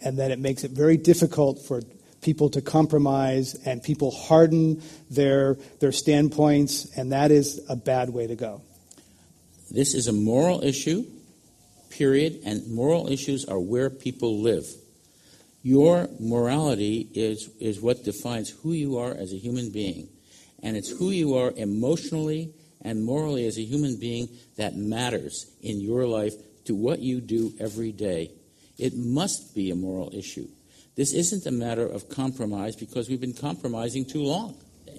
and 0.00 0.18
then 0.18 0.30
it 0.30 0.38
makes 0.38 0.64
it 0.64 0.70
very 0.70 0.96
difficult 0.96 1.58
for 1.58 1.82
people 2.20 2.50
to 2.50 2.60
compromise 2.60 3.54
and 3.66 3.82
people 3.82 4.10
harden 4.10 4.82
their, 5.10 5.56
their 5.80 5.92
standpoints, 5.92 6.96
and 6.96 7.12
that 7.12 7.30
is 7.30 7.64
a 7.68 7.76
bad 7.76 8.10
way 8.10 8.26
to 8.26 8.36
go. 8.36 8.62
This 9.70 9.94
is 9.94 10.08
a 10.08 10.12
moral 10.12 10.64
issue, 10.64 11.04
period, 11.90 12.40
and 12.44 12.66
moral 12.68 13.10
issues 13.10 13.44
are 13.44 13.60
where 13.60 13.90
people 13.90 14.40
live. 14.40 14.66
Your 15.62 16.08
morality 16.18 17.08
is, 17.14 17.50
is 17.60 17.80
what 17.80 18.04
defines 18.04 18.50
who 18.50 18.72
you 18.72 18.98
are 18.98 19.12
as 19.12 19.32
a 19.32 19.36
human 19.36 19.70
being. 19.70 20.08
And 20.62 20.76
it's 20.76 20.90
who 20.90 21.10
you 21.10 21.34
are 21.36 21.52
emotionally 21.56 22.52
and 22.82 23.04
morally 23.04 23.46
as 23.46 23.58
a 23.58 23.64
human 23.64 23.98
being 23.98 24.28
that 24.56 24.76
matters 24.76 25.46
in 25.62 25.80
your 25.80 26.06
life 26.06 26.34
to 26.64 26.74
what 26.74 27.00
you 27.00 27.20
do 27.20 27.52
every 27.60 27.92
day. 27.92 28.30
It 28.78 28.96
must 28.96 29.54
be 29.54 29.70
a 29.70 29.74
moral 29.74 30.10
issue. 30.14 30.48
This 30.98 31.12
isn't 31.12 31.46
a 31.46 31.52
matter 31.52 31.86
of 31.86 32.08
compromise 32.08 32.74
because 32.74 33.08
we've 33.08 33.20
been 33.20 33.32
compromising 33.32 34.04
too 34.04 34.24
long. 34.24 34.56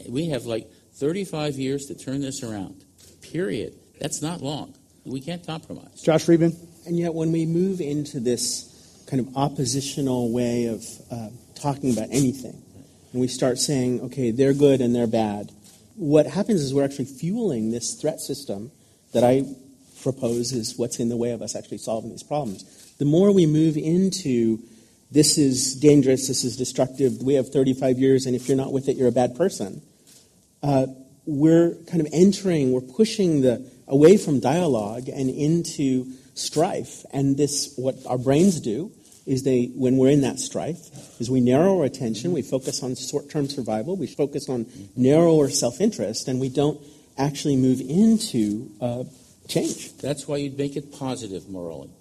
We 0.07 0.29
have 0.29 0.45
like 0.45 0.71
35 0.93 1.55
years 1.55 1.87
to 1.87 1.93
turn 1.93 2.21
this 2.21 2.41
around, 2.41 2.85
period. 3.21 3.75
That's 3.99 4.21
not 4.21 4.39
long. 4.39 4.75
We 5.03 5.19
can't 5.19 5.45
compromise. 5.45 6.01
Josh 6.01 6.23
Freedman? 6.23 6.55
And 6.87 6.97
yet, 6.97 7.13
when 7.13 7.33
we 7.33 7.45
move 7.45 7.81
into 7.81 8.21
this 8.21 9.03
kind 9.09 9.19
of 9.19 9.35
oppositional 9.35 10.31
way 10.31 10.67
of 10.67 10.85
uh, 11.11 11.31
talking 11.55 11.91
about 11.91 12.07
anything, 12.11 12.63
and 13.11 13.19
we 13.19 13.27
start 13.27 13.57
saying, 13.57 13.99
okay, 14.03 14.31
they're 14.31 14.53
good 14.53 14.79
and 14.79 14.95
they're 14.95 15.05
bad, 15.05 15.51
what 15.97 16.27
happens 16.27 16.61
is 16.61 16.73
we're 16.73 16.85
actually 16.85 17.05
fueling 17.05 17.71
this 17.71 17.95
threat 17.95 18.21
system 18.21 18.71
that 19.11 19.25
I 19.25 19.43
propose 20.01 20.53
is 20.53 20.77
what's 20.77 20.97
in 21.01 21.09
the 21.09 21.17
way 21.17 21.31
of 21.31 21.41
us 21.41 21.57
actually 21.57 21.79
solving 21.79 22.09
these 22.09 22.23
problems. 22.23 22.63
The 22.99 23.05
more 23.05 23.33
we 23.33 23.45
move 23.45 23.75
into 23.75 24.59
this 25.11 25.37
is 25.37 25.75
dangerous, 25.75 26.27
this 26.27 26.43
is 26.43 26.55
destructive, 26.55 27.21
we 27.23 27.33
have 27.33 27.49
35 27.49 27.97
years, 27.97 28.25
and 28.25 28.35
if 28.35 28.47
you're 28.47 28.57
not 28.57 28.71
with 28.71 28.87
it, 28.87 28.95
you're 28.95 29.07
a 29.07 29.11
bad 29.11 29.35
person, 29.35 29.81
uh, 30.61 30.87
we're 31.25 31.75
kind 31.87 32.01
of 32.01 32.07
entering, 32.11 32.71
we're 32.71 32.81
pushing 32.81 33.41
the 33.41 33.69
away 33.87 34.17
from 34.17 34.39
dialogue 34.39 35.09
and 35.09 35.29
into 35.29 36.05
strife. 36.35 37.03
And 37.11 37.37
this, 37.37 37.73
what 37.75 37.95
our 38.05 38.17
brains 38.17 38.59
do, 38.59 38.91
is 39.25 39.43
they, 39.43 39.65
when 39.75 39.97
we're 39.97 40.09
in 40.09 40.21
that 40.21 40.39
strife, 40.39 40.79
is 41.19 41.29
we 41.29 41.41
narrow 41.41 41.79
our 41.79 41.85
attention, 41.85 42.31
we 42.31 42.41
focus 42.41 42.81
on 42.81 42.95
short-term 42.95 43.47
survival, 43.47 43.95
we 43.95 44.07
focus 44.07 44.49
on 44.49 44.65
narrower 44.95 45.49
self-interest, 45.49 46.27
and 46.27 46.39
we 46.39 46.49
don't 46.49 46.81
actually 47.17 47.55
move 47.55 47.79
into 47.81 48.71
uh, 48.81 49.03
change. 49.47 49.95
That's 49.97 50.27
why 50.27 50.37
you'd 50.37 50.57
make 50.57 50.75
it 50.75 50.91
positive 50.93 51.47
morally. 51.47 51.91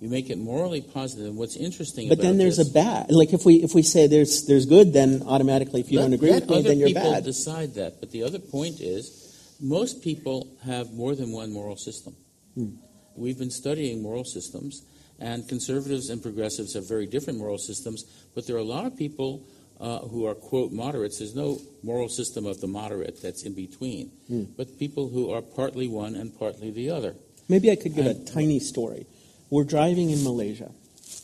You 0.00 0.10
make 0.10 0.28
it 0.28 0.38
morally 0.38 0.80
positive. 0.80 1.26
And 1.26 1.36
what's 1.36 1.56
interesting 1.56 2.08
but 2.08 2.20
then 2.20 2.36
there's 2.36 2.58
this, 2.58 2.70
a 2.70 2.72
bad. 2.72 3.10
Like 3.10 3.32
if 3.32 3.44
we 3.44 3.62
if 3.62 3.74
we 3.74 3.82
say 3.82 4.06
there's 4.06 4.46
there's 4.46 4.66
good, 4.66 4.92
then 4.92 5.22
automatically 5.26 5.80
if 5.80 5.90
you 5.90 5.98
let, 5.98 6.04
don't 6.04 6.12
agree 6.14 6.32
with 6.32 6.48
me, 6.48 6.62
then 6.62 6.78
you're 6.78 6.88
people 6.88 7.12
bad. 7.12 7.24
decide 7.24 7.74
that. 7.74 8.00
But 8.00 8.10
the 8.10 8.22
other 8.22 8.38
point 8.38 8.80
is, 8.80 9.56
most 9.60 10.02
people 10.02 10.56
have 10.64 10.92
more 10.92 11.14
than 11.14 11.32
one 11.32 11.52
moral 11.52 11.76
system. 11.76 12.16
Hmm. 12.54 12.76
We've 13.16 13.38
been 13.38 13.50
studying 13.50 14.02
moral 14.02 14.24
systems, 14.24 14.82
and 15.18 15.48
conservatives 15.48 16.10
and 16.10 16.20
progressives 16.22 16.74
have 16.74 16.88
very 16.88 17.06
different 17.06 17.38
moral 17.38 17.58
systems, 17.58 18.04
but 18.34 18.46
there 18.46 18.56
are 18.56 18.60
a 18.60 18.64
lot 18.64 18.86
of 18.86 18.96
people 18.96 19.46
uh, 19.80 20.00
who 20.00 20.26
are, 20.26 20.34
quote, 20.34 20.72
moderates. 20.72 21.18
There's 21.18 21.34
no 21.34 21.58
moral 21.82 22.08
system 22.08 22.46
of 22.46 22.60
the 22.60 22.66
moderate 22.66 23.20
that's 23.22 23.44
in 23.44 23.54
between, 23.54 24.10
mm. 24.30 24.48
but 24.56 24.78
people 24.78 25.08
who 25.08 25.30
are 25.32 25.42
partly 25.42 25.88
one 25.88 26.14
and 26.14 26.36
partly 26.38 26.70
the 26.70 26.90
other. 26.90 27.14
Maybe 27.48 27.70
I 27.70 27.76
could 27.76 27.94
give 27.94 28.06
and, 28.06 28.28
a 28.28 28.32
tiny 28.32 28.58
story. 28.58 29.06
We're 29.54 29.62
driving 29.62 30.10
in 30.10 30.24
Malaysia. 30.24 30.72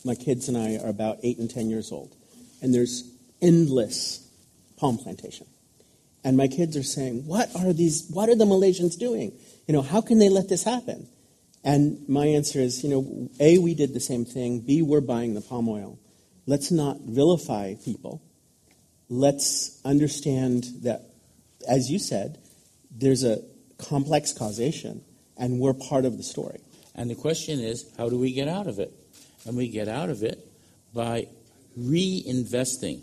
My 0.05 0.15
kids 0.15 0.47
and 0.47 0.57
I 0.57 0.77
are 0.77 0.87
about 0.87 1.19
eight 1.21 1.37
and 1.37 1.49
ten 1.49 1.69
years 1.69 1.91
old, 1.91 2.15
and 2.61 2.73
there's 2.73 3.03
endless 3.41 4.25
palm 4.77 4.97
plantation. 4.97 5.47
And 6.23 6.37
my 6.37 6.47
kids 6.47 6.77
are 6.77 6.83
saying, 6.83 7.25
"What 7.25 7.53
are 7.57 7.73
these? 7.73 8.07
What 8.09 8.29
are 8.29 8.35
the 8.35 8.45
Malaysians 8.45 8.97
doing? 8.97 9.33
You 9.67 9.73
know, 9.73 9.81
how 9.81 9.99
can 9.99 10.17
they 10.17 10.29
let 10.29 10.47
this 10.47 10.63
happen?" 10.63 11.09
And 11.61 12.07
my 12.07 12.25
answer 12.25 12.61
is, 12.61 12.85
you 12.85 12.89
know, 12.89 13.29
A, 13.41 13.57
we 13.57 13.75
did 13.75 13.93
the 13.93 13.99
same 13.99 14.23
thing. 14.23 14.61
B, 14.61 14.81
we're 14.81 15.01
buying 15.01 15.33
the 15.33 15.41
palm 15.41 15.67
oil. 15.67 15.99
Let's 16.45 16.71
not 16.71 17.01
vilify 17.01 17.73
people. 17.83 18.21
Let's 19.09 19.77
understand 19.83 20.71
that, 20.83 21.11
as 21.67 21.91
you 21.91 21.99
said, 21.99 22.37
there's 22.97 23.25
a 23.25 23.43
complex 23.77 24.31
causation, 24.31 25.01
and 25.35 25.59
we're 25.59 25.73
part 25.73 26.05
of 26.05 26.15
the 26.15 26.23
story. 26.23 26.61
And 26.95 27.09
the 27.09 27.15
question 27.15 27.59
is, 27.59 27.91
how 27.97 28.09
do 28.09 28.17
we 28.17 28.33
get 28.33 28.47
out 28.47 28.67
of 28.67 28.79
it? 28.79 28.93
And 29.45 29.55
we 29.55 29.69
get 29.69 29.87
out 29.87 30.09
of 30.09 30.23
it 30.23 30.45
by 30.93 31.27
reinvesting. 31.79 33.01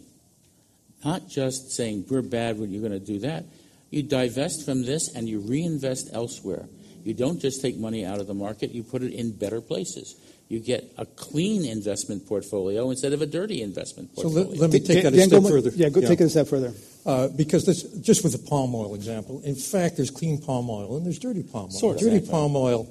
Not 1.04 1.28
just 1.28 1.72
saying, 1.72 2.06
we're 2.10 2.22
bad 2.22 2.58
when 2.58 2.70
you're 2.70 2.86
going 2.86 2.98
to 2.98 3.04
do 3.04 3.20
that. 3.20 3.44
You 3.90 4.02
divest 4.02 4.64
from 4.64 4.84
this 4.84 5.14
and 5.14 5.28
you 5.28 5.40
reinvest 5.40 6.10
elsewhere. 6.12 6.68
You 7.04 7.14
don't 7.14 7.40
just 7.40 7.62
take 7.62 7.78
money 7.78 8.04
out 8.04 8.20
of 8.20 8.26
the 8.26 8.34
market, 8.34 8.72
you 8.72 8.82
put 8.82 9.02
it 9.02 9.12
in 9.14 9.32
better 9.32 9.60
places. 9.60 10.16
You 10.48 10.60
get 10.60 10.92
a 10.96 11.04
clean 11.04 11.64
investment 11.64 12.26
portfolio 12.26 12.90
instead 12.90 13.12
of 13.12 13.20
a 13.20 13.26
dirty 13.26 13.60
investment 13.60 14.14
portfolio. 14.14 14.44
So 14.44 14.50
let, 14.50 14.60
let 14.60 14.70
me 14.70 14.80
take 14.80 15.02
that 15.04 15.12
a 15.12 15.20
step 15.22 15.42
further. 15.42 15.70
Yeah, 15.70 15.90
go 15.90 16.00
yeah. 16.00 16.08
take 16.08 16.20
it 16.20 16.24
a 16.24 16.30
step 16.30 16.48
further. 16.48 16.72
Uh, 17.04 17.28
because 17.28 17.66
this, 17.66 17.82
just 18.00 18.24
with 18.24 18.32
the 18.32 18.48
palm 18.48 18.74
oil 18.74 18.94
example, 18.94 19.40
in 19.44 19.54
fact, 19.54 19.96
there's 19.96 20.10
clean 20.10 20.40
palm 20.40 20.70
oil 20.70 20.96
and 20.96 21.04
there's 21.04 21.18
dirty 21.18 21.42
palm 21.42 21.64
oil. 21.64 21.70
Sort 21.70 21.96
of. 21.96 22.02
Dirty 22.02 22.26
palm 22.26 22.56
oil 22.56 22.88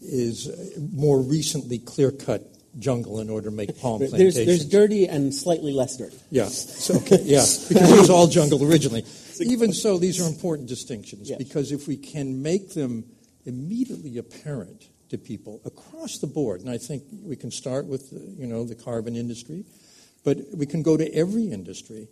is 0.00 0.48
more 0.92 1.20
recently 1.20 1.78
clear 1.78 2.10
cut 2.10 2.42
jungle 2.78 3.20
in 3.20 3.28
order 3.28 3.50
to 3.50 3.56
make 3.56 3.78
palm 3.78 3.98
plantations. 3.98 4.34
There's, 4.34 4.46
there's 4.46 4.64
dirty 4.64 5.08
and 5.08 5.34
slightly 5.34 5.72
less 5.72 5.96
dirty. 5.96 6.16
Yeah, 6.30 6.46
so, 6.46 6.94
okay, 6.96 7.20
yeah, 7.22 7.44
because 7.68 7.92
it 7.92 7.98
was 7.98 8.10
all 8.10 8.26
jungle 8.26 8.62
originally. 8.64 9.04
Even 9.40 9.72
so, 9.72 9.98
these 9.98 10.20
are 10.20 10.28
important 10.28 10.68
distinctions 10.68 11.30
yes. 11.30 11.38
because 11.38 11.72
if 11.72 11.88
we 11.88 11.96
can 11.96 12.42
make 12.42 12.74
them 12.74 13.04
immediately 13.44 14.18
apparent 14.18 14.88
to 15.08 15.18
people 15.18 15.60
across 15.64 16.18
the 16.18 16.26
board. 16.26 16.60
And 16.60 16.70
I 16.70 16.78
think 16.78 17.04
we 17.22 17.36
can 17.36 17.50
start 17.50 17.86
with, 17.86 18.12
you 18.12 18.46
know, 18.46 18.64
the 18.64 18.74
carbon 18.74 19.16
industry, 19.16 19.64
but 20.24 20.38
we 20.54 20.66
can 20.66 20.82
go 20.82 20.96
to 20.96 21.12
every 21.14 21.50
industry 21.50 22.08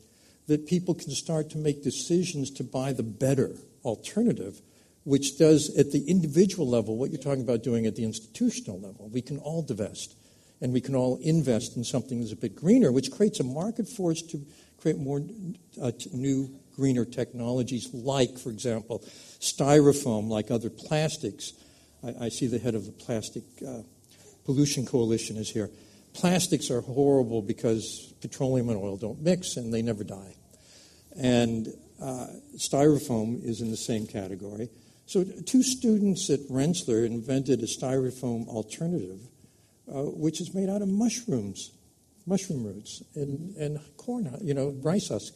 that 0.46 0.66
people 0.66 0.94
can 0.94 1.10
start 1.10 1.50
to 1.50 1.58
make 1.58 1.82
decisions 1.82 2.50
to 2.52 2.64
buy 2.64 2.92
the 2.92 3.02
better 3.02 3.56
alternative, 3.84 4.60
which 5.06 5.38
does 5.38 5.70
at 5.78 5.92
the 5.92 6.02
individual 6.10 6.68
level 6.68 6.96
what 6.96 7.12
you're 7.12 7.22
talking 7.22 7.44
about 7.44 7.62
doing 7.62 7.86
at 7.86 7.94
the 7.94 8.02
institutional 8.02 8.80
level. 8.80 9.08
We 9.08 9.22
can 9.22 9.38
all 9.38 9.62
divest 9.62 10.16
and 10.60 10.72
we 10.72 10.80
can 10.80 10.96
all 10.96 11.20
invest 11.22 11.76
in 11.76 11.84
something 11.84 12.18
that's 12.18 12.32
a 12.32 12.36
bit 12.36 12.56
greener, 12.56 12.90
which 12.90 13.12
creates 13.12 13.38
a 13.38 13.44
market 13.44 13.88
force 13.88 14.20
to 14.22 14.44
create 14.80 14.98
more 14.98 15.22
uh, 15.80 15.92
new 16.12 16.50
greener 16.74 17.04
technologies, 17.04 17.88
like, 17.94 18.36
for 18.36 18.50
example, 18.50 19.04
styrofoam, 19.38 20.28
like 20.28 20.50
other 20.50 20.70
plastics. 20.70 21.52
I, 22.02 22.24
I 22.24 22.28
see 22.28 22.48
the 22.48 22.58
head 22.58 22.74
of 22.74 22.84
the 22.84 22.92
Plastic 22.92 23.44
uh, 23.64 23.82
Pollution 24.44 24.86
Coalition 24.86 25.36
is 25.36 25.48
here. 25.48 25.70
Plastics 26.14 26.68
are 26.68 26.80
horrible 26.80 27.42
because 27.42 28.12
petroleum 28.20 28.70
and 28.70 28.78
oil 28.78 28.96
don't 28.96 29.22
mix 29.22 29.56
and 29.56 29.72
they 29.72 29.82
never 29.82 30.02
die. 30.02 30.34
And 31.16 31.68
uh, 32.02 32.26
styrofoam 32.56 33.44
is 33.44 33.60
in 33.60 33.70
the 33.70 33.76
same 33.76 34.08
category. 34.08 34.68
So, 35.06 35.22
two 35.22 35.62
students 35.62 36.28
at 36.30 36.40
Rensselaer 36.50 37.04
invented 37.04 37.60
a 37.60 37.66
styrofoam 37.66 38.48
alternative, 38.48 39.20
uh, 39.88 40.02
which 40.02 40.40
is 40.40 40.52
made 40.52 40.68
out 40.68 40.82
of 40.82 40.88
mushrooms, 40.88 41.70
mushroom 42.26 42.64
roots, 42.64 43.04
and, 43.14 43.54
and 43.56 43.78
corn, 43.96 44.36
you 44.42 44.52
know, 44.52 44.74
rice 44.82 45.08
husks. 45.08 45.30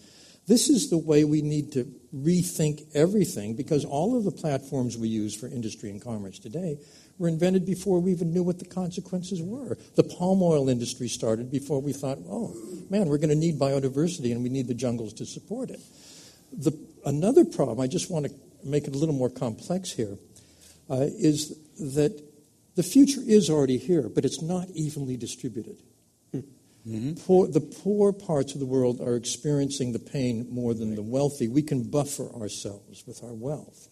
This 0.48 0.68
is 0.68 0.90
the 0.90 0.98
way 0.98 1.22
we 1.22 1.42
need 1.42 1.70
to 1.72 1.84
rethink 2.12 2.84
everything 2.94 3.54
because 3.54 3.84
all 3.84 4.16
of 4.18 4.24
the 4.24 4.32
platforms 4.32 4.98
we 4.98 5.06
use 5.06 5.36
for 5.36 5.46
industry 5.46 5.90
and 5.90 6.02
commerce 6.02 6.40
today 6.40 6.78
were 7.18 7.28
invented 7.28 7.64
before 7.64 8.00
we 8.00 8.10
even 8.10 8.32
knew 8.32 8.42
what 8.42 8.58
the 8.58 8.64
consequences 8.64 9.40
were. 9.40 9.78
The 9.94 10.02
palm 10.02 10.42
oil 10.42 10.68
industry 10.68 11.06
started 11.06 11.52
before 11.52 11.80
we 11.80 11.92
thought, 11.92 12.18
oh, 12.28 12.56
man, 12.88 13.08
we're 13.08 13.18
going 13.18 13.28
to 13.28 13.36
need 13.36 13.60
biodiversity 13.60 14.32
and 14.32 14.42
we 14.42 14.48
need 14.48 14.66
the 14.66 14.74
jungles 14.74 15.12
to 15.14 15.26
support 15.26 15.70
it. 15.70 15.78
The, 16.52 16.76
another 17.06 17.44
problem, 17.44 17.78
I 17.78 17.86
just 17.86 18.10
want 18.10 18.26
to 18.26 18.32
make 18.64 18.86
it 18.86 18.94
a 18.94 18.98
little 18.98 19.14
more 19.14 19.30
complex 19.30 19.90
here, 19.92 20.16
uh, 20.88 21.06
is 21.18 21.56
that 21.78 22.22
the 22.76 22.82
future 22.82 23.20
is 23.26 23.50
already 23.50 23.78
here, 23.78 24.08
but 24.08 24.24
it's 24.24 24.42
not 24.42 24.68
evenly 24.74 25.16
distributed. 25.16 25.76
Mm-hmm. 26.88 27.22
Poor, 27.26 27.46
the 27.46 27.60
poor 27.60 28.12
parts 28.12 28.54
of 28.54 28.60
the 28.60 28.66
world 28.66 29.00
are 29.00 29.14
experiencing 29.14 29.92
the 29.92 29.98
pain 29.98 30.46
more 30.50 30.72
than 30.72 30.94
the 30.94 31.02
wealthy. 31.02 31.46
We 31.46 31.62
can 31.62 31.82
buffer 31.82 32.32
ourselves 32.34 33.06
with 33.06 33.22
our 33.22 33.34
wealth. 33.34 33.88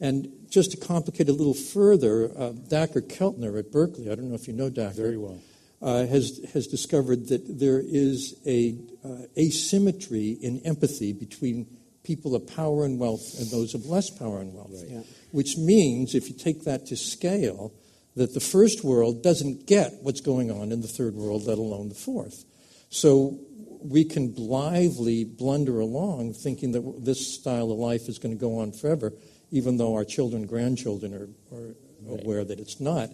And 0.00 0.28
just 0.48 0.70
to 0.70 0.76
complicate 0.76 1.28
a 1.28 1.32
little 1.32 1.54
further, 1.54 2.30
uh, 2.30 2.52
Dacher 2.52 3.02
Keltner 3.02 3.58
at 3.58 3.72
Berkeley, 3.72 4.10
I 4.10 4.14
don't 4.14 4.28
know 4.28 4.34
if 4.34 4.46
you 4.46 4.54
know 4.54 4.70
Dacher. 4.70 4.94
Very 4.94 5.18
well. 5.18 5.38
Uh, 5.82 6.06
has, 6.06 6.40
has 6.52 6.66
discovered 6.66 7.28
that 7.28 7.58
there 7.58 7.82
is 7.84 8.36
a 8.46 8.76
uh, 9.04 9.22
asymmetry 9.36 10.30
in 10.40 10.60
empathy 10.60 11.12
between 11.12 11.66
people 12.02 12.34
of 12.34 12.46
power 12.46 12.84
and 12.84 12.98
wealth 12.98 13.38
and 13.38 13.50
those 13.50 13.74
of 13.74 13.86
less 13.86 14.10
power 14.10 14.40
and 14.40 14.54
wealth. 14.54 14.72
Right. 14.72 14.90
Yeah. 14.90 15.02
Which 15.32 15.56
means, 15.56 16.14
if 16.14 16.28
you 16.28 16.34
take 16.36 16.64
that 16.64 16.86
to 16.86 16.96
scale, 16.96 17.72
that 18.16 18.34
the 18.34 18.40
first 18.40 18.82
world 18.82 19.22
doesn't 19.22 19.66
get 19.66 19.92
what's 20.02 20.20
going 20.20 20.50
on 20.50 20.72
in 20.72 20.80
the 20.80 20.88
third 20.88 21.14
world, 21.14 21.46
let 21.46 21.58
alone 21.58 21.88
the 21.88 21.94
fourth. 21.94 22.44
So 22.88 23.38
we 23.82 24.04
can 24.04 24.32
blithely 24.32 25.24
blunder 25.24 25.80
along 25.80 26.34
thinking 26.34 26.72
that 26.72 27.04
this 27.04 27.34
style 27.34 27.70
of 27.70 27.78
life 27.78 28.08
is 28.08 28.18
going 28.18 28.36
to 28.36 28.40
go 28.40 28.58
on 28.58 28.72
forever, 28.72 29.12
even 29.50 29.76
though 29.76 29.94
our 29.94 30.04
children 30.04 30.46
grandchildren 30.46 31.14
are, 31.14 31.56
are 31.56 31.74
right. 32.02 32.24
aware 32.24 32.44
that 32.44 32.58
it's 32.58 32.80
not. 32.80 33.10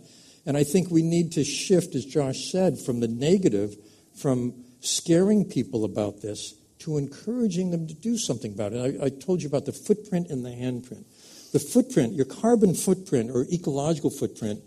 And 0.46 0.56
I 0.56 0.64
think 0.64 0.90
we 0.90 1.02
need 1.02 1.32
to 1.32 1.44
shift, 1.44 1.94
as 1.94 2.04
Josh 2.04 2.50
said, 2.50 2.78
from 2.78 3.00
the 3.00 3.08
negative, 3.08 3.76
from 4.20 4.64
scaring 4.80 5.44
people 5.44 5.84
about 5.84 6.22
this 6.22 6.54
to 6.86 6.98
encouraging 6.98 7.72
them 7.72 7.88
to 7.88 7.94
do 7.94 8.16
something 8.16 8.52
about 8.52 8.72
it. 8.72 9.00
I, 9.00 9.06
I 9.06 9.08
told 9.08 9.42
you 9.42 9.48
about 9.48 9.66
the 9.66 9.72
footprint 9.72 10.30
and 10.30 10.44
the 10.44 10.50
handprint. 10.50 11.04
The 11.52 11.58
footprint, 11.58 12.14
your 12.14 12.26
carbon 12.26 12.74
footprint 12.74 13.30
or 13.32 13.44
ecological 13.52 14.10
footprint, 14.10 14.60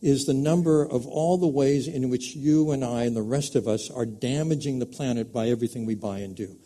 is 0.00 0.24
the 0.24 0.34
number 0.34 0.82
of 0.82 1.06
all 1.06 1.36
the 1.36 1.46
ways 1.46 1.86
in 1.86 2.08
which 2.08 2.34
you 2.34 2.70
and 2.70 2.82
I 2.82 3.04
and 3.04 3.14
the 3.14 3.22
rest 3.22 3.56
of 3.56 3.68
us 3.68 3.90
are 3.90 4.06
damaging 4.06 4.78
the 4.78 4.86
planet 4.86 5.34
by 5.34 5.48
everything 5.48 5.84
we 5.84 5.94
buy 5.94 6.20
and 6.20 6.34
do. 6.34 6.56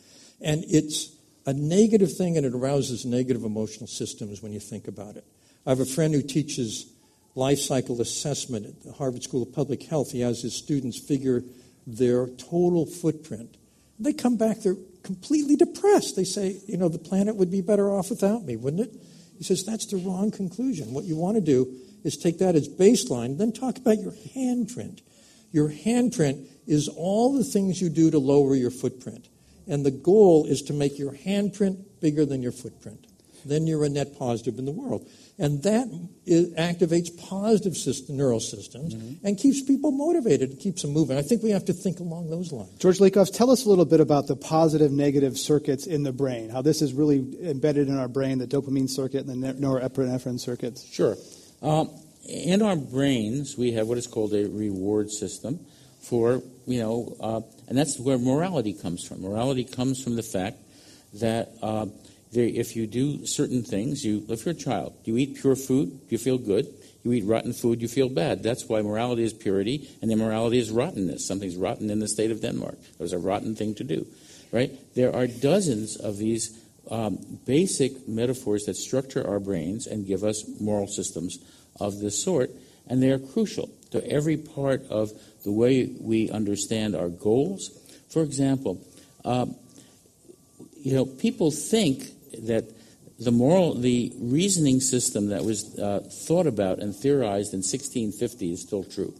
And 0.40 0.64
it's 0.68 1.11
a 1.44 1.53
negative 1.53 2.16
thing 2.16 2.37
and 2.37 2.46
it 2.46 2.55
arouses 2.55 3.05
negative 3.05 3.42
emotional 3.42 3.88
systems 3.88 4.40
when 4.40 4.53
you 4.53 4.61
think 4.61 4.87
about 4.87 5.16
it. 5.16 5.25
I 5.66 5.70
have 5.70 5.81
a 5.81 5.87
friend 5.87 6.14
who 6.14 6.23
teaches 6.23 6.87
life 7.35 7.59
cycle 7.59 8.01
assessment 8.01 8.66
at 8.66 8.83
the 8.85 8.92
Harvard 8.92 9.25
School 9.25 9.42
of 9.42 9.53
Public 9.53 9.83
Health. 9.83 10.12
He 10.12 10.20
has 10.20 10.42
his 10.42 10.55
students 10.55 11.01
figure 11.01 11.42
their 11.85 12.29
total 12.29 12.87
footprint. 12.87 13.57
They 13.99 14.12
come 14.12 14.37
back, 14.37 14.61
they're 14.61 14.77
completely 15.02 15.56
depressed. 15.56 16.16
They 16.16 16.24
say, 16.24 16.60
you 16.66 16.76
know, 16.76 16.88
the 16.88 16.98
planet 16.98 17.36
would 17.36 17.50
be 17.50 17.60
better 17.60 17.90
off 17.90 18.10
without 18.10 18.44
me, 18.44 18.56
wouldn't 18.56 18.82
it? 18.82 18.94
He 19.38 19.44
says, 19.44 19.64
that's 19.64 19.86
the 19.86 19.96
wrong 19.96 20.30
conclusion. 20.30 20.92
What 20.92 21.04
you 21.04 21.16
want 21.16 21.36
to 21.36 21.40
do 21.40 21.74
is 22.04 22.16
take 22.16 22.38
that 22.38 22.54
as 22.54 22.68
baseline, 22.68 23.38
then 23.38 23.52
talk 23.52 23.78
about 23.78 23.98
your 23.98 24.12
handprint. 24.12 25.00
Your 25.52 25.70
handprint 25.70 26.46
is 26.66 26.88
all 26.88 27.36
the 27.36 27.44
things 27.44 27.80
you 27.80 27.88
do 27.88 28.10
to 28.10 28.18
lower 28.18 28.54
your 28.54 28.70
footprint. 28.70 29.28
And 29.66 29.84
the 29.84 29.90
goal 29.90 30.46
is 30.46 30.62
to 30.62 30.72
make 30.72 30.98
your 30.98 31.12
handprint 31.12 31.84
bigger 32.00 32.24
than 32.24 32.42
your 32.42 32.52
footprint. 32.52 33.06
Then 33.44 33.66
you're 33.66 33.85
a 33.85 33.88
net 33.88 34.18
positive 34.18 34.59
in 34.59 34.64
the 34.64 34.72
world. 34.72 35.09
And 35.38 35.62
that 35.62 35.88
activates 36.59 37.09
positive 37.29 37.74
system, 37.74 38.18
neural 38.18 38.40
systems 38.40 38.94
mm-hmm. 38.94 39.26
and 39.26 39.38
keeps 39.38 39.62
people 39.62 39.90
motivated, 39.90 40.50
and 40.50 40.59
keeps 40.59 40.83
them 40.83 40.92
moving. 40.92 41.16
I 41.16 41.22
think 41.22 41.42
we 41.42 41.50
have 41.50 41.64
to 41.64 41.72
think 41.72 41.98
along 41.98 42.29
those 42.29 42.53
lines. 42.53 42.79
George 42.79 42.98
Lakoff, 42.98 43.35
tell 43.35 43.50
us 43.50 43.64
a 43.64 43.68
little 43.68 43.87
bit 43.87 44.00
about 44.00 44.26
the 44.26 44.37
positive 44.37 44.92
negative 44.92 45.38
circuits 45.38 45.87
in 45.87 46.03
the 46.03 46.12
brain, 46.12 46.50
how 46.50 46.61
this 46.61 46.83
is 46.83 46.92
really 46.92 47.18
embedded 47.42 47.88
in 47.88 47.98
our 47.98 48.09
brain, 48.09 48.38
the 48.38 48.46
dopamine 48.46 48.88
circuit 48.88 49.26
and 49.26 49.42
the 49.42 49.55
norepinephrine 49.55 50.38
circuits. 50.38 50.85
Sure. 50.85 51.16
Um, 51.62 51.90
in 52.29 52.61
our 52.61 52.76
brains, 52.76 53.57
we 53.57 53.72
have 53.72 53.88
what 53.88 53.98
is 53.98 54.07
called 54.07 54.35
a 54.35 54.46
reward 54.46 55.11
system 55.11 55.64
for, 56.03 56.42
you 56.66 56.81
know, 56.81 57.16
uh, 57.20 57.40
and 57.68 57.79
that's 57.79 57.98
where 57.98 58.18
morality 58.18 58.74
comes 58.74 59.07
from. 59.07 59.22
Morality 59.22 59.64
comes 59.64 60.03
from 60.03 60.16
the 60.16 60.22
fact 60.22 60.59
that 61.14 61.48
uh, 61.62 61.87
there, 61.87 61.90
if 62.33 62.77
you 62.77 62.87
do 62.87 63.27
certain 63.27 63.62
things, 63.62 64.05
you, 64.05 64.25
if 64.29 64.45
you're 64.45 64.55
a 64.55 64.59
child, 64.59 64.95
you 65.05 65.16
eat 65.16 65.40
pure 65.40 65.57
food, 65.57 66.01
you 66.09 66.19
feel 66.19 66.38
good. 66.38 66.66
You 67.03 67.12
eat 67.12 67.25
rotten 67.25 67.55
food, 67.55 67.81
you 67.81 67.88
feel 67.88 68.11
bad. 68.11 68.43
That's 68.43 68.69
why 68.69 68.83
morality 68.83 69.23
is 69.23 69.33
purity, 69.33 69.88
and 70.03 70.11
immorality 70.11 70.59
is 70.59 70.71
rottenness. 70.71 71.27
Something's 71.27 71.57
rotten 71.57 71.88
in 71.88 71.99
the 71.99 72.09
state 72.09 72.31
of 72.31 72.43
Denmark. 72.43 72.75
It 72.75 73.01
was 73.01 73.14
a 73.14 73.19
rotten 73.19 73.57
thing 73.57 73.75
to 73.77 73.85
do, 73.85 74.07
right? 74.53 74.71
There 74.95 75.14
are 75.14 75.27
dozens 75.27 75.97
of 75.97 76.19
these 76.19 76.59
um, 76.90 77.38
basic 77.47 78.07
metaphors 78.07 78.64
that 78.64 78.77
structure 78.77 79.27
our 79.27 79.40
brains 79.40 79.87
and 79.87 80.07
give 80.07 80.25
us 80.25 80.45
moral 80.61 80.88
systems 80.88 81.38
of 81.79 82.01
this 82.01 82.23
sort, 82.23 82.51
and 82.87 83.03
they 83.03 83.11
are 83.11 83.19
crucial 83.19 83.71
to 83.93 84.07
every 84.07 84.37
part 84.37 84.83
of 84.90 85.11
the 85.45 85.53
way 85.53 85.90
we 85.99 86.31
understand 86.31 86.95
our 86.95 87.09
goals. 87.09 87.71
For 88.11 88.23
example, 88.23 88.79
um, 89.25 89.55
you 90.77 90.95
know, 90.95 91.07
people 91.07 91.51
think 91.51 92.05
that 92.47 92.73
the 93.19 93.31
moral, 93.31 93.75
the 93.75 94.12
reasoning 94.19 94.81
system 94.81 95.29
that 95.29 95.45
was 95.45 95.79
uh, 95.79 96.01
thought 96.27 96.47
about 96.47 96.79
and 96.79 96.95
theorized 96.95 97.53
in 97.53 97.59
1650 97.59 98.53
is 98.53 98.62
still 98.62 98.85
true. 98.85 99.14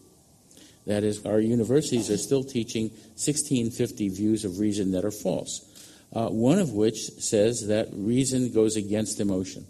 That 0.87 1.05
is, 1.05 1.25
our 1.27 1.41
universities 1.41 2.11
are 2.11 2.17
still 2.17 2.43
teaching 2.43 2.89
1650 2.89 4.09
views 4.09 4.45
of 4.45 4.59
reason 4.59 4.93
that 4.93 5.05
are 5.05 5.11
false 5.11 5.67
uh, 6.13 6.29
one 6.29 6.59
of 6.59 6.73
which 6.73 7.11
says 7.19 7.69
that 7.69 7.89
reason 7.93 8.53
goes 8.53 8.77
against 8.77 9.21
emotion. 9.21 9.67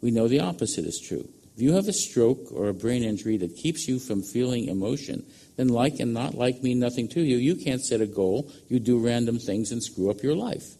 We 0.00 0.10
know 0.10 0.28
the 0.28 0.40
opposite 0.40 0.84
is 0.84 1.00
true. 1.00 1.28
If 1.54 1.62
you 1.62 1.72
have 1.72 1.88
a 1.88 1.92
stroke 1.92 2.52
or 2.52 2.68
a 2.68 2.74
brain 2.74 3.02
injury 3.02 3.36
that 3.38 3.56
keeps 3.56 3.88
you 3.88 3.98
from 3.98 4.22
feeling 4.22 4.68
emotion, 4.68 5.24
then 5.56 5.68
like 5.68 5.98
and 5.98 6.14
not 6.14 6.34
like 6.34 6.62
mean 6.62 6.78
nothing 6.78 7.08
to 7.08 7.20
you. 7.20 7.36
You 7.36 7.56
can't 7.56 7.84
set 7.84 8.00
a 8.00 8.06
goal. 8.06 8.52
You 8.68 8.78
do 8.78 8.98
random 8.98 9.38
things 9.38 9.72
and 9.72 9.82
screw 9.82 10.10
up 10.10 10.22
your 10.22 10.36
life. 10.36 10.76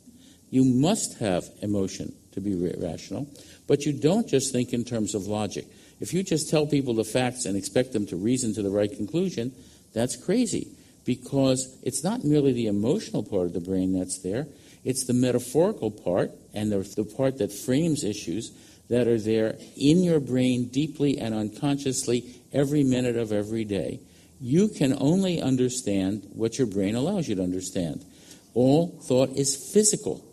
You 0.50 0.64
must 0.64 1.18
have 1.18 1.44
emotion 1.62 2.14
to 2.32 2.40
be 2.40 2.54
rational, 2.78 3.28
but 3.66 3.84
you 3.84 3.92
don't 3.92 4.28
just 4.28 4.52
think 4.52 4.72
in 4.72 4.84
terms 4.84 5.14
of 5.14 5.26
logic. 5.26 5.66
If 6.00 6.12
you 6.12 6.22
just 6.22 6.48
tell 6.48 6.66
people 6.66 6.94
the 6.94 7.04
facts 7.04 7.44
and 7.44 7.56
expect 7.56 7.92
them 7.92 8.06
to 8.06 8.16
reason 8.16 8.54
to 8.54 8.62
the 8.62 8.70
right 8.70 8.90
conclusion, 8.90 9.52
that's 9.92 10.16
crazy 10.16 10.68
because 11.04 11.76
it's 11.82 12.04
not 12.04 12.24
merely 12.24 12.52
the 12.52 12.66
emotional 12.66 13.22
part 13.22 13.46
of 13.46 13.52
the 13.52 13.60
brain 13.60 13.98
that's 13.98 14.18
there, 14.18 14.46
it's 14.84 15.06
the 15.06 15.14
metaphorical 15.14 15.90
part 15.90 16.30
and 16.54 16.70
the, 16.70 16.78
the 16.96 17.04
part 17.04 17.38
that 17.38 17.52
frames 17.52 18.04
issues 18.04 18.52
that 18.88 19.06
are 19.06 19.18
there 19.18 19.58
in 19.76 20.02
your 20.02 20.20
brain 20.20 20.68
deeply 20.68 21.18
and 21.18 21.34
unconsciously 21.34 22.40
every 22.52 22.84
minute 22.84 23.16
of 23.16 23.32
every 23.32 23.64
day. 23.64 24.00
You 24.40 24.68
can 24.68 24.96
only 24.98 25.42
understand 25.42 26.28
what 26.32 26.58
your 26.58 26.66
brain 26.66 26.94
allows 26.94 27.28
you 27.28 27.34
to 27.34 27.42
understand. 27.42 28.04
All 28.54 28.98
thought 29.02 29.30
is 29.30 29.72
physical. 29.72 30.24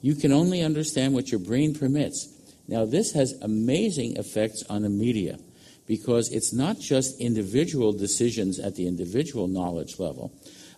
You 0.00 0.14
can 0.14 0.32
only 0.32 0.62
understand 0.62 1.14
what 1.14 1.30
your 1.30 1.40
brain 1.40 1.74
permits. 1.74 2.28
Now, 2.68 2.84
this 2.84 3.12
has 3.12 3.34
amazing 3.42 4.16
effects 4.16 4.62
on 4.70 4.82
the 4.82 4.88
media 4.88 5.38
because 5.86 6.30
it's 6.30 6.54
not 6.54 6.78
just 6.78 7.20
individual 7.20 7.92
decisions 7.92 8.60
at 8.60 8.76
the 8.76 8.86
individual 8.86 9.48
knowledge 9.48 9.98
level. 9.98 10.32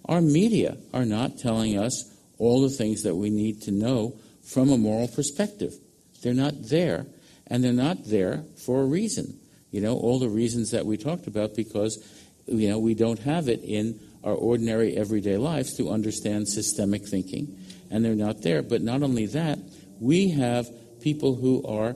Our 0.07 0.21
media 0.21 0.79
are 0.93 1.05
not 1.05 1.39
telling 1.39 1.79
us 1.79 2.11
all 2.39 2.63
the 2.63 2.75
things 2.75 3.03
that 3.03 3.15
we 3.15 3.31
need 3.31 3.63
to 3.63 3.71
know 3.71 4.19
from 4.43 4.71
a 4.71 4.79
moral 4.79 5.09
perspective. 5.09 5.75
They're 6.23 6.35
not 6.35 6.55
there, 6.71 7.07
and 7.47 7.63
they're 7.63 7.73
not 7.73 8.05
there 8.07 8.45
for 8.65 8.81
a 8.81 8.87
reason. 8.87 9.39
You 9.71 9.81
know, 9.81 9.97
all 9.97 10.19
the 10.19 10.29
reasons 10.29 10.71
that 10.71 10.87
we 10.87 10.97
talked 10.97 11.27
about 11.27 11.55
because, 11.55 12.03
you 12.47 12.69
know, 12.69 12.79
we 12.79 12.95
don't 12.95 13.19
have 13.21 13.49
it 13.49 13.61
in 13.63 14.01
our 14.25 14.35
ordinary 14.35 14.97
everyday 14.97 15.37
lives 15.37 15.77
to 15.77 15.91
understand 15.91 16.49
systemic 16.49 17.07
thinking, 17.07 17.59
and 17.93 18.05
they're 18.05 18.15
not 18.15 18.43
there. 18.43 18.63
But 18.63 18.83
not 18.83 19.03
only 19.03 19.27
that, 19.27 19.59
we 20.01 20.31
have 20.31 20.69
people 21.01 21.37
who 21.37 21.65
are 21.67 21.95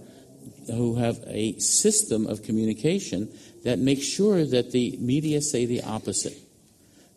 who 0.68 0.96
have 0.96 1.18
a 1.26 1.58
system 1.58 2.26
of 2.26 2.42
communication 2.42 3.28
that 3.64 3.78
makes 3.78 4.04
sure 4.04 4.44
that 4.44 4.72
the 4.72 4.96
media 5.00 5.40
say 5.40 5.64
the 5.64 5.82
opposite. 5.82 6.36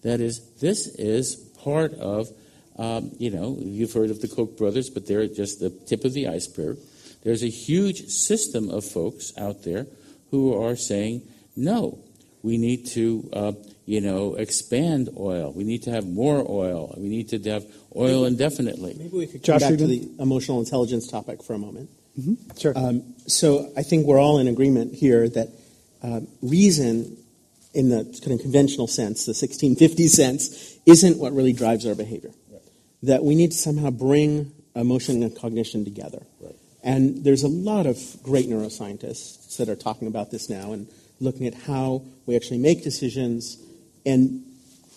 That 0.03 0.21
is, 0.21 0.39
this 0.61 0.87
is 0.87 1.35
part 1.35 1.93
of 1.95 2.29
um, 2.79 3.11
you 3.17 3.29
know, 3.29 3.57
you've 3.59 3.91
heard 3.91 4.09
of 4.09 4.21
the 4.21 4.29
Koch 4.29 4.57
brothers, 4.57 4.89
but 4.89 5.05
they're 5.05 5.27
just 5.27 5.59
the 5.59 5.69
tip 5.69 6.05
of 6.05 6.13
the 6.13 6.29
iceberg. 6.29 6.77
There's 7.23 7.43
a 7.43 7.49
huge 7.49 8.07
system 8.07 8.69
of 8.69 8.85
folks 8.85 9.33
out 9.37 9.63
there 9.63 9.85
who 10.31 10.57
are 10.63 10.77
saying, 10.77 11.23
no, 11.57 11.99
we 12.41 12.57
need 12.57 12.87
to, 12.87 13.29
uh, 13.33 13.51
you 13.89 14.01
know, 14.01 14.35
expand 14.35 15.09
oil. 15.17 15.51
We 15.51 15.63
need 15.63 15.81
to 15.83 15.91
have 15.91 16.05
more 16.05 16.45
oil. 16.47 16.93
We 16.95 17.09
need 17.09 17.29
to 17.29 17.41
have 17.49 17.65
oil 17.95 18.25
indefinitely. 18.25 18.93
Maybe 18.95 19.17
we 19.17 19.25
could 19.25 19.41
come 19.43 19.57
Josh 19.57 19.61
back 19.61 19.79
to 19.79 19.87
the 19.87 20.07
emotional 20.19 20.59
intelligence 20.59 21.07
topic 21.07 21.41
for 21.41 21.55
a 21.55 21.57
moment. 21.57 21.89
Mm-hmm. 22.19 22.55
Sure. 22.55 22.73
Um, 22.75 23.15
so 23.25 23.71
I 23.75 23.81
think 23.81 24.05
we're 24.05 24.19
all 24.19 24.37
in 24.37 24.47
agreement 24.47 24.93
here 24.93 25.27
that 25.29 25.49
uh, 26.03 26.19
reason, 26.43 27.17
in 27.73 27.89
the 27.89 28.03
kind 28.23 28.33
of 28.33 28.41
conventional 28.41 28.85
sense, 28.85 29.25
the 29.25 29.31
1650 29.31 30.07
sense, 30.07 30.77
isn't 30.85 31.17
what 31.17 31.33
really 31.33 31.53
drives 31.53 31.87
our 31.87 31.95
behavior 31.95 32.29
that 33.01 33.23
we 33.23 33.33
need 33.33 33.53
to 33.53 33.57
somehow 33.57 33.89
bring 33.89 34.51
emotion 34.75 35.23
and 35.23 35.35
cognition 35.35 35.83
together. 35.83 36.27
Right. 36.39 36.55
And 36.83 37.23
there's 37.23 37.41
a 37.41 37.47
lot 37.47 37.87
of 37.87 37.97
great 38.21 38.47
neuroscientists 38.47 39.57
that 39.57 39.67
are 39.67 39.75
talking 39.75 40.07
about 40.07 40.29
this 40.29 40.47
now 40.47 40.73
and 40.73 40.87
looking 41.19 41.47
at 41.47 41.55
how 41.55 42.03
we 42.27 42.35
actually 42.35 42.59
make 42.59 42.83
decisions 42.83 43.57
and 44.05 44.43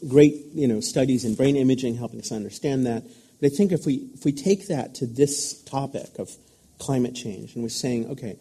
great 0.09 0.35
you 0.53 0.67
know, 0.67 0.81
studies 0.81 1.25
in 1.25 1.35
brain 1.35 1.57
imaging 1.57 1.97
helping 1.97 2.21
us 2.21 2.33
understand 2.33 2.87
that. 2.87 3.05
But 3.41 3.53
I 3.53 3.55
think 3.55 3.73
if 3.73 3.87
we, 3.87 4.09
if 4.15 4.25
we 4.25 4.33
take 4.33 4.69
that 4.69 4.95
to 4.97 5.07
this 5.07 5.62
topic 5.62 6.19
of 6.19 6.31
climate 6.79 7.15
change 7.15 7.55
and 7.55 7.62
we're 7.62 7.69
saying, 7.69 8.11
okay, 8.11 8.37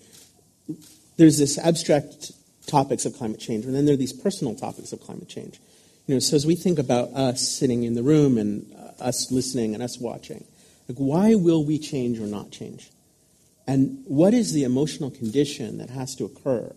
there's 1.18 1.38
this 1.38 1.58
abstract 1.58 2.32
topics 2.68 3.06
of 3.06 3.14
climate 3.16 3.40
change, 3.40 3.66
and 3.66 3.76
then 3.76 3.86
there 3.86 3.94
are 3.94 3.98
these 3.98 4.14
personal 4.14 4.56
topics 4.56 4.94
of 4.94 5.02
climate 5.02 5.28
change. 5.28 5.60
You 6.08 6.16
know, 6.16 6.20
so 6.20 6.36
as 6.36 6.46
we 6.46 6.56
think 6.56 6.80
about 6.80 7.10
us 7.10 7.48
sitting 7.48 7.84
in 7.84 7.94
the 7.94 8.04
room 8.04 8.38
and 8.38 8.74
uh, 8.76 9.04
us 9.04 9.32
listening 9.32 9.74
and 9.74 9.84
us 9.84 10.00
watching. 10.00 10.46
Like, 10.88 10.98
why 10.98 11.36
will 11.36 11.64
we 11.64 11.80
change 11.80 12.20
or 12.20 12.28
not 12.28 12.52
change? 12.52 12.90
And 13.68 14.04
what 14.06 14.34
is 14.34 14.54
the 14.54 14.64
emotional 14.64 15.12
condition 15.12 15.78
that 15.78 15.90
has 15.90 16.16
to 16.16 16.26
occur 16.26 16.74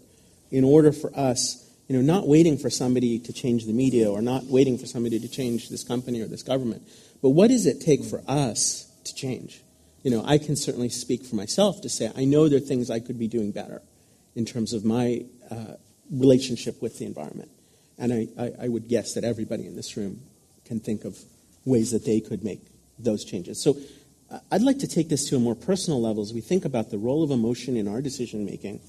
in 0.50 0.64
order 0.64 0.92
for 0.92 1.10
us 1.18 1.63
You 1.88 1.96
know, 1.96 2.02
not 2.02 2.26
waiting 2.26 2.56
for 2.56 2.70
somebody 2.70 3.18
to 3.18 3.32
change 3.32 3.66
the 3.66 3.72
media 3.72 4.10
or 4.10 4.22
not 4.22 4.44
waiting 4.44 4.78
for 4.78 4.86
somebody 4.86 5.20
to 5.20 5.28
change 5.28 5.68
this 5.68 5.84
company 5.84 6.22
or 6.22 6.26
this 6.26 6.42
government, 6.42 6.82
but 7.20 7.30
what 7.30 7.48
does 7.48 7.66
it 7.66 7.80
take 7.80 8.04
for 8.04 8.22
us 8.26 8.90
to 9.04 9.14
change? 9.14 9.62
You 10.02 10.10
know, 10.10 10.22
I 10.24 10.38
can 10.38 10.56
certainly 10.56 10.88
speak 10.88 11.24
for 11.24 11.36
myself 11.36 11.82
to 11.82 11.88
say 11.88 12.10
I 12.16 12.24
know 12.24 12.48
there 12.48 12.58
are 12.58 12.60
things 12.60 12.90
I 12.90 13.00
could 13.00 13.18
be 13.18 13.28
doing 13.28 13.50
better 13.50 13.82
in 14.34 14.44
terms 14.44 14.72
of 14.72 14.84
my 14.84 15.24
uh, 15.50 15.74
relationship 16.10 16.80
with 16.82 16.98
the 16.98 17.06
environment. 17.06 17.50
And 17.98 18.12
I, 18.12 18.28
I, 18.38 18.52
I 18.64 18.68
would 18.68 18.88
guess 18.88 19.14
that 19.14 19.24
everybody 19.24 19.66
in 19.66 19.76
this 19.76 19.96
room 19.96 20.20
can 20.64 20.80
think 20.80 21.04
of 21.04 21.18
ways 21.64 21.92
that 21.92 22.04
they 22.04 22.20
could 22.20 22.44
make 22.44 22.60
those 22.98 23.24
changes. 23.24 23.62
So 23.62 23.76
uh, 24.30 24.38
I'd 24.50 24.62
like 24.62 24.78
to 24.80 24.88
take 24.88 25.08
this 25.08 25.28
to 25.30 25.36
a 25.36 25.38
more 25.38 25.54
personal 25.54 26.00
level 26.00 26.22
as 26.22 26.32
we 26.32 26.40
think 26.40 26.64
about 26.64 26.90
the 26.90 26.98
role 26.98 27.22
of 27.22 27.30
emotion 27.30 27.76
in 27.76 27.88
our 27.88 28.00
decision 28.00 28.44
making. 28.44 28.80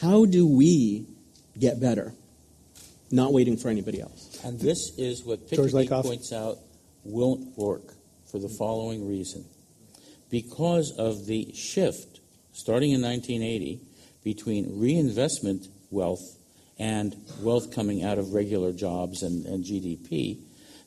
How 0.00 0.24
do 0.24 0.46
we 0.46 1.06
get 1.58 1.80
better? 1.80 2.14
Not 3.10 3.32
waiting 3.32 3.56
for 3.56 3.68
anybody 3.68 4.00
else. 4.00 4.38
And 4.44 4.60
this 4.60 4.96
is 4.98 5.24
what 5.24 5.48
George 5.48 5.72
Piketty 5.72 6.02
points 6.02 6.32
out 6.32 6.58
won't 7.04 7.56
work 7.56 7.94
for 8.30 8.38
the 8.38 8.48
following 8.48 9.08
reason. 9.08 9.44
Because 10.30 10.92
of 10.98 11.26
the 11.26 11.52
shift 11.54 12.20
starting 12.52 12.90
in 12.90 13.00
1980 13.00 13.80
between 14.22 14.78
reinvestment 14.78 15.68
wealth 15.90 16.36
and 16.78 17.16
wealth 17.40 17.74
coming 17.74 18.04
out 18.04 18.18
of 18.18 18.34
regular 18.34 18.72
jobs 18.72 19.22
and, 19.22 19.46
and 19.46 19.64
GDP, 19.64 20.42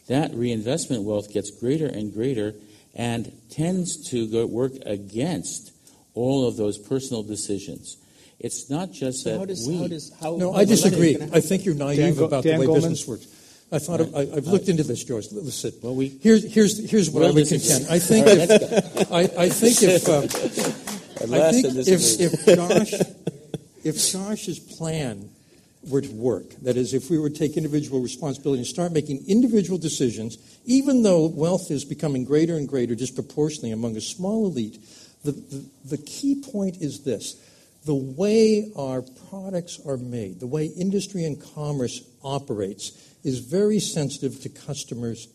that 0.07 0.33
reinvestment 0.33 1.03
wealth 1.03 1.31
gets 1.33 1.49
greater 1.59 1.87
and 1.87 2.13
greater 2.13 2.53
and 2.93 3.31
tends 3.49 4.09
to 4.09 4.27
go 4.27 4.45
work 4.45 4.73
against 4.85 5.71
all 6.13 6.47
of 6.47 6.57
those 6.57 6.77
personal 6.77 7.23
decisions. 7.23 7.97
It's 8.43 8.69
not 8.69 8.91
just 8.91 9.23
So 9.23 9.29
that 9.31 9.39
how 9.39 9.45
does, 9.45 9.67
we. 9.67 9.77
how 9.77 9.87
does, 9.87 10.11
how, 10.19 10.35
No, 10.35 10.51
how 10.51 10.59
I 10.59 10.65
disagree. 10.65 11.15
I 11.31 11.39
think 11.41 11.63
you're 11.63 11.75
naive 11.75 12.17
Go- 12.17 12.25
about 12.25 12.43
Dan 12.43 12.59
the 12.59 12.61
way 12.61 12.67
Goleman? 12.67 12.75
business 12.75 13.07
works. 13.07 13.27
I 13.71 13.79
thought 13.79 14.01
of, 14.01 14.15
I, 14.15 14.21
I've 14.21 14.47
looked 14.47 14.67
into 14.67 14.83
this, 14.83 15.03
George. 15.03 15.31
Listen, 15.31 15.71
Well, 15.81 15.95
we- 15.95 16.17
here's 16.21 16.43
here's 16.51 16.89
here's 16.89 17.09
what 17.09 17.23
I 17.23 17.31
would 17.31 17.47
contend. 17.47 17.85
I 17.89 17.99
think 17.99 18.27
All 18.27 18.35
right, 18.35 18.49
if, 18.51 19.11
I, 19.11 19.43
I 19.45 19.49
think 19.49 19.77
if 19.83 20.09
um, 20.09 20.23
I 21.33 21.51
think 21.51 21.65
if, 21.87 22.19
if 22.19 22.45
Josh 22.57 22.93
if 23.83 24.11
Josh's 24.11 24.59
plan 24.59 25.29
were 25.87 26.01
to 26.01 26.11
work, 26.11 26.49
that 26.61 26.77
is, 26.77 26.93
if 26.93 27.09
we 27.09 27.17
were 27.17 27.29
to 27.29 27.35
take 27.35 27.57
individual 27.57 28.01
responsibility 28.01 28.59
and 28.59 28.67
start 28.67 28.91
making 28.91 29.23
individual 29.27 29.77
decisions, 29.79 30.37
even 30.65 31.01
though 31.03 31.25
wealth 31.27 31.71
is 31.71 31.85
becoming 31.85 32.23
greater 32.23 32.55
and 32.57 32.67
greater 32.67 32.93
disproportionately 32.93 33.71
among 33.71 33.97
a 33.97 34.01
small 34.01 34.45
elite, 34.45 34.77
the, 35.23 35.31
the, 35.31 35.65
the 35.85 35.97
key 35.97 36.35
point 36.51 36.77
is 36.81 37.03
this. 37.03 37.35
The 37.85 37.95
way 37.95 38.71
our 38.75 39.01
products 39.29 39.79
are 39.85 39.97
made, 39.97 40.39
the 40.39 40.47
way 40.47 40.65
industry 40.65 41.25
and 41.25 41.41
commerce 41.55 42.01
operates, 42.23 42.91
is 43.23 43.39
very 43.39 43.79
sensitive 43.79 44.41
to 44.41 44.49
customers' 44.49 45.27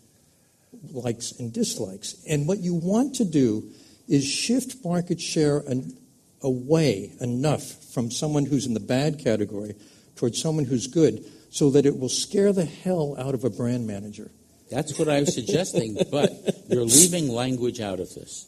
likes 0.93 1.33
and 1.33 1.53
dislikes. 1.53 2.17
And 2.29 2.47
what 2.47 2.59
you 2.59 2.75
want 2.75 3.17
to 3.17 3.25
do 3.25 3.71
is 4.09 4.25
shift 4.25 4.85
market 4.85 5.21
share 5.21 5.59
an, 5.67 5.97
away 6.43 7.13
enough 7.21 7.65
from 7.93 8.11
someone 8.11 8.47
who's 8.47 8.67
in 8.67 8.75
the 8.75 8.81
bad 8.81 9.19
category 9.19 9.75
towards 10.15 10.41
someone 10.41 10.65
who's 10.65 10.87
good 10.87 11.25
so 11.51 11.71
that 11.71 11.87
it 11.87 11.99
will 11.99 12.09
scare 12.09 12.53
the 12.53 12.65
hell 12.65 13.17
out 13.19 13.35
of 13.35 13.45
a 13.45 13.51
brand 13.51 13.87
manager. 13.87 14.31
That's 14.71 14.99
what 14.99 15.09
I'm 15.09 15.27
suggesting, 15.27 15.97
but 16.11 16.31
you're 16.69 16.85
leaving 16.85 17.29
language 17.29 17.81
out 17.81 18.01
of 18.01 18.15
this. 18.15 18.47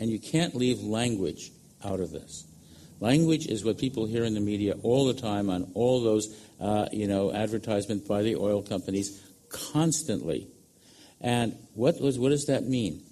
And 0.00 0.10
you 0.10 0.18
can't 0.18 0.54
leave 0.54 0.80
language 0.80 1.52
out 1.84 2.00
of 2.00 2.10
this. 2.10 2.46
Language 3.00 3.46
is 3.46 3.64
what 3.64 3.78
people 3.78 4.06
hear 4.06 4.24
in 4.24 4.34
the 4.34 4.40
media 4.40 4.74
all 4.82 5.06
the 5.06 5.20
time 5.20 5.50
on 5.50 5.70
all 5.74 6.02
those, 6.02 6.34
uh, 6.60 6.88
you 6.92 7.06
know, 7.06 7.32
advertisements 7.32 8.06
by 8.06 8.22
the 8.22 8.36
oil 8.36 8.62
companies 8.62 9.20
constantly. 9.48 10.48
And 11.20 11.56
what, 11.74 12.00
was, 12.00 12.18
what 12.18 12.30
does 12.30 12.46
that 12.46 12.64
mean? 12.64 13.02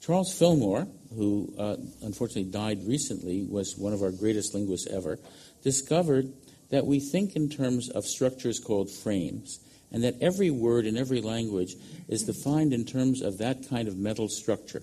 Charles 0.00 0.32
Fillmore, 0.32 0.88
who 1.14 1.52
uh, 1.58 1.76
unfortunately 2.02 2.50
died 2.50 2.86
recently, 2.86 3.46
was 3.48 3.76
one 3.76 3.92
of 3.92 4.02
our 4.02 4.10
greatest 4.10 4.54
linguists 4.54 4.88
ever, 4.90 5.18
discovered 5.62 6.32
that 6.70 6.86
we 6.86 7.00
think 7.00 7.36
in 7.36 7.48
terms 7.48 7.90
of 7.90 8.04
structures 8.04 8.58
called 8.60 8.90
frames, 8.90 9.60
and 9.92 10.04
that 10.04 10.14
every 10.20 10.50
word 10.50 10.86
in 10.86 10.96
every 10.96 11.20
language 11.20 11.74
is 12.08 12.22
defined 12.22 12.72
in 12.72 12.84
terms 12.84 13.20
of 13.20 13.38
that 13.38 13.68
kind 13.68 13.88
of 13.88 13.96
mental 13.96 14.28
structure. 14.28 14.82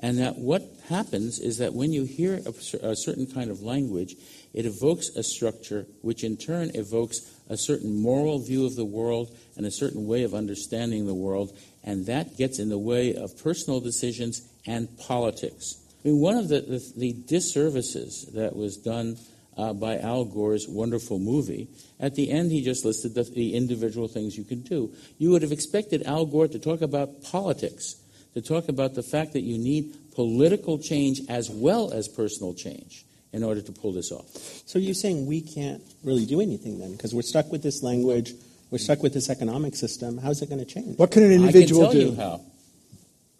And 0.00 0.18
that 0.18 0.36
what 0.36 0.62
happens 0.88 1.38
is 1.40 1.58
that 1.58 1.74
when 1.74 1.92
you 1.92 2.04
hear 2.04 2.40
a, 2.46 2.86
a 2.86 2.96
certain 2.96 3.26
kind 3.26 3.50
of 3.50 3.62
language, 3.62 4.14
it 4.54 4.64
evokes 4.64 5.08
a 5.10 5.22
structure 5.22 5.86
which 6.02 6.22
in 6.24 6.36
turn 6.36 6.70
evokes 6.74 7.20
a 7.48 7.56
certain 7.56 8.00
moral 8.00 8.38
view 8.38 8.64
of 8.66 8.76
the 8.76 8.84
world 8.84 9.36
and 9.56 9.66
a 9.66 9.70
certain 9.70 10.06
way 10.06 10.22
of 10.22 10.34
understanding 10.34 11.06
the 11.06 11.14
world, 11.14 11.56
and 11.82 12.06
that 12.06 12.36
gets 12.36 12.58
in 12.58 12.68
the 12.68 12.78
way 12.78 13.14
of 13.14 13.42
personal 13.42 13.80
decisions 13.80 14.42
and 14.66 14.88
politics. 14.98 15.82
I 16.04 16.08
mean, 16.08 16.20
one 16.20 16.36
of 16.36 16.48
the, 16.48 16.60
the, 16.60 16.92
the 16.96 17.12
disservices 17.26 18.30
that 18.34 18.54
was 18.54 18.76
done 18.76 19.16
uh, 19.56 19.72
by 19.72 19.98
Al 19.98 20.24
Gore's 20.24 20.68
wonderful 20.68 21.18
movie, 21.18 21.68
at 21.98 22.14
the 22.14 22.30
end 22.30 22.52
he 22.52 22.62
just 22.62 22.84
listed 22.84 23.14
the, 23.14 23.24
the 23.24 23.54
individual 23.54 24.06
things 24.06 24.38
you 24.38 24.44
can 24.44 24.60
do. 24.60 24.94
You 25.18 25.32
would 25.32 25.42
have 25.42 25.50
expected 25.50 26.04
Al 26.04 26.26
Gore 26.26 26.46
to 26.46 26.58
talk 26.60 26.80
about 26.80 27.22
politics, 27.22 27.96
to 28.34 28.42
talk 28.42 28.68
about 28.68 28.94
the 28.94 29.02
fact 29.02 29.32
that 29.32 29.42
you 29.42 29.58
need 29.58 29.96
political 30.14 30.78
change 30.78 31.20
as 31.28 31.50
well 31.50 31.92
as 31.92 32.08
personal 32.08 32.54
change 32.54 33.04
in 33.32 33.42
order 33.42 33.60
to 33.60 33.72
pull 33.72 33.92
this 33.92 34.10
off. 34.10 34.26
So 34.66 34.78
you're 34.78 34.94
saying 34.94 35.26
we 35.26 35.40
can't 35.40 35.82
really 36.02 36.26
do 36.26 36.40
anything 36.40 36.78
then 36.78 36.92
because 36.92 37.14
we're 37.14 37.22
stuck 37.22 37.52
with 37.52 37.62
this 37.62 37.82
language, 37.82 38.32
we're 38.70 38.78
stuck 38.78 39.02
with 39.02 39.14
this 39.14 39.30
economic 39.30 39.76
system. 39.76 40.18
How's 40.18 40.42
it 40.42 40.48
going 40.48 40.64
to 40.64 40.64
change? 40.64 40.98
What 40.98 41.10
can 41.10 41.22
an 41.24 41.32
individual 41.32 41.88
I 41.88 41.92
can 41.92 42.16
tell 42.16 42.36
do? 42.36 42.42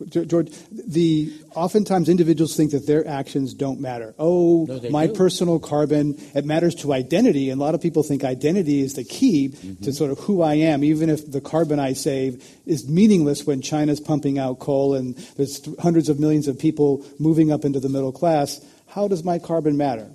George, 0.08 0.52
the 0.70 1.32
oftentimes 1.56 2.08
individuals 2.08 2.56
think 2.56 2.70
that 2.70 2.86
their 2.86 3.04
actions 3.08 3.52
don't 3.52 3.80
matter. 3.80 4.14
Oh, 4.16 4.64
No, 4.66 4.90
my 4.90 5.08
do. 5.08 5.12
personal 5.14 5.58
carbon, 5.58 6.14
it 6.36 6.44
matters 6.44 6.76
to 6.76 6.92
identity, 6.92 7.50
and 7.50 7.60
a 7.60 7.64
lot 7.64 7.74
of 7.74 7.80
people 7.80 8.04
think 8.04 8.22
identity 8.22 8.80
is 8.80 8.94
the 8.94 9.02
key 9.02 9.48
Mm-hmm. 9.48 9.82
to 9.84 9.92
sort 9.92 10.12
of 10.12 10.20
who 10.20 10.40
I 10.42 10.54
am, 10.54 10.84
even 10.84 11.10
if 11.10 11.28
the 11.30 11.40
carbon 11.40 11.80
I 11.80 11.94
save 11.94 12.44
is 12.64 12.88
meaningless 12.88 13.44
when 13.44 13.60
China's 13.60 13.98
pumping 13.98 14.38
out 14.38 14.60
coal 14.60 14.94
and 14.94 15.16
there's 15.36 15.58
th- 15.60 15.76
hundreds 15.80 16.08
of 16.08 16.20
millions 16.20 16.46
of 16.46 16.58
people 16.60 17.04
moving 17.18 17.50
up 17.50 17.64
into 17.64 17.80
the 17.80 17.88
middle 17.88 18.12
class. 18.12 18.64
How 18.86 19.08
does 19.08 19.24
my 19.24 19.38
carbon 19.40 19.76
matter? 19.76 20.08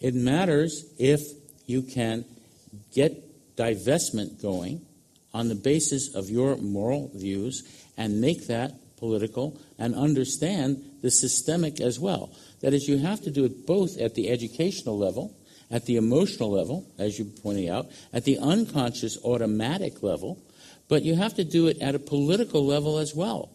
It 0.00 0.14
matters 0.14 0.84
if 0.98 1.20
you 1.66 1.82
can 1.82 2.24
get 2.92 3.56
divestment 3.56 4.40
going 4.40 4.82
on 5.32 5.48
the 5.48 5.54
basis 5.56 6.14
of 6.14 6.30
your 6.30 6.56
moral 6.58 7.10
views 7.14 7.64
and 7.96 8.20
make 8.20 8.46
that 8.46 8.72
political 9.04 9.46
and 9.78 9.94
understand 9.94 10.82
the 11.02 11.10
systemic 11.10 11.80
as 11.80 12.00
well. 12.00 12.24
That 12.62 12.72
is, 12.72 12.88
you 12.88 12.98
have 12.98 13.20
to 13.22 13.30
do 13.30 13.44
it 13.44 13.66
both 13.66 13.98
at 13.98 14.14
the 14.14 14.30
educational 14.30 14.96
level, 14.98 15.36
at 15.70 15.84
the 15.84 15.96
emotional 15.96 16.50
level, 16.50 16.86
as 16.98 17.18
you're 17.18 17.28
pointing 17.42 17.68
out, 17.68 17.86
at 18.12 18.24
the 18.24 18.38
unconscious 18.38 19.18
automatic 19.22 20.02
level, 20.02 20.42
but 20.88 21.02
you 21.02 21.14
have 21.16 21.34
to 21.34 21.44
do 21.44 21.66
it 21.66 21.76
at 21.82 21.94
a 21.94 21.98
political 21.98 22.64
level 22.64 22.98
as 22.98 23.14
well. 23.14 23.50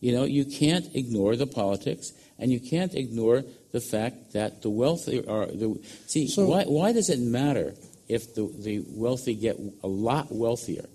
You 0.00 0.12
know, 0.12 0.24
you 0.24 0.44
can't 0.44 0.86
ignore 0.94 1.34
the 1.36 1.46
politics, 1.46 2.12
and 2.38 2.52
you 2.52 2.60
can't 2.60 2.94
ignore 2.94 3.44
the 3.72 3.80
fact 3.80 4.16
that 4.32 4.60
the 4.60 4.68
wealthy 4.68 5.26
are 5.26 5.46
the. 5.46 5.80
See, 6.06 6.28
So- 6.28 6.46
why 6.46 6.64
why 6.64 6.92
does 6.92 7.08
it 7.08 7.20
matter 7.20 7.74
if 8.08 8.34
the 8.36 8.44
the 8.66 8.76
wealthy 9.04 9.34
get 9.34 9.56
a 9.82 9.88
lot 9.88 10.26
wealthier? 10.30 10.88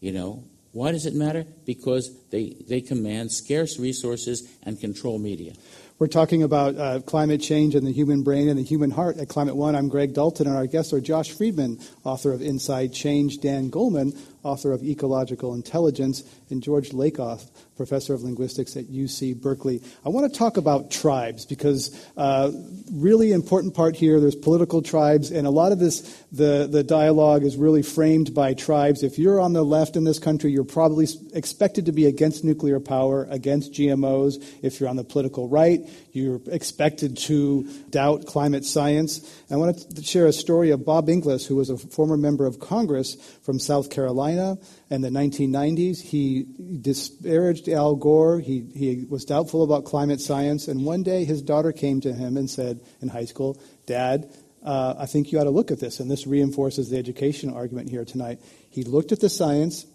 You 0.00 0.12
know, 0.12 0.30
why 0.72 0.92
does 0.92 1.06
it 1.06 1.14
matter? 1.14 1.44
Because 1.66 2.10
they 2.30 2.56
they 2.68 2.80
command 2.80 3.32
scarce 3.32 3.78
resources 3.78 4.48
and 4.62 4.78
control 4.78 5.18
media. 5.18 5.54
We're 5.98 6.06
talking 6.06 6.42
about 6.42 6.76
uh, 6.76 7.00
climate 7.00 7.42
change 7.42 7.74
and 7.74 7.86
the 7.86 7.92
human 7.92 8.22
brain 8.22 8.48
and 8.48 8.58
the 8.58 8.62
human 8.62 8.90
heart 8.90 9.18
at 9.18 9.28
Climate 9.28 9.54
One. 9.54 9.76
I'm 9.76 9.88
Greg 9.90 10.14
Dalton, 10.14 10.46
and 10.46 10.56
our 10.56 10.66
guests 10.66 10.94
are 10.94 11.00
Josh 11.00 11.30
Freedman, 11.32 11.78
author 12.04 12.32
of 12.32 12.40
Inside 12.40 12.94
Change, 12.94 13.40
Dan 13.42 13.70
Goleman, 13.70 14.18
author 14.42 14.72
of 14.72 14.82
Ecological 14.82 15.54
Intelligence, 15.54 16.22
and 16.50 16.62
George 16.62 16.90
Lakoff, 16.90 17.50
professor 17.76 18.12
of 18.12 18.22
linguistics 18.22 18.76
at 18.76 18.86
UC 18.86 19.40
Berkeley. 19.40 19.82
I 20.04 20.10
want 20.10 20.30
to 20.30 20.38
talk 20.38 20.56
about 20.56 20.90
tribes 20.90 21.46
because 21.46 21.96
uh, 22.16 22.52
really 22.92 23.32
important 23.32 23.74
part 23.74 23.96
here. 23.96 24.20
There's 24.20 24.34
political 24.34 24.82
tribes, 24.82 25.30
and 25.30 25.46
a 25.46 25.50
lot 25.50 25.72
of 25.72 25.78
this 25.78 26.00
the 26.32 26.68
the 26.70 26.82
dialogue 26.82 27.42
is 27.42 27.56
really 27.56 27.82
framed 27.82 28.34
by 28.34 28.54
tribes. 28.54 29.02
If 29.02 29.18
you're 29.18 29.40
on 29.40 29.52
the 29.52 29.64
left 29.64 29.96
in 29.96 30.04
this 30.04 30.18
country, 30.18 30.52
you're 30.52 30.64
probably 30.64 31.06
expected 31.32 31.86
to 31.86 31.92
be 31.92 32.06
against 32.06 32.44
nuclear 32.44 32.80
power, 32.80 33.26
against 33.30 33.72
GMOs. 33.72 34.42
If 34.62 34.80
you're 34.80 34.88
on 34.88 34.96
the 34.96 35.04
political 35.04 35.48
right, 35.48 35.80
you're 36.12 36.40
expected 36.46 37.16
to 37.16 37.64
doubt 37.90 38.26
climate 38.26 38.64
science. 38.64 39.20
I 39.50 39.56
want 39.56 39.78
to 39.96 40.02
share 40.02 40.26
a 40.26 40.32
story 40.32 40.70
of 40.70 40.84
Bob 40.84 41.08
Inglis, 41.08 41.46
who 41.46 41.56
was 41.56 41.70
a 41.70 41.78
former 41.78 42.16
member 42.16 42.46
of 42.46 42.60
Congress 42.60 43.16
from 43.42 43.58
South 43.58 43.90
Carolina 43.90 44.58
in 44.90 45.02
the 45.02 45.08
1990s. 45.08 46.00
He 46.00 46.46
disparaged 46.80 47.68
Al 47.68 47.96
Gore. 47.96 48.40
He, 48.40 48.60
he 48.74 49.06
was 49.08 49.24
doubtful 49.24 49.62
about 49.62 49.84
climate 49.84 50.20
science. 50.20 50.68
And 50.68 50.84
one 50.84 51.02
day 51.02 51.24
his 51.24 51.42
daughter 51.42 51.72
came 51.72 52.00
to 52.02 52.12
him 52.12 52.36
and 52.36 52.48
said 52.48 52.80
in 53.00 53.08
high 53.08 53.24
school, 53.24 53.60
Dad, 53.86 54.30
uh, 54.62 54.94
I 54.98 55.06
think 55.06 55.32
you 55.32 55.40
ought 55.40 55.44
to 55.44 55.50
look 55.50 55.70
at 55.70 55.80
this. 55.80 56.00
And 56.00 56.10
this 56.10 56.26
reinforces 56.26 56.90
the 56.90 56.98
education 56.98 57.52
argument 57.52 57.88
here 57.88 58.04
tonight. 58.04 58.40
He 58.70 58.84
looked 58.84 59.12
at 59.12 59.20
the 59.20 59.30
science. 59.30 59.86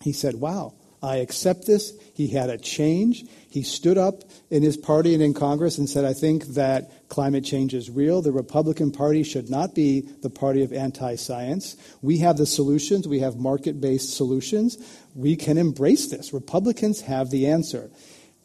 He 0.00 0.12
said, 0.12 0.34
wow, 0.34 0.74
I 1.02 1.16
accept 1.16 1.66
this. 1.66 1.92
He 2.14 2.28
had 2.28 2.48
a 2.48 2.56
change. 2.56 3.24
He 3.50 3.62
stood 3.62 3.98
up 3.98 4.22
in 4.50 4.62
his 4.62 4.76
party 4.76 5.14
and 5.14 5.22
in 5.22 5.34
Congress 5.34 5.76
and 5.76 5.88
said, 5.88 6.04
I 6.04 6.12
think 6.12 6.44
that 6.54 7.08
climate 7.08 7.44
change 7.44 7.74
is 7.74 7.90
real. 7.90 8.22
The 8.22 8.30
Republican 8.30 8.92
Party 8.92 9.24
should 9.24 9.50
not 9.50 9.74
be 9.74 10.02
the 10.22 10.30
party 10.30 10.62
of 10.62 10.72
anti 10.72 11.16
science. 11.16 11.76
We 12.02 12.18
have 12.18 12.36
the 12.36 12.46
solutions, 12.46 13.08
we 13.08 13.18
have 13.18 13.36
market 13.36 13.80
based 13.80 14.14
solutions. 14.14 14.78
We 15.14 15.36
can 15.36 15.58
embrace 15.58 16.06
this. 16.06 16.32
Republicans 16.32 17.02
have 17.02 17.30
the 17.30 17.48
answer. 17.48 17.90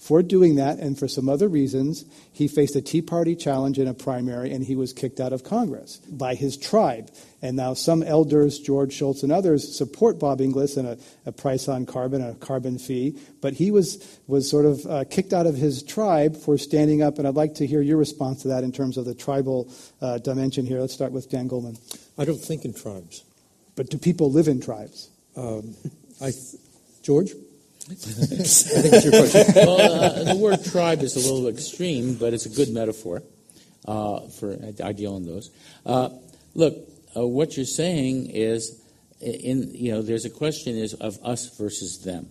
For 0.08 0.24
doing 0.24 0.56
that 0.56 0.80
and 0.80 0.98
for 0.98 1.10
some 1.10 1.28
other 1.28 1.50
reasons, 1.50 2.06
he 2.32 2.48
faced 2.48 2.78
a 2.78 2.82
Tea 2.82 3.02
Party 3.02 3.36
challenge 3.36 3.78
in 3.78 3.90
a 3.90 3.94
primary 3.94 4.54
and 4.54 4.64
he 4.64 4.74
was 4.74 4.94
kicked 4.94 5.20
out 5.20 5.34
of 5.34 5.44
Congress 5.44 5.98
by 5.98 6.34
his 6.34 6.56
tribe. 6.56 7.12
And 7.42 7.58
now 7.58 7.74
some 7.74 8.02
elders, 8.04 8.58
George 8.58 8.94
Shultz 8.94 9.22
and 9.22 9.34
others, 9.34 9.78
support 9.78 10.18
Bob 10.18 10.40
Inglis 10.40 10.78
and 10.78 10.88
a, 10.88 10.98
a 11.26 11.34
price 11.34 11.68
on 11.68 11.86
carbon, 11.86 12.22
a 12.22 12.36
carbon 12.36 12.80
fee. 12.80 13.20
But 13.42 13.56
he 13.56 13.70
was, 13.70 14.18
was 14.28 14.50
sort 14.50 14.66
of 14.66 14.86
uh, 14.86 15.04
kicked 15.10 15.34
out 15.34 15.46
of 15.46 15.56
his 15.56 15.84
tribe 15.84 16.38
for 16.38 16.58
standing 16.58 17.02
up. 17.02 17.20
And 17.20 17.28
I'd 17.28 17.36
like 17.36 17.56
to 17.56 17.68
hear 17.68 17.82
your 17.82 17.98
response 17.98 18.44
to 18.44 18.48
that 18.48 18.64
in 18.64 18.72
terms 18.72 18.98
of 18.98 19.04
the 19.04 19.14
tribal 19.14 19.70
uh, 20.00 20.20
dimension 20.20 20.66
here. 20.66 20.80
Let's 20.80 20.94
start 20.94 21.12
with 21.12 21.30
Dan 21.30 21.50
Goleman. 21.50 21.78
I 22.18 22.24
don't 22.24 22.40
think 22.40 22.64
in 22.64 22.74
tribes. 22.74 23.26
But 23.76 23.90
do 23.90 23.98
people 23.98 24.32
live 24.32 24.48
in 24.48 24.62
tribes? 24.62 25.10
Um, 25.36 25.76
I 26.22 26.32
th- 26.32 26.56
George? 27.04 27.34
Think 27.90 28.94
it's 28.94 29.06
your 29.06 29.14
question. 29.14 29.54
well, 29.56 29.80
uh, 29.80 30.34
the 30.34 30.36
word 30.36 30.62
tribe 30.66 31.02
is 31.04 31.16
a 31.16 31.20
little 31.20 31.48
extreme, 31.48 32.16
but 32.16 32.34
it's 32.34 32.46
a 32.46 32.50
good 32.50 32.68
metaphor 32.74 33.24
uh, 33.86 34.28
for 34.28 34.58
ideal 34.82 35.18
those. 35.26 35.50
Uh, 35.86 36.10
look, 36.54 36.76
uh, 37.16 37.26
what 37.26 37.56
you're 37.56 37.66
saying 37.66 38.30
is, 38.32 38.84
in 39.22 39.72
you 39.74 39.94
know, 39.94 40.02
there's 40.02 40.26
a 40.26 40.30
question 40.30 40.76
is 40.76 40.96
of 40.96 41.18
us 41.24 41.58
versus 41.58 42.00
them, 42.00 42.28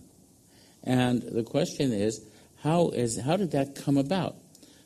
and 0.83 1.23
the 1.23 1.41
question 1.41 1.91
is 1.91 2.23
how 2.61 2.89
is 2.89 3.19
how 3.19 3.35
did 3.35 3.51
that 3.53 3.73
come 3.73 3.97
about? 3.97 4.35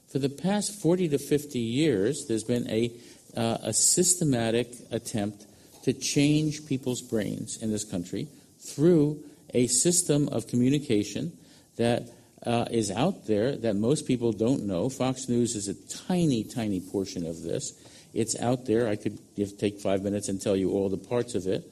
For 0.09 0.19
the 0.19 0.29
past 0.29 0.81
40 0.81 1.09
to 1.09 1.17
50 1.17 1.59
years, 1.59 2.27
there's 2.27 2.45
been 2.45 2.69
a 2.69 2.93
uh, 3.35 3.57
a 3.63 3.73
systematic 3.73 4.73
attempt 4.89 5.45
to 5.83 5.91
change 5.91 6.65
people's 6.65 7.01
brains 7.01 7.57
in 7.61 7.71
this 7.71 7.83
country 7.83 8.29
through 8.57 9.21
a 9.53 9.67
system 9.67 10.27
of 10.29 10.47
communication 10.47 11.37
that 11.77 12.09
uh, 12.45 12.65
is 12.71 12.89
out 12.91 13.27
there 13.27 13.55
that 13.55 13.75
most 13.75 14.07
people 14.07 14.31
don't 14.31 14.65
know. 14.65 14.89
Fox 14.89 15.29
News 15.29 15.55
is 15.55 15.67
a 15.67 16.07
tiny, 16.07 16.43
tiny 16.43 16.79
portion 16.79 17.25
of 17.25 17.41
this. 17.41 17.73
It's 18.13 18.39
out 18.39 18.65
there. 18.65 18.87
I 18.87 18.95
could 18.95 19.19
take 19.57 19.79
five 19.79 20.01
minutes 20.01 20.27
and 20.27 20.41
tell 20.41 20.55
you 20.55 20.71
all 20.71 20.89
the 20.89 20.97
parts 20.97 21.35
of 21.35 21.47
it. 21.47 21.63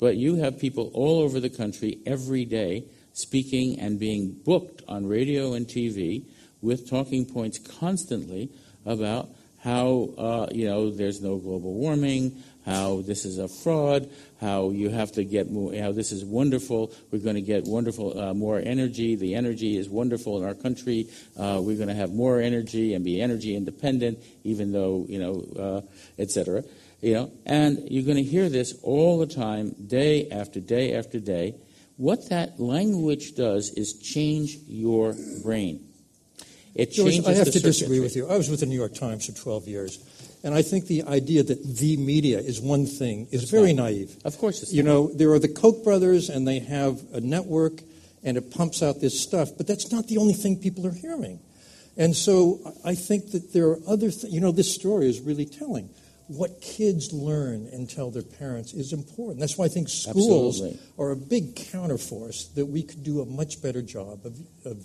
But 0.00 0.16
you 0.16 0.36
have 0.36 0.58
people 0.58 0.90
all 0.94 1.20
over 1.20 1.40
the 1.40 1.50
country 1.50 1.98
every 2.06 2.44
day 2.44 2.84
speaking 3.12 3.78
and 3.78 3.98
being 3.98 4.32
booked 4.44 4.82
on 4.88 5.06
radio 5.06 5.54
and 5.54 5.66
TV 5.66 6.24
with 6.60 6.90
talking 6.90 7.24
points 7.24 7.58
constantly 7.58 8.50
about 8.84 9.28
how 9.60 10.10
uh, 10.18 10.48
you 10.52 10.68
know 10.68 10.90
there's 10.90 11.22
no 11.22 11.36
global 11.36 11.74
warming, 11.74 12.42
how 12.66 13.02
this 13.02 13.24
is 13.24 13.38
a 13.38 13.48
fraud, 13.48 14.10
how 14.44 14.70
you 14.70 14.90
have 14.90 15.10
to 15.12 15.24
get 15.24 15.50
more, 15.50 15.74
how 15.74 15.90
this 15.90 16.12
is 16.12 16.22
wonderful. 16.22 16.92
We're 17.10 17.20
going 17.20 17.36
to 17.36 17.40
get 17.40 17.64
wonderful, 17.64 18.18
uh, 18.20 18.34
more 18.34 18.60
energy. 18.62 19.16
The 19.16 19.34
energy 19.34 19.78
is 19.78 19.88
wonderful 19.88 20.36
in 20.36 20.44
our 20.44 20.54
country. 20.54 21.08
Uh, 21.34 21.60
we're 21.62 21.78
going 21.78 21.88
to 21.88 21.94
have 21.94 22.12
more 22.12 22.40
energy 22.40 22.92
and 22.92 23.02
be 23.02 23.22
energy 23.22 23.56
independent, 23.56 24.18
even 24.44 24.70
though, 24.70 25.06
you 25.08 25.18
know, 25.18 25.34
uh, 25.58 25.80
et 26.18 26.30
cetera. 26.30 26.62
You 27.00 27.14
know, 27.14 27.32
and 27.46 27.90
you're 27.90 28.04
going 28.04 28.22
to 28.22 28.22
hear 28.22 28.50
this 28.50 28.74
all 28.82 29.18
the 29.18 29.26
time, 29.26 29.74
day 29.86 30.28
after 30.30 30.60
day 30.60 30.94
after 30.94 31.18
day. 31.20 31.54
What 31.96 32.28
that 32.28 32.60
language 32.60 33.34
does 33.36 33.70
is 33.70 33.94
change 33.94 34.56
your 34.66 35.14
brain. 35.42 35.88
It 36.74 36.90
George, 36.90 37.12
changes 37.12 37.28
I 37.28 37.34
have 37.34 37.52
to 37.52 37.60
disagree 37.60 38.00
with 38.00 38.14
you. 38.16 38.28
I 38.28 38.36
was 38.36 38.50
with 38.50 38.60
the 38.60 38.66
New 38.66 38.76
York 38.76 38.94
Times 38.94 39.26
for 39.26 39.32
12 39.32 39.68
years. 39.68 40.33
And 40.44 40.54
I 40.54 40.60
think 40.60 40.86
the 40.86 41.04
idea 41.04 41.42
that 41.42 41.76
the 41.78 41.96
media 41.96 42.38
is 42.38 42.60
one 42.60 42.84
thing 42.84 43.26
is 43.32 43.50
very 43.50 43.72
naive. 43.72 44.14
Of 44.26 44.36
course 44.36 44.62
it's 44.62 44.74
You 44.74 44.82
not. 44.82 44.92
know, 44.92 45.12
there 45.14 45.32
are 45.32 45.38
the 45.38 45.48
Koch 45.48 45.82
brothers, 45.82 46.28
and 46.28 46.46
they 46.46 46.58
have 46.58 47.00
a 47.14 47.20
network, 47.20 47.80
and 48.22 48.36
it 48.36 48.50
pumps 48.50 48.82
out 48.82 49.00
this 49.00 49.18
stuff, 49.18 49.48
but 49.56 49.66
that's 49.66 49.90
not 49.90 50.06
the 50.06 50.18
only 50.18 50.34
thing 50.34 50.58
people 50.58 50.86
are 50.86 50.92
hearing. 50.92 51.40
And 51.96 52.14
so 52.14 52.60
I 52.84 52.94
think 52.94 53.30
that 53.30 53.54
there 53.54 53.68
are 53.68 53.78
other 53.86 54.10
things. 54.10 54.34
You 54.34 54.40
know, 54.40 54.52
this 54.52 54.74
story 54.74 55.08
is 55.08 55.20
really 55.20 55.46
telling. 55.46 55.88
What 56.26 56.60
kids 56.60 57.12
learn 57.12 57.68
and 57.72 57.88
tell 57.88 58.10
their 58.10 58.22
parents 58.22 58.72
is 58.74 58.92
important. 58.92 59.40
That's 59.40 59.56
why 59.56 59.66
I 59.66 59.68
think 59.68 59.88
schools 59.88 60.60
Absolutely. 60.60 60.80
are 60.98 61.10
a 61.10 61.16
big 61.16 61.54
counterforce 61.54 62.52
that 62.54 62.66
we 62.66 62.82
could 62.82 63.02
do 63.02 63.20
a 63.20 63.26
much 63.26 63.62
better 63.62 63.82
job 63.82 64.24
of, 64.24 64.38
of 64.64 64.82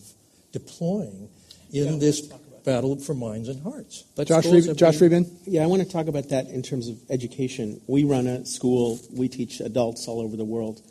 deploying 0.51 1.29
in 1.71 1.99
this 1.99 2.21
battle 2.69 2.99
for 2.99 3.13
minds 3.15 3.49
and 3.49 3.61
hearts. 3.63 4.03
But 4.15 4.27
Josh, 4.27 4.45
schools 4.45 4.65
Fried- 4.65 4.75
are 4.75 4.79
Josh 4.79 4.99
being- 4.99 5.11
Freedman? 5.11 5.37
Yeah, 5.45 5.63
I 5.63 5.67
want 5.67 5.81
to 5.81 5.89
talk 5.89 6.07
about 6.07 6.29
that 6.29 6.49
in 6.49 6.61
terms 6.61 6.87
of 6.87 6.97
education. 7.09 7.81
We 7.87 8.03
run 8.03 8.27
a 8.27 8.45
school, 8.45 8.99
we 9.11 9.27
teach 9.27 9.59
adults 9.59 10.07
all 10.07 10.19
over 10.21 10.35
the 10.37 10.45
world, 10.45 10.81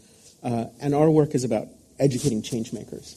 uh, 0.43 0.66
and 0.81 0.95
our 0.95 1.11
work 1.11 1.35
is 1.35 1.45
about 1.45 1.68
educating 2.01 2.43
change 2.43 2.72
makers. 2.72 3.16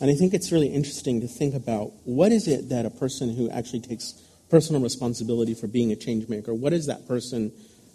And 0.00 0.10
I 0.10 0.14
think 0.14 0.34
it's 0.34 0.50
really 0.50 0.68
interesting 0.68 1.20
to 1.20 1.28
think 1.28 1.54
about 1.54 1.92
what 2.04 2.32
is 2.32 2.48
it 2.48 2.70
that 2.70 2.86
a 2.86 2.90
person 2.90 3.34
who 3.36 3.48
actually 3.50 3.80
takes 3.80 4.14
personal 4.48 4.80
responsibility 4.82 5.54
for 5.54 5.68
being 5.68 5.92
a 5.92 5.96
change 5.96 6.28
maker, 6.28 6.52
what 6.54 6.70
does 6.70 6.86
that 6.86 7.06
person 7.06 7.52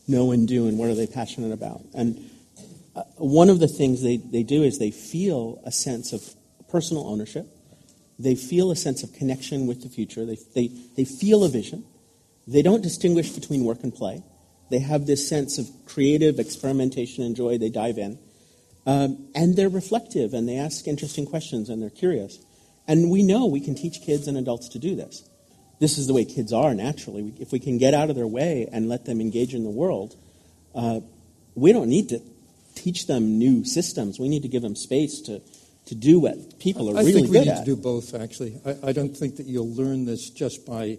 know 0.07 0.31
and 0.31 0.47
do, 0.47 0.67
and 0.67 0.77
what 0.77 0.87
are 0.87 0.95
they 0.95 1.07
passionate 1.07 1.51
about? 1.51 1.81
And 1.93 2.29
uh, 2.95 3.03
one 3.17 3.49
of 3.49 3.59
the 3.59 3.67
things 3.67 4.01
they, 4.01 4.17
they 4.17 4.43
do 4.43 4.63
is 4.63 4.77
they 4.77 4.91
feel 4.91 5.59
a 5.65 5.71
sense 5.71 6.13
of 6.13 6.21
personal 6.69 7.07
ownership. 7.07 7.47
They 8.17 8.35
feel 8.35 8.71
a 8.71 8.75
sense 8.75 9.03
of 9.03 9.13
connection 9.13 9.67
with 9.67 9.81
the 9.81 9.89
future. 9.89 10.25
They, 10.25 10.37
they, 10.53 10.67
they 10.95 11.05
feel 11.05 11.43
a 11.43 11.49
vision. 11.49 11.85
They 12.47 12.61
don't 12.61 12.81
distinguish 12.81 13.31
between 13.31 13.63
work 13.65 13.83
and 13.83 13.93
play. 13.93 14.23
They 14.69 14.79
have 14.79 15.05
this 15.05 15.27
sense 15.27 15.57
of 15.57 15.69
creative 15.85 16.39
experimentation 16.39 17.23
and 17.23 17.35
joy. 17.35 17.57
They 17.57 17.69
dive 17.69 17.97
in. 17.97 18.17
Um, 18.85 19.29
and 19.33 19.55
they're 19.55 19.69
reflective 19.69 20.33
and 20.33 20.47
they 20.47 20.57
ask 20.57 20.87
interesting 20.87 21.25
questions 21.25 21.69
and 21.69 21.81
they're 21.81 21.89
curious. 21.89 22.39
And 22.87 23.09
we 23.09 23.23
know 23.23 23.47
we 23.47 23.61
can 23.61 23.75
teach 23.75 24.01
kids 24.01 24.27
and 24.27 24.37
adults 24.37 24.69
to 24.69 24.79
do 24.79 24.95
this. 24.95 25.27
This 25.79 25.97
is 25.97 26.07
the 26.07 26.13
way 26.13 26.23
kids 26.23 26.53
are 26.53 26.73
naturally. 26.73 27.33
If 27.39 27.51
we 27.51 27.59
can 27.59 27.77
get 27.77 27.93
out 27.93 28.09
of 28.09 28.15
their 28.15 28.27
way 28.27 28.69
and 28.71 28.87
let 28.87 29.05
them 29.05 29.19
engage 29.19 29.53
in 29.53 29.63
the 29.63 29.69
world, 29.69 30.15
uh, 30.73 31.01
we 31.55 31.73
don't 31.73 31.89
need 31.89 32.09
to 32.09 32.21
teach 32.75 33.07
them 33.07 33.37
new 33.39 33.65
systems. 33.65 34.19
We 34.19 34.29
need 34.29 34.43
to 34.43 34.47
give 34.47 34.61
them 34.61 34.75
space 34.75 35.21
to, 35.21 35.41
to 35.85 35.95
do 35.95 36.19
what 36.19 36.59
people 36.59 36.89
are 36.89 36.97
I 36.97 37.01
really 37.01 37.13
think 37.13 37.29
we 37.31 37.39
need 37.39 37.47
at. 37.49 37.59
to 37.59 37.65
do 37.65 37.75
both, 37.75 38.13
actually. 38.15 38.59
I, 38.65 38.89
I 38.89 38.91
don't 38.91 39.15
think 39.15 39.35
that 39.37 39.45
you'll 39.45 39.73
learn 39.73 40.05
this 40.05 40.29
just 40.31 40.65
by, 40.65 40.97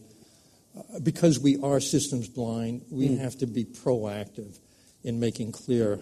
uh, 0.77 1.01
because 1.03 1.41
we 1.41 1.59
are 1.63 1.81
systems 1.81 2.29
blind, 2.29 2.83
we 2.91 3.09
Mm. 3.09 3.19
have 3.19 3.37
to 3.39 3.47
be 3.47 3.65
proactive 3.65 4.59
in 5.03 5.19
making 5.21 5.53
clear 5.53 6.01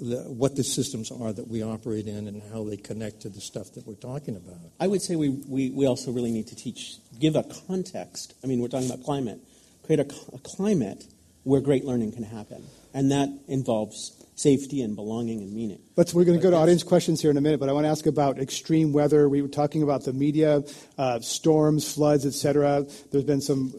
the, 0.00 0.16
what 0.28 0.56
the 0.56 0.64
systems 0.64 1.12
are 1.12 1.32
that 1.32 1.46
we 1.46 1.62
operate 1.62 2.06
in 2.08 2.26
and 2.26 2.42
how 2.52 2.64
they 2.64 2.76
connect 2.76 3.20
to 3.22 3.28
the 3.28 3.40
stuff 3.40 3.72
that 3.74 3.86
we're 3.86 3.94
talking 3.94 4.34
about. 4.34 4.58
I 4.80 4.88
would 4.88 5.00
say 5.02 5.14
we, 5.14 5.28
we, 5.28 5.70
we 5.70 5.86
also 5.86 6.10
really 6.10 6.32
need 6.32 6.48
to 6.48 6.56
teach, 6.56 6.96
give 7.20 7.36
a 7.36 7.44
context. 7.68 8.34
I 8.42 8.48
mean, 8.48 8.60
we're 8.60 8.68
talking 8.68 8.90
about 8.90 9.04
climate. 9.04 9.38
Create 9.84 10.00
a, 10.00 10.14
a 10.34 10.38
climate 10.38 11.04
where 11.44 11.60
great 11.60 11.84
learning 11.84 12.10
can 12.12 12.24
happen. 12.24 12.64
And 12.92 13.12
that 13.12 13.28
involves 13.46 14.10
safety 14.34 14.82
and 14.82 14.96
belonging 14.96 15.42
and 15.42 15.52
meaning. 15.52 15.80
Let's, 15.96 16.12
we're 16.12 16.24
going 16.24 16.38
to 16.38 16.42
go 16.42 16.50
to 16.50 16.56
audience 16.56 16.82
questions 16.82 17.20
here 17.20 17.30
in 17.30 17.36
a 17.36 17.40
minute, 17.40 17.60
but 17.60 17.68
I 17.68 17.72
want 17.72 17.84
to 17.84 17.90
ask 17.90 18.06
about 18.06 18.38
extreme 18.38 18.92
weather. 18.92 19.28
We 19.28 19.42
were 19.42 19.48
talking 19.48 19.82
about 19.82 20.04
the 20.04 20.12
media, 20.12 20.62
uh, 20.98 21.20
storms, 21.20 21.92
floods, 21.92 22.26
etc. 22.26 22.86
There's 23.12 23.24
been 23.24 23.40
some 23.40 23.72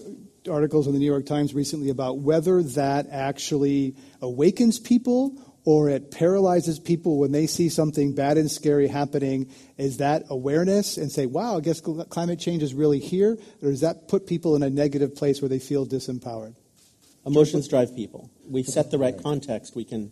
articles 0.49 0.87
in 0.87 0.93
the 0.93 0.99
New 0.99 1.05
York 1.05 1.25
Times 1.25 1.53
recently 1.53 1.89
about 1.89 2.19
whether 2.19 2.61
that 2.63 3.07
actually 3.11 3.95
awakens 4.21 4.79
people 4.79 5.41
or 5.65 5.89
it 5.89 6.11
paralyzes 6.11 6.79
people 6.79 7.17
when 7.17 7.31
they 7.31 7.47
see 7.47 7.69
something 7.69 8.13
bad 8.13 8.37
and 8.37 8.49
scary 8.49 8.87
happening. 8.87 9.51
Is 9.77 9.97
that 9.97 10.23
awareness 10.29 10.97
and 10.97 11.11
say, 11.11 11.25
wow, 11.25 11.57
I 11.57 11.61
guess 11.61 11.81
climate 11.81 12.39
change 12.39 12.61
is 12.61 12.73
really 12.75 12.99
here? 12.99 13.37
Or 13.63 13.71
does 13.71 13.81
that 13.81 14.07
put 14.07 14.27
people 14.27 14.55
in 14.55 14.61
a 14.61 14.69
negative 14.69 15.15
place 15.15 15.41
where 15.41 15.49
they 15.49 15.59
feel 15.59 15.87
disempowered? 15.87 16.55
Emotions 17.25 17.67
drive 17.67 17.95
people. 17.95 18.29
We 18.47 18.61
set 18.61 18.91
the 18.91 18.99
right 18.99 19.19
context, 19.21 19.75
we 19.75 19.83
can 19.83 20.11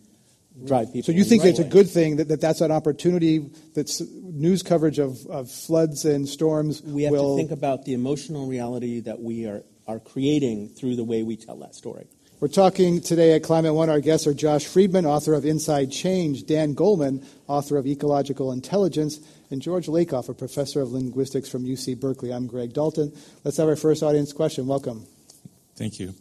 drive 0.62 0.92
people. 0.92 1.12
So 1.12 1.12
you 1.12 1.24
think 1.24 1.42
the 1.42 1.48
it's 1.48 1.58
right 1.58 1.66
a 1.66 1.70
good 1.70 1.88
thing 1.88 2.16
that, 2.16 2.28
that 2.28 2.40
that's 2.40 2.60
an 2.60 2.70
opportunity 2.70 3.50
that's 3.74 4.00
news 4.22 4.62
coverage 4.62 4.98
of, 4.98 5.26
of 5.26 5.50
floods 5.50 6.04
and 6.04 6.28
storms 6.28 6.82
We 6.82 7.04
have 7.04 7.12
will 7.12 7.36
to 7.36 7.42
think 7.42 7.50
about 7.50 7.84
the 7.84 7.94
emotional 7.94 8.46
reality 8.46 9.00
that 9.00 9.20
we 9.20 9.46
are, 9.46 9.62
are 9.88 9.98
creating 9.98 10.68
through 10.68 10.96
the 10.96 11.04
way 11.04 11.22
we 11.22 11.36
tell 11.36 11.56
that 11.58 11.74
story. 11.74 12.06
We're 12.40 12.48
talking 12.48 13.00
today 13.00 13.32
at 13.32 13.42
Climate 13.42 13.74
One. 13.74 13.88
Our 13.88 14.00
guests 14.00 14.26
are 14.26 14.34
Josh 14.34 14.66
Freedman, 14.66 15.06
author 15.06 15.34
of 15.34 15.46
Inside 15.46 15.90
Change, 15.90 16.44
Dan 16.44 16.74
Goleman, 16.74 17.24
author 17.46 17.78
of 17.78 17.86
Ecological 17.86 18.52
Intelligence, 18.52 19.20
and 19.50 19.62
George 19.62 19.86
Lakoff, 19.86 20.28
a 20.28 20.34
professor 20.34 20.82
of 20.82 20.92
linguistics 20.92 21.48
from 21.48 21.64
UC 21.64 21.98
Berkeley. 21.98 22.32
I'm 22.32 22.46
Greg 22.46 22.72
Dalton. 22.74 23.16
Let's 23.44 23.56
have 23.56 23.68
our 23.68 23.76
first 23.76 24.02
audience 24.02 24.32
question. 24.32 24.66
Welcome. 24.66 25.06
Thank 25.76 25.98
you. 25.98 26.14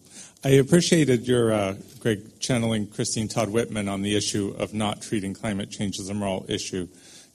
I 0.45 0.49
appreciated 0.49 1.25
your, 1.25 1.53
uh, 1.53 1.75
Greg, 2.01 2.41
channeling 2.41 2.87
Christine 2.87 3.29
Todd 3.29 3.47
Whitman 3.47 3.87
on 3.87 4.01
the 4.01 4.17
issue 4.17 4.53
of 4.59 4.73
not 4.73 5.01
treating 5.01 5.33
climate 5.33 5.71
change 5.71 6.01
as 6.01 6.09
a 6.09 6.13
moral 6.13 6.45
issue 6.49 6.89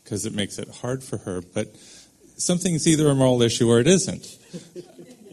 because 0.05 0.27
it 0.27 0.35
makes 0.35 0.59
it 0.59 0.69
hard 0.69 1.03
for 1.03 1.17
her. 1.17 1.41
But 1.41 1.75
something's 2.37 2.87
either 2.87 3.09
a 3.09 3.15
moral 3.15 3.41
issue 3.41 3.71
or 3.71 3.81
it 3.81 3.87
isn't. 3.87 4.27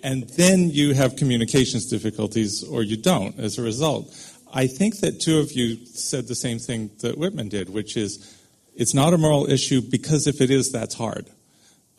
and 0.04 0.24
then 0.30 0.70
you 0.70 0.94
have 0.94 1.18
communications 1.18 1.88
difficulties 1.88 2.64
or 2.64 2.82
you 2.82 2.96
don't 2.96 3.38
as 3.38 3.58
a 3.58 3.62
result. 3.62 4.08
I 4.54 4.68
think 4.68 5.02
that 5.02 5.20
two 5.20 5.40
of 5.40 5.52
you 5.52 5.86
said 5.86 6.30
the 6.30 6.36
same 6.36 6.60
thing 6.60 6.92
that 7.02 7.18
Whitman 7.18 7.50
did, 7.50 7.70
which 7.70 7.98
is 7.98 8.42
it's 8.74 8.94
not 8.94 9.14
a 9.14 9.18
moral 9.18 9.50
issue 9.50 9.82
because 9.82 10.28
if 10.28 10.40
it 10.40 10.50
is, 10.50 10.72
that's 10.72 10.96
hard. 10.96 11.30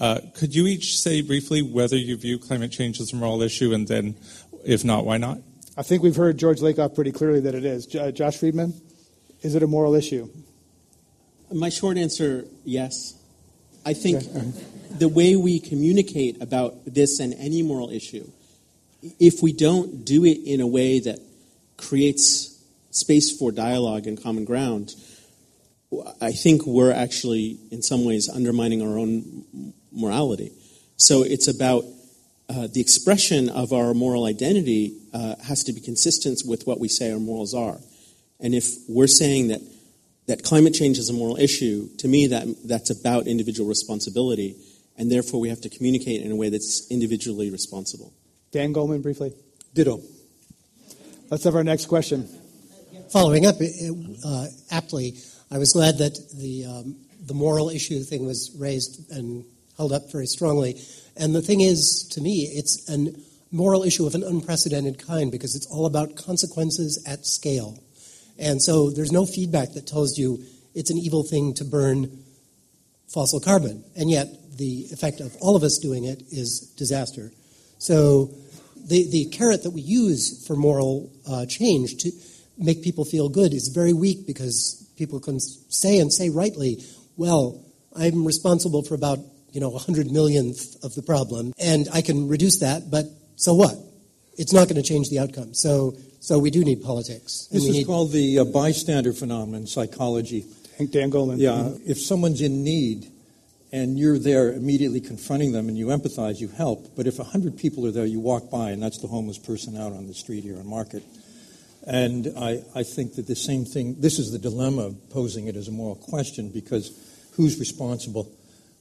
Uh, 0.01 0.21
could 0.35 0.55
you 0.55 0.67
each 0.67 0.99
say 0.99 1.21
briefly 1.21 1.61
whether 1.61 1.97
you 1.97 2.17
view 2.17 2.39
climate 2.39 2.73
change 2.73 2.99
as 2.99 3.13
a 3.13 3.17
moral 3.17 3.43
issue, 3.43 3.75
and 3.75 3.89
then, 3.89 4.17
if 4.65 4.83
not, 4.83 5.05
why 5.05 5.19
not? 5.19 5.39
I 5.79 5.83
think 5.83 6.03
we've 6.03 6.17
heard 6.17 6.39
George 6.39 6.61
Lakoff 6.61 6.95
pretty 6.95 7.13
clearly 7.13 7.41
that 7.41 7.55
it 7.55 7.67
is. 7.67 7.85
J- 7.85 7.99
uh, 7.99 8.11
Josh 8.11 8.39
Freedman, 8.39 8.73
is 9.43 9.55
it 9.55 9.63
a 9.63 9.67
moral 9.67 9.95
issue? 9.95 10.31
My 11.53 11.69
short 11.69 11.99
answer, 11.99 12.47
yes. 12.65 13.15
I 13.85 13.93
think 13.93 14.25
the 14.99 15.09
way 15.09 15.37
we 15.37 15.61
communicate 15.61 16.41
about 16.41 16.75
this 16.87 17.21
and 17.21 17.35
any 17.35 17.63
moral 17.63 17.91
issue, 17.91 18.27
if 19.21 19.43
we 19.43 19.53
don't 19.53 20.05
do 20.05 20.25
it 20.25 20.39
in 20.47 20.63
a 20.63 20.67
way 20.67 20.99
that 21.01 21.21
creates 21.77 22.59
space 22.91 23.37
for 23.37 23.53
dialogue 23.53 24.07
and 24.07 24.21
common 24.21 24.47
ground, 24.47 24.95
I 26.23 26.33
think 26.33 26.67
we're 26.67 26.93
actually, 26.93 27.59
in 27.71 27.83
some 27.83 28.07
ways, 28.07 28.31
undermining 28.31 28.81
our 28.81 28.99
own 28.99 29.75
morality. 29.93 30.53
So 30.97 31.23
it's 31.23 31.49
about 31.49 31.85
uh, 32.49 32.67
the 32.73 32.81
expression 32.81 33.51
of 33.51 33.73
our 33.73 33.93
moral 33.93 34.25
identity 34.25 34.97
uh, 35.17 35.35
has 35.45 35.65
to 35.65 35.73
be 35.73 35.81
consistent 35.81 36.43
with 36.47 36.67
what 36.67 36.79
we 36.79 36.89
say 36.89 37.11
our 37.11 37.19
morals 37.19 37.55
are. 37.55 37.79
And 38.39 38.55
if 38.55 38.67
we're 38.87 39.07
saying 39.07 39.49
that, 39.49 39.63
that 40.27 40.43
climate 40.43 40.75
change 40.75 40.99
is 40.99 41.09
a 41.09 41.15
moral 41.15 41.37
issue, 41.39 41.89
to 41.99 42.09
me 42.09 42.27
that, 42.29 42.47
that's 42.65 42.91
about 42.91 43.27
individual 43.27 43.69
responsibility, 43.69 44.57
and 44.99 45.11
therefore 45.11 45.41
we 45.41 45.49
have 45.49 45.63
to 45.63 45.71
communicate 45.71 46.21
in 46.21 46.31
a 46.31 46.37
way 46.37 46.51
that's 46.51 46.87
individually 46.91 47.51
responsible. 47.51 48.13
Dan 48.51 48.75
Goleman, 48.75 49.03
briefly. 49.03 49.33
Ditto. 49.73 50.01
Let's 51.31 51.45
have 51.45 51.55
our 51.55 51.65
next 51.65 51.87
question. 51.87 52.29
Following 53.11 53.47
up 53.47 53.57
uh, 54.25 54.47
aptly, 54.71 55.15
I 55.51 55.59
was 55.59 55.73
glad 55.73 55.99
that 55.99 56.15
the 56.35 56.67
um, 56.67 56.97
the 57.27 57.35
moral 57.35 57.71
issue 57.71 58.01
thing 58.03 58.27
was 58.27 58.55
raised 58.59 59.11
and 59.11 59.45
held 59.77 59.93
up 59.93 60.11
very 60.13 60.27
strongly. 60.27 60.81
And 61.17 61.35
the 61.35 61.43
thing 61.43 61.61
is, 61.61 62.09
to 62.13 62.21
me, 62.21 62.51
it's 62.53 62.89
a 62.89 63.13
moral 63.51 63.83
issue 63.83 64.07
of 64.07 64.15
an 64.15 64.25
unprecedented 64.25 65.05
kind 65.05 65.31
because 65.31 65.55
it's 65.55 65.67
all 65.67 65.87
about 65.87 66.17
consequences 66.17 67.03
at 67.07 67.27
scale. 67.27 67.79
And 68.39 68.61
so 68.61 68.91
there's 68.91 69.13
no 69.13 69.25
feedback 69.25 69.73
that 69.73 69.87
tells 69.87 70.19
you 70.19 70.43
it's 70.75 70.91
an 70.91 70.99
evil 70.99 71.23
thing 71.23 71.55
to 71.55 71.65
burn 71.65 72.23
fossil 73.09 73.41
carbon. 73.41 73.85
And 73.97 74.11
yet 74.11 74.29
the 74.59 74.89
effect 74.93 75.21
of 75.21 75.35
all 75.41 75.57
of 75.57 75.63
us 75.63 75.79
doing 75.79 76.05
it 76.05 76.23
is 76.31 76.73
disaster. 76.77 77.33
So 77.79 78.31
the, 78.77 79.09
the 79.11 79.27
carrot 79.27 79.63
that 79.63 79.71
we 79.71 79.81
use 79.81 80.47
for 80.47 80.57
moral 80.57 81.11
uh, 81.29 81.47
change 81.47 81.97
to 81.99 82.11
make 82.59 82.83
people 82.83 83.05
feel 83.05 83.29
good 83.29 83.53
is 83.53 83.69
very 83.69 83.93
weak 83.93 84.27
because 84.27 84.87
people 84.97 85.21
can 85.21 85.41
say 85.41 85.99
and 85.99 86.13
say 86.13 86.31
rightly, 86.31 86.83
well, 87.17 87.65
I'm 87.95 88.27
responsible 88.27 88.83
for 88.83 88.95
about, 88.95 89.19
you 89.53 89.61
know, 89.61 89.75
a 89.75 89.79
hundred 89.79 90.11
millionth 90.11 90.83
of 90.85 90.95
the 90.95 91.03
problem, 91.03 91.53
and 91.59 91.89
I 91.93 92.03
can 92.03 92.29
reduce 92.29 92.61
that, 92.61 92.91
but 92.91 93.07
so 93.37 93.55
what? 93.55 93.77
It's 94.37 94.53
not 94.53 94.69
going 94.69 94.83
to 94.83 94.87
change 94.87 95.09
the 95.09 95.19
outcome. 95.19 95.55
So, 95.55 95.97
so 96.21 96.39
we 96.39 96.51
do 96.51 96.65
need 96.65 96.83
politics. 96.83 97.49
This 97.51 97.65
is 97.65 97.77
need... 97.77 97.87
called 97.87 98.13
the 98.13 98.41
uh, 98.41 98.45
bystander 98.45 99.13
phenomenon 99.13 99.63
in 99.63 99.67
psychology. 99.67 100.45
Dan 100.79 101.11
Goleman. 101.11 101.39
Yeah, 101.39 101.53
mm-hmm. 101.53 101.91
if 101.91 101.99
someone's 101.99 102.43
in 102.43 102.63
need 102.63 103.11
and 103.73 103.99
you're 103.99 104.19
there 104.19 104.53
immediately 104.53 105.01
confronting 105.01 105.53
them 105.53 105.69
and 105.69 105.77
you 105.77 105.87
empathize, 105.87 106.39
you 106.39 106.49
help. 106.49 106.95
But 106.97 107.07
if 107.07 107.19
a 107.19 107.25
hundred 107.25 107.57
people 107.57 107.87
are 107.87 107.91
there, 107.91 108.05
you 108.05 108.21
walk 108.21 108.51
by, 108.51 108.71
and 108.71 108.83
that's 108.83 108.99
the 108.99 109.09
homeless 109.09 109.39
person 109.39 109.77
out 109.77 109.93
on 109.93 110.07
the 110.07 110.15
street 110.15 110.45
here 110.45 110.59
on 110.59 110.67
Market. 110.67 111.03
And 111.87 112.33
I, 112.37 112.63
I 112.75 112.83
think 112.83 113.15
that 113.15 113.27
the 113.27 113.37
same 113.37 113.65
thing, 113.65 113.97
this 114.01 114.19
is 114.19 114.33
the 114.33 114.39
dilemma 114.39 114.83
of 114.83 115.11
posing 115.11 115.47
it 115.47 115.57
as 115.57 115.69
a 115.69 115.73
moral 115.73 115.95
question 115.95 116.51
because 116.51 116.91
who's 117.35 117.59
responsible? 117.59 118.31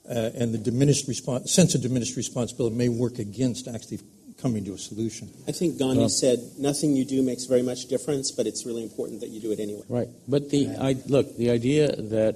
Uh, 0.07 0.29
and 0.35 0.53
the 0.53 0.57
diminished 0.57 1.07
response, 1.07 1.51
sense 1.51 1.73
of 1.75 1.81
diminished 1.81 2.15
responsibility 2.15 2.75
may 2.75 2.89
work 2.89 3.17
against 3.17 3.67
actually 3.67 3.99
coming 4.41 4.65
to 4.65 4.73
a 4.73 4.77
solution. 4.77 5.29
I 5.47 5.51
think 5.51 5.77
Gandhi 5.77 6.09
said, 6.09 6.39
"Nothing 6.57 6.95
you 6.95 7.05
do 7.05 7.21
makes 7.21 7.45
very 7.45 7.61
much 7.61 7.87
difference, 7.87 8.31
but 8.31 8.47
it's 8.47 8.65
really 8.65 8.83
important 8.83 9.21
that 9.21 9.29
you 9.29 9.39
do 9.39 9.51
it 9.51 9.59
anyway." 9.59 9.83
Right, 9.89 10.09
but 10.27 10.49
the 10.49 10.69
I, 10.79 10.97
look, 11.07 11.35
the 11.37 11.49
idea 11.49 11.95
that 11.95 12.35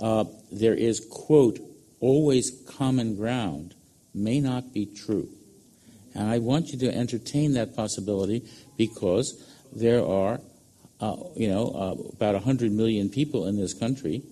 uh, 0.00 0.24
there 0.50 0.74
is 0.74 1.00
quote 1.00 1.60
always 2.00 2.50
common 2.66 3.16
ground 3.16 3.74
may 4.14 4.40
not 4.40 4.72
be 4.72 4.86
true, 4.86 5.28
and 6.14 6.28
I 6.28 6.38
want 6.38 6.72
you 6.72 6.78
to 6.80 6.94
entertain 6.94 7.52
that 7.54 7.76
possibility 7.76 8.44
because 8.76 9.42
there 9.74 10.04
are, 10.04 10.40
uh, 11.00 11.16
you 11.36 11.48
know, 11.48 11.68
uh, 11.68 12.12
about 12.12 12.34
100 12.34 12.72
million 12.72 13.08
people 13.08 13.46
in 13.46 13.56
this 13.56 13.74
country 13.74 14.22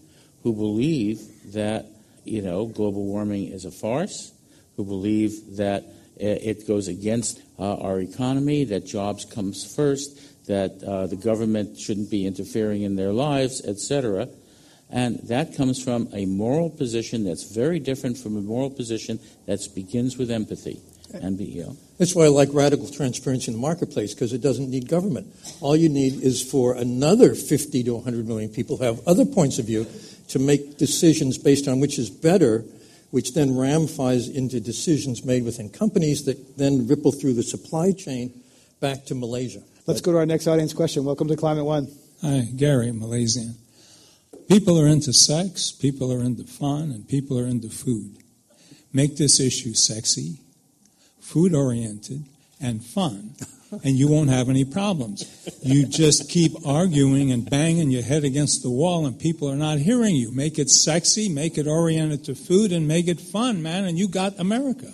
who 0.42 0.52
believe 0.52 1.20
that, 1.52 1.86
you 2.24 2.42
know, 2.42 2.66
global 2.66 3.04
warming 3.04 3.48
is 3.48 3.64
a 3.64 3.70
farce, 3.70 4.32
who 4.76 4.84
believe 4.84 5.56
that 5.56 5.84
it 6.22 6.66
goes 6.66 6.88
against 6.88 7.40
uh, 7.58 7.76
our 7.76 8.00
economy, 8.00 8.64
that 8.64 8.86
jobs 8.86 9.24
comes 9.24 9.64
first, 9.74 10.46
that 10.46 10.82
uh, 10.82 11.06
the 11.06 11.16
government 11.16 11.78
shouldn't 11.78 12.10
be 12.10 12.26
interfering 12.26 12.82
in 12.82 12.96
their 12.96 13.12
lives, 13.12 13.64
etc. 13.64 14.28
And 14.90 15.20
that 15.28 15.56
comes 15.56 15.82
from 15.82 16.08
a 16.12 16.26
moral 16.26 16.68
position 16.68 17.24
that's 17.24 17.44
very 17.44 17.78
different 17.78 18.18
from 18.18 18.36
a 18.36 18.40
moral 18.40 18.70
position 18.70 19.20
that 19.46 19.66
begins 19.74 20.18
with 20.18 20.30
empathy. 20.30 20.80
And 21.14 21.36
be, 21.36 21.44
you 21.44 21.62
know. 21.64 21.76
That's 21.98 22.14
why 22.14 22.24
I 22.24 22.28
like 22.28 22.48
radical 22.52 22.88
transparency 22.88 23.52
in 23.52 23.58
the 23.58 23.60
marketplace 23.60 24.14
because 24.14 24.32
it 24.32 24.40
doesn't 24.40 24.70
need 24.70 24.88
government. 24.88 25.26
All 25.60 25.76
you 25.76 25.88
need 25.88 26.22
is 26.22 26.42
for 26.42 26.74
another 26.74 27.34
50 27.34 27.84
to 27.84 27.94
100 27.94 28.26
million 28.26 28.50
people 28.50 28.78
who 28.78 28.84
have 28.84 29.06
other 29.06 29.26
points 29.26 29.58
of 29.58 29.66
view 29.66 29.86
to 30.28 30.38
make 30.38 30.78
decisions 30.78 31.36
based 31.36 31.68
on 31.68 31.80
which 31.80 31.98
is 31.98 32.08
better, 32.08 32.64
which 33.12 33.34
then 33.34 33.56
ramifies 33.56 34.26
into 34.26 34.58
decisions 34.58 35.22
made 35.22 35.44
within 35.44 35.68
companies 35.68 36.24
that 36.24 36.56
then 36.56 36.88
ripple 36.88 37.12
through 37.12 37.34
the 37.34 37.42
supply 37.42 37.92
chain 37.92 38.32
back 38.80 39.04
to 39.04 39.14
Malaysia. 39.14 39.62
Let's 39.86 40.00
but, 40.00 40.06
go 40.06 40.12
to 40.12 40.18
our 40.18 40.26
next 40.26 40.46
audience 40.46 40.72
question. 40.72 41.04
Welcome 41.04 41.28
to 41.28 41.36
Climate 41.36 41.66
One. 41.66 41.88
Hi, 42.22 42.48
Gary, 42.56 42.90
Malaysian. 42.90 43.56
People 44.48 44.80
are 44.80 44.86
into 44.86 45.12
sex, 45.12 45.70
people 45.70 46.10
are 46.10 46.24
into 46.24 46.44
fun, 46.44 46.90
and 46.90 47.06
people 47.06 47.38
are 47.38 47.46
into 47.46 47.68
food. 47.68 48.16
Make 48.94 49.18
this 49.18 49.40
issue 49.40 49.74
sexy, 49.74 50.40
food 51.20 51.54
oriented, 51.54 52.24
and 52.62 52.82
fun, 52.82 53.34
and 53.84 53.96
you 53.96 54.08
won't 54.08 54.30
have 54.30 54.48
any 54.48 54.64
problems. 54.64 55.24
You 55.62 55.86
just 55.86 56.28
keep 56.28 56.52
arguing 56.66 57.30
and 57.32 57.48
banging 57.48 57.90
your 57.90 58.02
head 58.02 58.24
against 58.24 58.62
the 58.62 58.70
wall, 58.70 59.06
and 59.06 59.18
people 59.18 59.50
are 59.50 59.56
not 59.56 59.78
hearing 59.78 60.14
you. 60.14 60.32
Make 60.32 60.58
it 60.58 60.70
sexy, 60.70 61.28
make 61.28 61.58
it 61.58 61.66
oriented 61.66 62.24
to 62.24 62.34
food, 62.34 62.72
and 62.72 62.86
make 62.86 63.08
it 63.08 63.20
fun, 63.20 63.62
man, 63.62 63.84
and 63.84 63.98
you 63.98 64.08
got 64.08 64.38
America. 64.38 64.92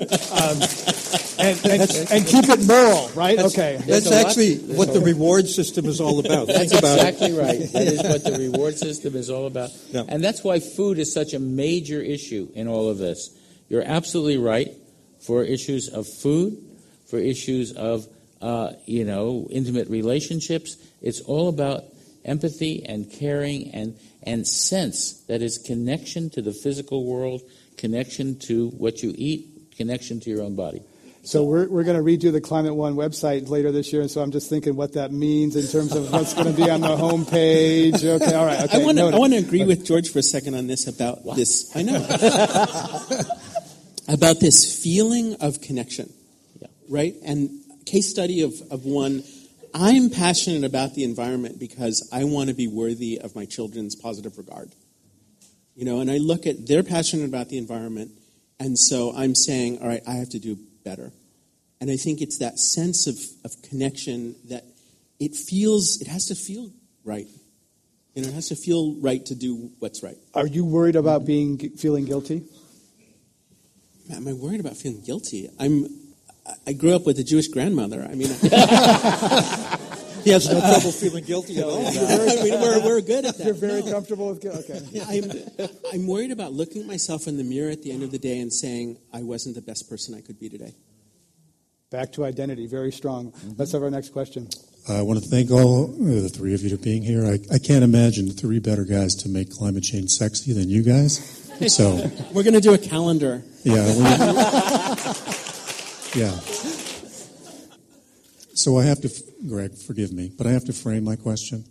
um, 0.00 0.58
and, 1.38 1.58
and, 1.66 2.10
and, 2.10 2.26
keep 2.26 2.48
it 2.48 2.66
moral, 2.66 3.08
right? 3.14 3.36
That's, 3.36 3.54
okay. 3.54 3.78
That's 3.86 4.10
actually 4.10 4.56
what 4.74 4.92
the 4.94 5.00
reward 5.00 5.46
system 5.46 5.84
is 5.86 6.00
all 6.00 6.18
about. 6.20 6.46
That's 6.46 6.72
exactly 6.72 7.32
right. 7.32 7.60
That 7.72 7.86
is 7.86 8.02
what 8.02 8.24
the 8.24 8.36
reward 8.38 8.78
system 8.78 9.14
is 9.14 9.28
all 9.28 9.46
about. 9.46 9.70
Yeah. 9.88 10.04
And 10.08 10.24
that's 10.24 10.42
why 10.42 10.60
food 10.60 10.98
is 10.98 11.12
such 11.12 11.34
a 11.34 11.38
major 11.38 12.00
issue 12.00 12.48
in 12.54 12.66
all 12.66 12.88
of 12.88 12.96
this. 12.96 13.36
You're 13.68 13.84
absolutely 13.84 14.38
right 14.38 14.70
for 15.20 15.44
issues 15.44 15.88
of 15.88 16.06
food, 16.08 16.56
for 17.10 17.18
issues 17.18 17.72
of 17.72 18.06
uh, 18.40 18.72
you 18.86 19.04
know 19.04 19.46
intimate 19.50 19.88
relationships. 19.88 20.76
It's 21.02 21.20
all 21.20 21.48
about 21.48 21.84
empathy 22.24 22.84
and 22.86 23.10
caring 23.10 23.70
and 23.72 23.96
and 24.22 24.46
sense 24.46 25.24
that 25.28 25.42
is 25.42 25.58
connection 25.58 26.30
to 26.30 26.42
the 26.42 26.52
physical 26.52 27.04
world, 27.04 27.42
connection 27.76 28.38
to 28.40 28.68
what 28.70 29.02
you 29.02 29.14
eat, 29.16 29.72
connection 29.76 30.20
to 30.20 30.30
your 30.30 30.42
own 30.42 30.56
body. 30.56 30.82
So 31.22 31.44
we're, 31.44 31.68
we're 31.68 31.84
going 31.84 31.98
to 31.98 32.02
redo 32.02 32.32
the 32.32 32.40
Climate 32.40 32.74
One 32.74 32.94
website 32.94 33.50
later 33.50 33.70
this 33.70 33.92
year, 33.92 34.00
and 34.00 34.10
so 34.10 34.22
I'm 34.22 34.30
just 34.30 34.48
thinking 34.48 34.74
what 34.74 34.94
that 34.94 35.12
means 35.12 35.54
in 35.54 35.66
terms 35.66 35.94
of 35.94 36.10
what's 36.10 36.32
going 36.32 36.46
to 36.46 36.54
be 36.54 36.70
on 36.70 36.80
the 36.80 36.88
homepage. 36.88 38.02
Okay, 38.02 38.34
all 38.34 38.46
right. 38.46 38.62
Okay, 38.62 38.80
I 38.80 38.84
want 38.84 38.96
to 38.96 39.04
I 39.04 39.18
want 39.18 39.34
to 39.34 39.38
agree 39.38 39.64
with 39.64 39.84
George 39.84 40.10
for 40.10 40.20
a 40.20 40.22
second 40.22 40.54
on 40.54 40.66
this 40.66 40.86
about 40.86 41.22
what? 41.22 41.36
this. 41.36 41.70
I 41.76 41.82
know 41.82 41.96
about 44.08 44.40
this 44.40 44.82
feeling 44.82 45.36
of 45.40 45.60
connection, 45.60 46.08
yeah. 46.08 46.19
Right? 46.90 47.14
And 47.24 47.50
case 47.86 48.10
study 48.10 48.42
of, 48.42 48.52
of 48.70 48.84
one. 48.84 49.22
I'm 49.72 50.10
passionate 50.10 50.64
about 50.64 50.94
the 50.94 51.04
environment 51.04 51.58
because 51.58 52.08
I 52.12 52.24
want 52.24 52.48
to 52.48 52.54
be 52.54 52.66
worthy 52.66 53.20
of 53.20 53.34
my 53.36 53.46
children's 53.46 53.94
positive 53.94 54.36
regard. 54.36 54.72
You 55.76 55.84
know, 55.84 56.00
and 56.00 56.10
I 56.10 56.18
look 56.18 56.46
at 56.46 56.66
they're 56.66 56.82
passionate 56.82 57.26
about 57.26 57.48
the 57.48 57.56
environment, 57.56 58.10
and 58.58 58.78
so 58.78 59.14
I'm 59.16 59.34
saying, 59.34 59.80
all 59.80 59.88
right, 59.88 60.02
I 60.06 60.14
have 60.14 60.28
to 60.30 60.38
do 60.38 60.58
better. 60.84 61.12
And 61.80 61.90
I 61.90 61.96
think 61.96 62.20
it's 62.20 62.38
that 62.38 62.58
sense 62.58 63.06
of, 63.06 63.16
of 63.44 63.62
connection 63.62 64.34
that 64.48 64.64
it 65.18 65.34
feels, 65.34 66.00
it 66.02 66.08
has 66.08 66.26
to 66.26 66.34
feel 66.34 66.70
right. 67.04 67.26
You 68.14 68.22
know, 68.22 68.28
it 68.28 68.34
has 68.34 68.48
to 68.48 68.56
feel 68.56 68.96
right 69.00 69.24
to 69.26 69.34
do 69.34 69.70
what's 69.78 70.02
right. 70.02 70.18
Are 70.34 70.46
you 70.46 70.64
worried 70.64 70.96
about 70.96 71.24
being 71.24 71.58
feeling 71.76 72.04
guilty? 72.04 72.42
Am 74.12 74.26
I 74.26 74.32
worried 74.32 74.60
about 74.60 74.76
feeling 74.76 75.02
guilty? 75.02 75.48
I'm. 75.58 75.86
I 76.66 76.72
grew 76.72 76.94
up 76.94 77.06
with 77.06 77.18
a 77.18 77.24
Jewish 77.24 77.48
grandmother. 77.48 78.02
I 78.02 78.14
mean, 78.14 78.28
he 80.24 80.30
has 80.30 80.48
no 80.50 80.60
trouble 80.60 80.92
feeling 80.92 81.24
guilty 81.24 81.58
at 81.58 81.64
all. 81.64 81.86
I 81.86 82.42
mean, 82.42 82.60
we're, 82.60 82.80
we're 82.84 83.00
good 83.00 83.24
at 83.24 83.36
that. 83.38 83.44
You're 83.44 83.54
very 83.54 83.82
No. 83.82 83.92
comfortable 83.92 84.28
with 84.30 84.40
guilt. 84.40 84.64
Okay. 84.68 84.80
I'm, 85.08 85.70
I'm 85.92 86.06
worried 86.06 86.30
about 86.30 86.52
looking 86.52 86.82
at 86.82 86.86
myself 86.88 87.26
in 87.26 87.36
the 87.36 87.44
mirror 87.44 87.70
at 87.70 87.82
the 87.82 87.90
end 87.92 88.02
of 88.02 88.10
the 88.10 88.18
day 88.18 88.38
and 88.40 88.52
saying 88.52 88.98
I 89.12 89.22
wasn't 89.22 89.54
the 89.54 89.62
best 89.62 89.88
person 89.88 90.14
I 90.14 90.20
could 90.20 90.38
be 90.38 90.48
today. 90.48 90.74
Back 91.90 92.12
to 92.12 92.24
identity, 92.24 92.66
very 92.68 92.92
strong. 92.92 93.32
Let's 93.56 93.72
have 93.72 93.82
our 93.82 93.90
next 93.90 94.10
question. 94.10 94.48
I 94.88 95.02
want 95.02 95.22
to 95.22 95.28
thank 95.28 95.50
all 95.50 95.84
uh, 95.90 96.22
the 96.22 96.28
three 96.28 96.54
of 96.54 96.62
you 96.62 96.70
for 96.76 96.82
being 96.82 97.02
here. 97.02 97.24
I, 97.26 97.38
I 97.52 97.58
can't 97.58 97.82
imagine 97.84 98.30
three 98.30 98.60
better 98.60 98.84
guys 98.84 99.14
to 99.16 99.28
make 99.28 99.50
climate 99.50 99.82
change 99.82 100.10
sexy 100.10 100.52
than 100.52 100.68
you 100.68 100.82
guys. 100.82 101.36
So, 101.66 101.96
We're 102.32 102.42
going 102.44 102.54
to 102.54 102.60
do 102.60 102.72
a 102.72 102.78
calendar. 102.78 103.42
yeah. 103.64 104.94
Yeah. 106.14 106.38
So 108.54 108.78
I 108.78 108.84
have 108.84 109.00
to, 109.00 109.10
Greg, 109.48 109.76
forgive 109.76 110.12
me, 110.12 110.30
but 110.36 110.46
I 110.46 110.50
have 110.50 110.64
to 110.66 110.72
frame 110.72 111.04
my 111.04 111.16
question. 111.16 111.64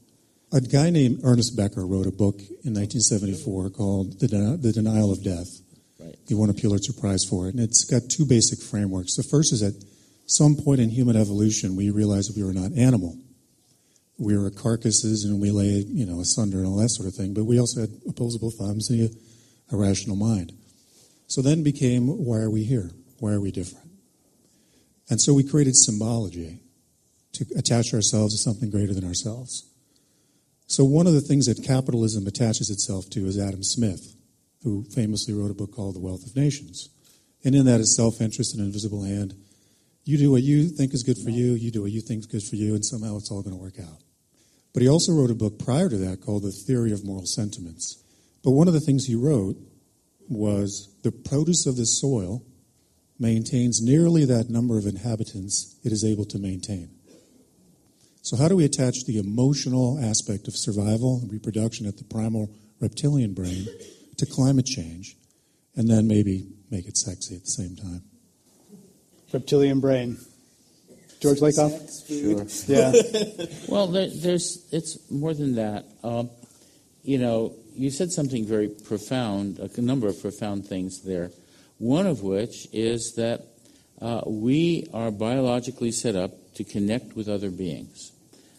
A 0.51 0.61
guy 0.61 0.89
named 0.89 1.21
Ernest 1.23 1.55
Becker 1.55 1.85
wrote 1.85 2.07
a 2.07 2.11
book 2.11 2.39
in 2.39 2.73
1974 2.73 3.69
called 3.69 4.19
The, 4.19 4.27
Den- 4.27 4.61
the 4.61 4.71
Denial 4.71 5.11
of 5.11 5.23
Death. 5.23 5.61
Right. 5.99 6.15
He 6.27 6.33
won 6.33 6.49
a 6.49 6.53
Pulitzer 6.53 6.93
Prize 6.93 7.23
for 7.23 7.47
it. 7.47 7.53
And 7.53 7.63
it's 7.63 7.83
got 7.83 8.09
two 8.09 8.25
basic 8.25 8.59
frameworks. 8.59 9.15
The 9.15 9.23
first 9.23 9.53
is 9.53 9.59
that 9.59 9.75
some 10.25 10.55
point 10.55 10.79
in 10.79 10.89
human 10.89 11.15
evolution, 11.15 11.75
we 11.75 11.91
realized 11.91 12.35
we 12.35 12.43
were 12.43 12.53
not 12.53 12.71
animal. 12.71 13.17
We 14.17 14.37
were 14.37 14.49
carcasses 14.49 15.25
and 15.25 15.39
we 15.39 15.51
lay, 15.51 15.85
you 15.87 16.05
know, 16.05 16.19
asunder 16.21 16.57
and 16.57 16.67
all 16.67 16.77
that 16.77 16.89
sort 16.89 17.07
of 17.07 17.13
thing. 17.13 17.33
But 17.33 17.43
we 17.43 17.59
also 17.59 17.81
had 17.81 17.91
opposable 18.07 18.49
thumbs 18.49 18.89
and 18.89 19.01
a, 19.01 19.75
a 19.75 19.77
rational 19.77 20.15
mind. 20.15 20.53
So 21.27 21.41
then 21.41 21.61
became, 21.61 22.07
why 22.07 22.37
are 22.37 22.49
we 22.49 22.63
here? 22.63 22.89
Why 23.19 23.33
are 23.33 23.41
we 23.41 23.51
different? 23.51 23.88
And 25.09 25.19
so 25.19 25.33
we 25.33 25.43
created 25.43 25.75
symbology 25.75 26.59
to 27.33 27.45
attach 27.55 27.93
ourselves 27.93 28.33
to 28.33 28.41
something 28.41 28.69
greater 28.69 28.93
than 28.93 29.05
ourselves. 29.05 29.69
So 30.67 30.85
one 30.85 31.07
of 31.07 31.13
the 31.13 31.21
things 31.21 31.47
that 31.47 31.63
capitalism 31.63 32.27
attaches 32.27 32.69
itself 32.69 33.09
to 33.11 33.25
is 33.25 33.39
Adam 33.39 33.63
Smith, 33.63 34.15
who 34.63 34.83
famously 34.83 35.33
wrote 35.33 35.51
a 35.51 35.55
book 35.55 35.73
called 35.73 35.95
The 35.95 35.99
Wealth 35.99 36.25
of 36.25 36.35
Nations. 36.35 36.89
And 37.43 37.55
in 37.55 37.65
that 37.65 37.79
is 37.79 37.95
self-interest 37.95 38.53
and 38.55 38.63
invisible 38.63 39.03
hand. 39.03 39.33
You 40.03 40.17
do 40.17 40.31
what 40.31 40.43
you 40.43 40.69
think 40.69 40.93
is 40.93 41.03
good 41.03 41.17
for 41.17 41.29
you, 41.29 41.53
you 41.53 41.71
do 41.71 41.81
what 41.81 41.91
you 41.91 42.01
think 42.01 42.19
is 42.19 42.25
good 42.25 42.43
for 42.43 42.55
you, 42.55 42.75
and 42.75 42.85
somehow 42.85 43.17
it's 43.17 43.31
all 43.31 43.41
going 43.41 43.55
to 43.55 43.61
work 43.61 43.79
out. 43.79 44.03
But 44.73 44.83
he 44.83 44.89
also 44.89 45.13
wrote 45.13 45.31
a 45.31 45.35
book 45.35 45.57
prior 45.57 45.89
to 45.89 45.97
that 45.97 46.21
called 46.21 46.43
The 46.43 46.51
Theory 46.51 46.91
of 46.91 47.05
Moral 47.05 47.25
Sentiments. 47.25 48.03
But 48.43 48.51
one 48.51 48.67
of 48.67 48.73
the 48.73 48.79
things 48.79 49.05
he 49.05 49.15
wrote 49.15 49.57
was 50.27 50.95
the 51.03 51.11
produce 51.11 51.65
of 51.65 51.75
the 51.75 51.85
soil 51.85 52.43
maintains 53.19 53.81
nearly 53.81 54.25
that 54.25 54.49
number 54.49 54.77
of 54.77 54.85
inhabitants 54.85 55.75
it 55.83 55.91
is 55.91 56.05
able 56.05 56.25
to 56.25 56.39
maintain. 56.39 56.89
So, 58.21 58.37
how 58.37 58.47
do 58.47 58.55
we 58.55 58.65
attach 58.65 59.05
the 59.05 59.17
emotional 59.17 59.99
aspect 59.99 60.47
of 60.47 60.55
survival 60.55 61.19
and 61.21 61.31
reproduction 61.31 61.85
at 61.85 61.97
the 61.97 62.03
primal 62.03 62.49
reptilian 62.79 63.33
brain 63.33 63.67
to 64.17 64.25
climate 64.25 64.65
change 64.65 65.15
and 65.75 65.89
then 65.89 66.07
maybe 66.07 66.47
make 66.69 66.87
it 66.87 66.97
sexy 66.97 67.35
at 67.35 67.43
the 67.43 67.49
same 67.49 67.75
time? 67.75 68.03
Reptilian 69.31 69.79
brain. 69.79 70.17
George 71.19 71.39
Lakoff? 71.39 72.07
Sure. 72.07 72.45
Yeah. 72.67 73.45
Well, 73.67 73.87
there, 73.87 74.09
there's 74.09 74.65
it's 74.71 75.11
more 75.11 75.33
than 75.33 75.55
that. 75.55 75.85
Um, 76.03 76.29
you 77.03 77.17
know, 77.17 77.55
you 77.75 77.91
said 77.91 78.11
something 78.11 78.45
very 78.45 78.67
profound, 78.67 79.59
a 79.59 79.81
number 79.81 80.07
of 80.07 80.19
profound 80.21 80.65
things 80.65 81.01
there. 81.01 81.31
One 81.79 82.07
of 82.07 82.21
which 82.21 82.67
is 82.73 83.13
that 83.15 83.45
uh, 84.01 84.21
we 84.27 84.87
are 84.93 85.11
biologically 85.11 85.91
set 85.91 86.15
up 86.15 86.31
to 86.55 86.63
connect 86.63 87.15
with 87.15 87.27
other 87.27 87.49
beings. 87.49 88.11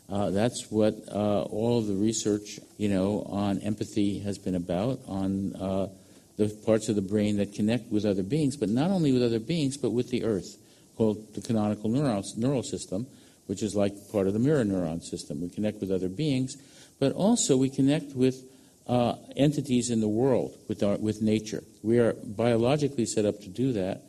Uh, 0.08 0.30
that's 0.30 0.70
what 0.70 0.94
uh, 1.12 1.42
all 1.42 1.82
the 1.82 1.94
research, 1.94 2.58
you 2.78 2.88
know, 2.88 3.26
on 3.30 3.58
empathy 3.60 4.18
has 4.20 4.38
been 4.38 4.54
about, 4.56 5.00
on 5.06 5.54
uh, 5.54 5.88
the 6.36 6.48
parts 6.66 6.88
of 6.88 6.96
the 6.96 7.02
brain 7.02 7.36
that 7.36 7.52
connect 7.52 7.92
with 7.92 8.06
other 8.06 8.22
beings, 8.22 8.56
but 8.56 8.70
not 8.70 8.90
only 8.90 9.12
with 9.12 9.22
other 9.22 9.38
beings, 9.38 9.76
but 9.76 9.90
with 9.90 10.08
the 10.08 10.24
earth, 10.24 10.56
called 10.96 11.34
the 11.34 11.42
canonical 11.42 11.90
neural, 11.90 12.24
neural 12.36 12.62
system, 12.62 13.06
which 13.46 13.62
is 13.62 13.76
like 13.76 13.92
part 14.10 14.26
of 14.26 14.32
the 14.32 14.38
mirror 14.38 14.64
neuron 14.64 15.02
system. 15.02 15.42
We 15.42 15.50
connect 15.50 15.80
with 15.80 15.92
other 15.92 16.08
beings, 16.08 16.56
but 16.98 17.12
also 17.12 17.56
we 17.56 17.68
connect 17.68 18.16
with 18.16 18.42
uh, 18.86 19.14
entities 19.36 19.90
in 19.90 20.00
the 20.00 20.08
world, 20.08 20.56
with, 20.68 20.82
our, 20.82 20.96
with 20.96 21.22
nature. 21.22 21.62
We 21.82 21.98
are 21.98 22.14
biologically 22.24 23.06
set 23.06 23.24
up 23.24 23.40
to 23.40 23.48
do 23.48 23.72
that. 23.74 24.02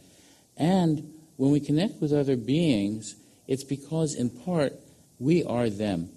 And 0.58 1.14
when 1.38 1.52
we 1.52 1.60
connect 1.60 2.02
with 2.02 2.14
other 2.14 2.36
beings, 2.36 3.16
it's 3.48 3.64
because, 3.64 4.16
in 4.16 4.30
part, 4.30 4.74
we 5.20 5.44
are 5.44 5.70
them 5.70 6.10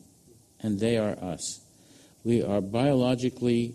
and 0.60 0.80
they 0.80 0.96
are 0.96 1.16
us. 1.22 1.60
We 2.24 2.42
are 2.42 2.60
biologically, 2.60 3.74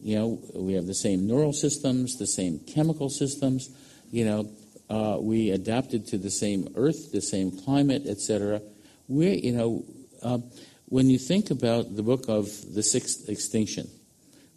you 0.00 0.16
know, 0.16 0.40
we 0.54 0.74
have 0.74 0.86
the 0.86 0.94
same 0.94 1.26
neural 1.26 1.52
systems, 1.52 2.16
the 2.16 2.26
same 2.26 2.60
chemical 2.60 3.08
systems, 3.08 3.70
you 4.10 4.24
know, 4.24 4.50
uh, 4.90 5.18
we 5.20 5.50
adapted 5.50 6.06
to 6.06 6.18
the 6.18 6.30
same 6.30 6.72
earth, 6.76 7.12
the 7.12 7.20
same 7.20 7.50
climate, 7.50 8.06
etc. 8.06 8.62
We, 9.06 9.36
you 9.36 9.52
know, 9.52 9.84
uh, 10.22 10.38
when 10.86 11.10
you 11.10 11.18
think 11.18 11.50
about 11.50 11.94
the 11.94 12.02
book 12.02 12.28
of 12.28 12.48
the 12.74 12.82
sixth 12.82 13.28
extinction, 13.28 13.88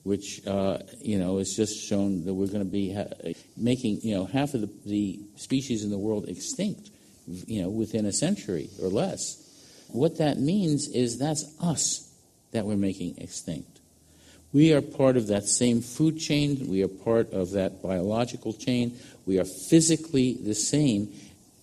which 0.03 0.45
uh, 0.47 0.79
you 0.99 1.19
know 1.19 1.37
is 1.37 1.55
just 1.55 1.87
shown 1.87 2.25
that 2.25 2.33
we're 2.33 2.47
going 2.47 2.63
to 2.63 2.71
be 2.71 2.93
ha- 2.93 3.33
making 3.55 4.01
you 4.01 4.15
know 4.15 4.25
half 4.25 4.53
of 4.53 4.61
the, 4.61 4.69
the 4.85 5.19
species 5.35 5.83
in 5.83 5.91
the 5.91 5.97
world 5.97 6.27
extinct, 6.27 6.89
you 7.27 7.61
know, 7.61 7.69
within 7.69 8.05
a 8.05 8.13
century 8.13 8.69
or 8.81 8.89
less. 8.89 9.37
What 9.89 10.17
that 10.19 10.37
means 10.37 10.87
is 10.87 11.17
that's 11.17 11.45
us 11.61 12.09
that 12.51 12.65
we're 12.65 12.77
making 12.77 13.17
extinct. 13.17 13.79
We 14.53 14.73
are 14.73 14.81
part 14.81 15.15
of 15.15 15.27
that 15.27 15.45
same 15.45 15.81
food 15.81 16.19
chain. 16.19 16.67
We 16.67 16.83
are 16.83 16.89
part 16.89 17.31
of 17.31 17.51
that 17.51 17.81
biological 17.81 18.53
chain. 18.53 18.97
We 19.25 19.39
are 19.39 19.45
physically 19.45 20.37
the 20.41 20.55
same 20.55 21.13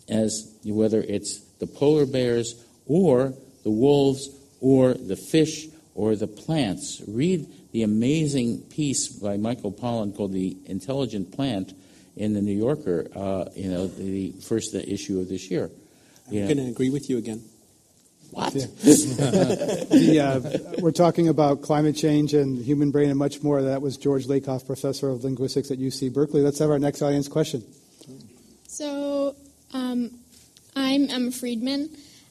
as 0.09 0.55
whether 0.65 1.03
it's 1.03 1.41
the 1.59 1.67
polar 1.67 2.07
bears 2.07 2.65
or 2.87 3.35
the 3.63 3.71
wolves 3.71 4.31
or 4.61 4.95
the 4.95 5.17
fish 5.17 5.67
or 5.95 6.17
the 6.17 6.27
plants. 6.27 7.03
Read 7.07 7.47
the 7.73 7.83
amazing 7.83 8.63
piece 8.63 9.09
by 9.09 9.37
Michael 9.37 9.73
Pollan 9.73 10.17
called 10.17 10.33
"The 10.33 10.57
Intelligent 10.67 11.33
Plant" 11.33 11.75
in 12.17 12.35
the 12.35 12.43
New 12.43 12.57
Yorker. 12.57 13.09
Uh, 13.15 13.47
you 13.55 13.71
know, 13.71 13.87
the 13.87 14.33
first 14.33 14.75
issue 14.75 15.21
of 15.21 15.29
this 15.29 15.51
year. 15.51 15.71
I'm 16.31 16.35
going 16.45 16.57
to 16.59 16.69
agree 16.69 16.91
with 16.91 17.09
you 17.09 17.17
again. 17.19 17.43
what? 18.31 18.53
the, 18.53 20.21
uh, 20.21 20.81
we're 20.81 20.93
talking 20.93 21.29
about 21.29 21.63
climate 21.63 21.97
change 21.97 22.35
and 22.35 22.59
human 22.59 22.91
brain 22.91 23.09
and 23.09 23.19
much 23.19 23.43
more. 23.43 23.63
That 23.63 23.81
was 23.81 23.97
George 23.97 24.27
Lakoff, 24.27 24.67
professor 24.67 25.09
of 25.09 25.25
linguistics 25.25 25.71
at 25.71 25.79
UC 25.79 26.13
Berkeley. 26.13 26.43
Let's 26.43 26.59
have 26.59 26.71
our 26.71 26.79
next 26.79 27.01
audience 27.01 27.29
question. 27.29 27.65
So, 28.67 29.35
um, 29.73 30.11
I'm 30.77 31.09
Emma 31.09 31.31
Friedman, 31.31 31.89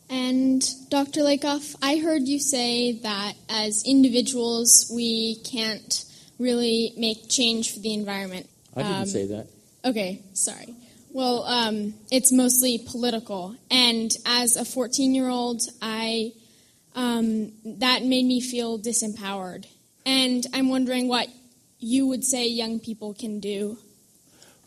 and 0.09 0.61
Dr. 0.89 1.21
Lakoff, 1.21 1.75
I 1.81 1.97
heard 1.97 2.27
you 2.27 2.39
say 2.39 2.93
that 2.99 3.33
as 3.49 3.83
individuals, 3.85 4.91
we 4.93 5.35
can't 5.43 6.05
really 6.39 6.93
make 6.97 7.29
change 7.29 7.73
for 7.73 7.79
the 7.79 7.93
environment. 7.93 8.47
I 8.75 8.83
didn't 8.83 8.97
Um, 9.01 9.05
say 9.07 9.25
that. 9.27 9.47
Okay, 9.85 10.21
sorry. 10.33 10.75
Well, 11.11 11.43
um, 11.45 11.93
it's 12.11 12.31
mostly 12.31 12.77
political, 12.77 13.55
and 13.71 14.11
as 14.25 14.55
a 14.55 14.65
14 14.65 15.15
year 15.15 15.29
old, 15.29 15.61
I 15.81 16.33
um, 16.95 17.51
that 17.65 18.03
made 18.03 18.25
me 18.25 18.41
feel 18.41 18.77
disempowered, 18.79 19.65
and 20.05 20.45
I'm 20.53 20.69
wondering 20.69 21.07
what 21.07 21.27
you 21.79 22.07
would 22.07 22.23
say 22.23 22.47
young 22.47 22.79
people 22.79 23.13
can 23.13 23.39
do. 23.39 23.77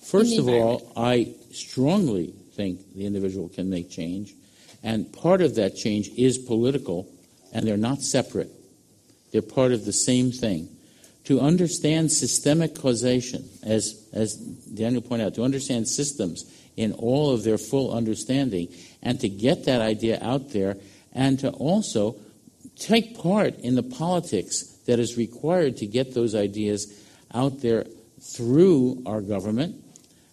First 0.00 0.38
of 0.38 0.48
all, 0.48 0.92
I 0.96 1.34
strongly 1.52 2.32
think 2.54 2.94
the 2.94 3.04
individual 3.06 3.48
can 3.48 3.68
make 3.68 3.90
change, 3.90 4.34
and 4.82 5.12
part 5.12 5.40
of 5.40 5.56
that 5.56 5.76
change 5.76 6.08
is 6.16 6.38
political, 6.38 7.06
and 7.52 7.66
they're 7.66 7.76
not 7.76 8.00
separate. 8.00 8.50
They're 9.32 9.42
part 9.42 9.72
of 9.72 9.84
the 9.84 9.92
same 9.92 10.32
thing. 10.32 10.68
To 11.24 11.40
understand 11.40 12.10
systemic 12.10 12.74
causation, 12.74 13.48
as, 13.62 14.08
as 14.12 14.34
Daniel 14.34 15.02
pointed 15.02 15.26
out, 15.26 15.34
to 15.34 15.44
understand 15.44 15.86
systems 15.86 16.44
in 16.76 16.92
all 16.94 17.32
of 17.32 17.44
their 17.44 17.58
full 17.58 17.92
understanding, 17.92 18.68
and 19.02 19.20
to 19.20 19.28
get 19.28 19.66
that 19.66 19.80
idea 19.80 20.18
out 20.22 20.50
there, 20.50 20.76
and 21.12 21.38
to 21.40 21.50
also 21.50 22.16
take 22.76 23.18
part 23.18 23.58
in 23.60 23.74
the 23.74 23.82
politics 23.82 24.62
that 24.86 24.98
is 24.98 25.16
required 25.16 25.76
to 25.76 25.86
get 25.86 26.14
those 26.14 26.34
ideas 26.34 26.92
out 27.34 27.60
there 27.60 27.84
through 28.20 29.02
our 29.06 29.20
government, 29.20 29.76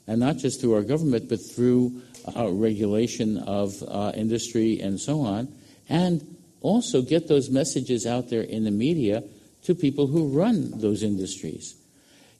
and 0.07 0.19
not 0.19 0.37
just 0.37 0.61
through 0.61 0.73
our 0.73 0.83
government, 0.83 1.27
but 1.27 1.39
through 1.53 2.01
uh, 2.35 2.49
regulation 2.49 3.37
of 3.37 3.83
uh, 3.87 4.11
industry 4.15 4.79
and 4.79 4.99
so 4.99 5.21
on, 5.21 5.47
and 5.89 6.35
also 6.61 7.01
get 7.01 7.27
those 7.27 7.49
messages 7.49 8.05
out 8.05 8.29
there 8.29 8.41
in 8.41 8.63
the 8.63 8.71
media 8.71 9.23
to 9.63 9.75
people 9.75 10.07
who 10.07 10.27
run 10.29 10.79
those 10.79 11.03
industries. 11.03 11.75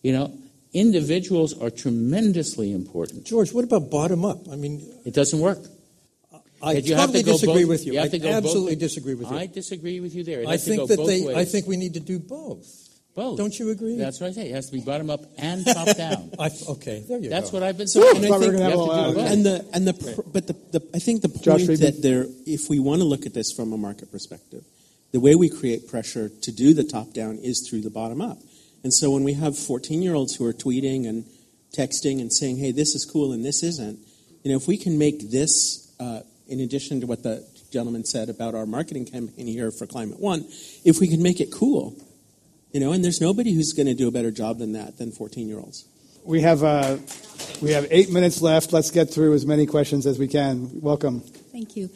You 0.02 0.14
know, 0.14 0.34
individuals 0.74 1.60
are 1.60 1.70
tremendously 1.70 2.72
important. 2.72 3.26
George, 3.26 3.54
what 3.54 3.64
about 3.64 3.90
bottom 3.90 4.26
up? 4.26 4.48
I 4.52 4.56
mean, 4.56 4.86
it 5.06 5.14
doesn't 5.14 5.40
work. 5.40 5.60
I 6.62 6.76
totally 6.76 6.94
have 6.96 7.12
to 7.12 7.24
disagree 7.24 7.64
both- 7.64 7.70
with 7.70 7.86
you. 7.86 7.94
you 7.94 8.00
I 8.00 8.10
both 8.10 8.24
absolutely 8.24 8.76
disagree 8.76 9.14
with 9.14 9.30
you. 9.30 9.38
I 9.38 9.46
disagree 9.46 10.00
with 10.00 10.16
you 10.16 10.24
there. 10.24 10.48
I 10.48 10.58
think 10.58 10.88
that 10.88 10.98
they. 11.06 11.34
I 11.36 11.46
think 11.46 11.68
we 11.68 11.78
need 11.78 11.94
to 11.94 12.00
do 12.00 12.20
both. 12.20 12.87
Both. 13.18 13.38
Don't 13.40 13.58
you 13.58 13.72
agree? 13.72 13.98
That's 13.98 14.22
what 14.22 14.28
I 14.30 14.32
say. 14.34 14.50
It 14.50 14.54
has 14.54 14.68
to 14.68 14.74
be 14.74 14.80
bottom 14.82 15.10
up 15.10 15.22
and 15.40 15.66
top 15.66 15.98
down. 16.04 16.30
I, 16.40 16.52
okay, 16.70 17.04
there 17.10 17.18
you 17.18 17.30
That's 17.30 17.50
go. 17.50 17.58
what 17.58 17.64
I've 17.64 17.76
been 17.78 17.88
saying. 17.88 18.06
and 18.16 18.26
I 18.26 18.30
thought 18.30 18.40
we 18.42 18.46
were 18.46 18.52
think- 18.54 18.64
gonna 18.64 18.70
have 18.70 19.06
have 19.06 19.16
to 19.16 19.22
do. 19.22 19.28
And 19.34 19.46
the 19.46 19.66
and 19.74 19.88
the 19.88 19.94
pr- 19.96 20.22
but 20.32 20.46
the, 20.46 20.54
the 20.72 20.88
I 20.94 21.00
think 21.00 21.24
the 21.24 21.30
point 21.30 21.44
Freedman. 21.66 21.80
that 21.82 22.02
there, 22.04 22.28
if 22.46 22.70
we 22.70 22.78
want 22.80 23.02
to 23.02 23.06
look 23.06 23.26
at 23.26 23.34
this 23.34 23.52
from 23.52 23.74
a 23.74 23.78
market 23.78 24.12
perspective, 24.12 24.64
the 25.14 25.20
way 25.20 25.34
we 25.36 25.50
create 25.50 25.88
pressure 25.90 26.30
to 26.30 26.52
do 26.52 26.74
the 26.76 26.84
top 26.84 27.14
down 27.14 27.38
is 27.42 27.68
through 27.68 27.82
the 27.82 27.90
bottom 27.90 28.22
up. 28.22 28.38
And 28.84 28.94
so 28.94 29.10
when 29.10 29.24
we 29.24 29.34
have 29.34 29.58
14 29.58 30.02
year 30.04 30.14
olds 30.14 30.36
who 30.36 30.46
are 30.46 30.54
tweeting 30.54 31.08
and 31.10 31.26
texting 31.76 32.22
and 32.22 32.32
saying, 32.32 32.58
"Hey, 32.58 32.72
this 32.72 32.94
is 32.94 33.04
cool 33.04 33.34
and 33.34 33.44
this 33.44 33.64
isn't," 33.64 33.98
you 34.44 34.52
know, 34.52 34.58
if 34.58 34.68
we 34.68 34.78
can 34.78 34.98
make 35.00 35.32
this, 35.32 35.92
uh, 36.00 36.22
in 36.48 36.60
addition 36.60 37.02
to 37.02 37.08
what 37.08 37.24
the 37.24 37.44
gentleman 37.72 38.06
said 38.06 38.30
about 38.30 38.54
our 38.54 38.68
marketing 38.68 39.06
campaign 39.06 39.48
here 39.48 39.72
for 39.72 39.88
Climate 39.88 40.20
One, 40.20 40.46
if 40.86 41.00
we 41.00 41.08
can 41.08 41.22
make 41.24 41.42
it 41.42 41.52
cool, 41.52 41.96
you 42.78 42.86
know, 42.86 42.92
and 42.92 43.04
there's 43.04 43.20
nobody 43.20 43.54
who's 43.54 43.74
going 43.74 43.88
to 43.88 43.96
do 43.96 44.08
a 44.08 44.12
better 44.12 44.30
job 44.30 44.60
than 44.60 44.74
that 44.74 45.00
than 45.00 45.12
14 45.12 45.48
year 45.48 45.58
olds. 45.58 45.88
We 46.24 46.42
have, 46.42 46.64
uh, 46.64 46.98
we 47.60 47.72
have 47.72 47.88
eight 47.90 48.12
minutes 48.12 48.40
left. 48.40 48.72
Let's 48.72 48.92
get 48.92 49.10
through 49.10 49.34
as 49.34 49.48
many 49.48 49.66
questions 49.66 50.06
as 50.06 50.20
we 50.20 50.28
can. 50.28 50.80
Welcome. 50.80 51.22
Thank 51.52 51.76
you. 51.76 51.90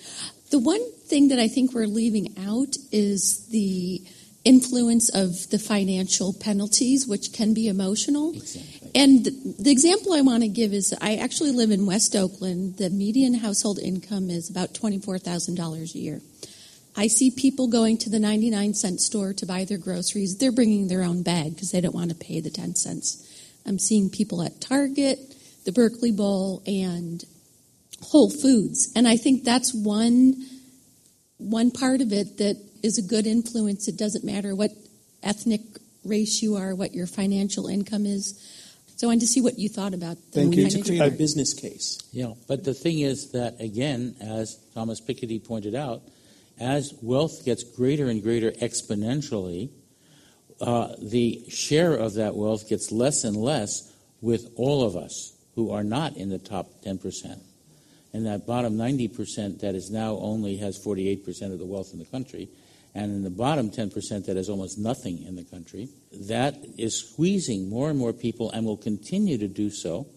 The 0.50 0.58
one 0.58 0.82
thing 1.06 1.28
that 1.28 1.38
I 1.38 1.50
think 1.50 1.76
we're 1.76 1.86
leaving 1.86 2.34
out 2.48 2.78
is 2.92 3.46
the 3.50 4.02
influence 4.44 5.10
of 5.14 5.52
the 5.52 5.60
financial 5.60 6.34
penalties, 6.34 7.08
which 7.08 7.32
can 7.32 7.54
be 7.54 7.68
emotional. 7.68 8.34
Exactly. 8.34 8.90
And 8.96 9.24
the, 9.24 9.56
the 9.60 9.72
example 9.72 10.14
I 10.14 10.22
want 10.22 10.42
to 10.42 10.50
give 10.50 10.74
is 10.74 10.96
I 11.00 11.18
actually 11.18 11.52
live 11.52 11.70
in 11.70 11.86
West 11.86 12.16
Oakland. 12.16 12.78
The 12.78 12.90
median 12.90 13.36
household 13.36 13.78
income 13.78 14.32
is 14.32 14.50
about 14.50 14.74
$24,000 14.74 15.94
a 15.94 16.00
year. 16.00 16.22
I 16.96 17.08
see 17.08 17.32
people 17.32 17.68
going 17.68 17.98
to 18.00 18.10
the 18.10 18.20
99 18.20 18.74
cent 18.74 19.00
store 19.00 19.34
to 19.34 19.46
buy 19.46 19.66
their 19.66 19.78
groceries. 19.78 20.38
They're 20.38 20.52
bringing 20.52 20.88
their 20.88 21.04
own 21.04 21.24
bag 21.24 21.56
because 21.56 21.72
they 21.72 21.82
don't 21.82 21.96
want 21.96 22.10
to 22.10 22.16
pay 22.16 22.42
the 22.42 22.50
10 22.50 22.76
cents. 22.76 23.28
I'm 23.66 23.80
seeing 23.80 24.10
people 24.10 24.42
at 24.42 24.60
Target, 24.60 25.20
the 25.66 25.72
Berkeley 25.72 26.12
Bowl, 26.12 26.62
and 26.66 27.24
Whole 28.02 28.30
Foods. 28.30 28.92
And 28.96 29.08
I 29.08 29.18
think 29.18 29.44
that's 29.44 29.74
one 29.74 30.36
one 31.38 31.72
part 31.72 32.02
of 32.02 32.14
it 32.14 32.38
that 32.38 32.62
is 32.84 32.98
a 32.98 33.02
good 33.02 33.26
influence. 33.26 33.88
It 33.88 33.98
doesn't 33.98 34.24
matter 34.24 34.56
what 34.56 34.72
ethnic 35.24 35.62
race 36.06 36.42
you 36.42 36.56
are, 36.56 36.76
what 36.76 36.94
your 36.94 37.08
financial 37.08 37.68
income 37.68 38.06
is. 38.06 38.40
So 38.96 39.08
I 39.08 39.10
wanted 39.10 39.22
to 39.22 39.28
see 39.28 39.42
what 39.42 39.58
you 39.58 39.68
thought 39.68 39.94
about 39.94 40.18
the 40.32 40.42
Thank 40.42 40.56
you. 40.56 40.66
To 40.66 40.70
financial 40.70 40.96
create 40.96 41.14
a 41.14 41.18
business 41.18 41.54
case. 41.54 41.98
Yeah, 42.12 42.34
but 42.48 42.64
the 42.64 42.74
thing 42.74 43.00
is 43.00 43.32
that, 43.32 43.60
again, 43.60 44.16
as 44.22 44.60
Thomas 44.76 45.02
Piketty 45.02 45.44
pointed 45.44 45.74
out, 45.74 46.04
as 46.62 46.94
wealth 47.02 47.44
gets 47.44 47.64
greater 47.64 48.08
and 48.08 48.22
greater 48.22 48.52
exponentially, 48.52 49.72
uh, 50.62 50.94
the 51.02 51.44
share 51.50 51.94
of 51.94 52.14
that 52.14 52.36
wealth 52.36 52.70
gets 52.70 52.92
less 52.92 53.24
and 53.24 53.36
less 53.36 53.92
with 54.22 54.48
all 54.56 54.86
of 54.86 54.96
us 54.96 55.34
who 55.56 55.72
are 55.72 55.84
not 55.84 56.16
in 56.16 56.30
the 56.30 56.38
top 56.38 56.68
10%. 56.86 57.42
And 58.14 58.26
that 58.26 58.46
bottom 58.46 58.78
90% 58.78 59.62
that 59.62 59.74
is 59.74 59.90
now 59.90 60.18
only 60.18 60.58
has 60.58 60.78
48% 60.86 61.52
of 61.52 61.60
the 61.60 61.66
wealth 61.66 61.90
in 61.94 62.00
the 62.00 62.06
country, 62.06 62.50
and 62.94 63.12
in 63.12 63.24
the 63.24 63.30
bottom 63.30 63.72
10% 63.72 64.26
that 64.26 64.36
has 64.36 64.50
almost 64.50 64.78
nothing 64.78 65.24
in 65.24 65.36
the 65.36 65.46
country, 65.46 65.90
that 66.28 66.56
is 66.78 67.10
squeezing 67.10 67.70
more 67.70 67.90
and 67.90 67.98
more 67.98 68.14
people 68.14 68.52
and 68.52 68.66
will 68.66 68.78
continue 68.78 69.38
to 69.38 69.48
do 69.48 69.70
so 69.72 70.08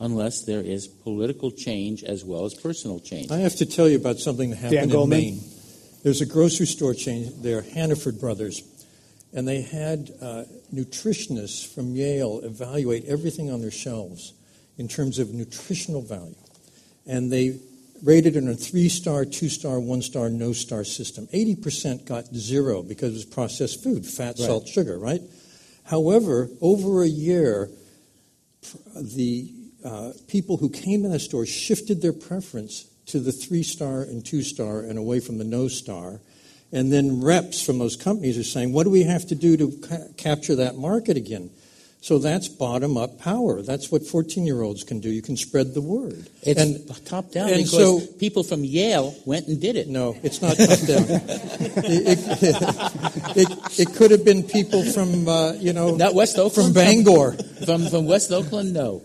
unless 0.00 0.44
there 0.44 0.60
is 0.60 0.88
political 0.88 1.50
change 1.50 2.02
as 2.02 2.24
well 2.24 2.44
as 2.44 2.54
personal 2.54 2.98
change. 3.00 3.30
I 3.30 3.38
have 3.38 3.56
to 3.56 3.66
tell 3.66 3.88
you 3.88 3.96
about 3.96 4.18
something 4.18 4.50
that 4.50 4.60
Dan 4.60 4.72
happened 4.72 4.92
in 4.92 4.98
Goleman. 4.98 5.08
Maine. 5.08 5.53
There's 6.04 6.20
a 6.20 6.26
grocery 6.26 6.66
store 6.66 6.92
chain 6.92 7.32
there, 7.40 7.62
Hannaford 7.62 8.20
Brothers, 8.20 8.62
and 9.32 9.48
they 9.48 9.62
had 9.62 10.10
uh, 10.20 10.44
nutritionists 10.72 11.66
from 11.66 11.96
Yale 11.96 12.40
evaluate 12.44 13.06
everything 13.06 13.50
on 13.50 13.62
their 13.62 13.70
shelves 13.70 14.34
in 14.76 14.86
terms 14.86 15.18
of 15.18 15.32
nutritional 15.32 16.02
value. 16.02 16.34
And 17.06 17.32
they 17.32 17.58
rated 18.02 18.36
in 18.36 18.48
a 18.48 18.54
three 18.54 18.90
star, 18.90 19.24
two 19.24 19.48
star, 19.48 19.80
one 19.80 20.02
star, 20.02 20.28
no 20.28 20.52
star 20.52 20.84
system. 20.84 21.26
80% 21.28 22.04
got 22.04 22.26
zero 22.34 22.82
because 22.82 23.12
it 23.12 23.14
was 23.14 23.24
processed 23.24 23.82
food, 23.82 24.04
fat, 24.04 24.36
Right. 24.38 24.46
salt, 24.46 24.68
sugar, 24.68 24.98
right? 24.98 25.22
However, 25.84 26.50
over 26.60 27.02
a 27.02 27.08
year, 27.08 27.70
the 28.94 29.50
uh, 29.82 30.12
people 30.28 30.58
who 30.58 30.68
came 30.68 31.06
in 31.06 31.12
the 31.12 31.18
store 31.18 31.46
shifted 31.46 32.02
their 32.02 32.12
preference 32.12 32.84
to 33.06 33.20
the 33.20 33.32
three 33.32 33.62
star 33.62 34.02
and 34.02 34.24
two 34.24 34.42
star 34.42 34.80
and 34.80 34.98
away 34.98 35.20
from 35.20 35.38
the 35.38 35.44
no 35.44 35.68
star. 35.68 36.20
And 36.72 36.92
then 36.92 37.22
reps 37.22 37.64
from 37.64 37.78
those 37.78 37.94
companies 37.96 38.36
are 38.36 38.42
saying, 38.42 38.72
what 38.72 38.84
do 38.84 38.90
we 38.90 39.04
have 39.04 39.26
to 39.28 39.34
do 39.34 39.56
to 39.56 39.70
ca- 39.86 40.08
capture 40.16 40.56
that 40.56 40.76
market 40.76 41.16
again? 41.16 41.50
So 42.00 42.18
that's 42.18 42.48
bottom 42.48 42.98
up 42.98 43.18
power. 43.18 43.62
That's 43.62 43.90
what 43.90 44.06
14 44.06 44.44
year 44.44 44.60
olds 44.60 44.82
can 44.84 45.00
do. 45.00 45.08
You 45.08 45.22
can 45.22 45.38
spread 45.38 45.72
the 45.72 45.80
word. 45.80 46.28
It's 46.42 46.60
and 46.60 47.06
top 47.06 47.30
down 47.30 47.48
and 47.48 47.64
because 47.64 47.70
so- 47.70 48.12
people 48.18 48.42
from 48.42 48.62
Yale 48.62 49.14
went 49.24 49.48
and 49.48 49.58
did 49.58 49.76
it. 49.76 49.88
no, 49.88 50.14
it's 50.22 50.42
not 50.42 50.56
top 50.58 50.80
down. 50.80 51.04
it, 51.08 52.18
it, 52.18 53.36
it, 53.36 53.80
it 53.88 53.94
could 53.94 54.10
have 54.10 54.22
been 54.22 54.42
people 54.42 54.84
from, 54.84 55.26
uh, 55.26 55.52
you 55.52 55.72
know, 55.72 55.96
Not 55.96 56.14
West 56.14 56.36
from 56.52 56.74
Bangor. 56.74 57.32
From, 57.64 57.86
from 57.88 58.04
West 58.06 58.30
Oakland, 58.32 58.74
no. 58.74 59.02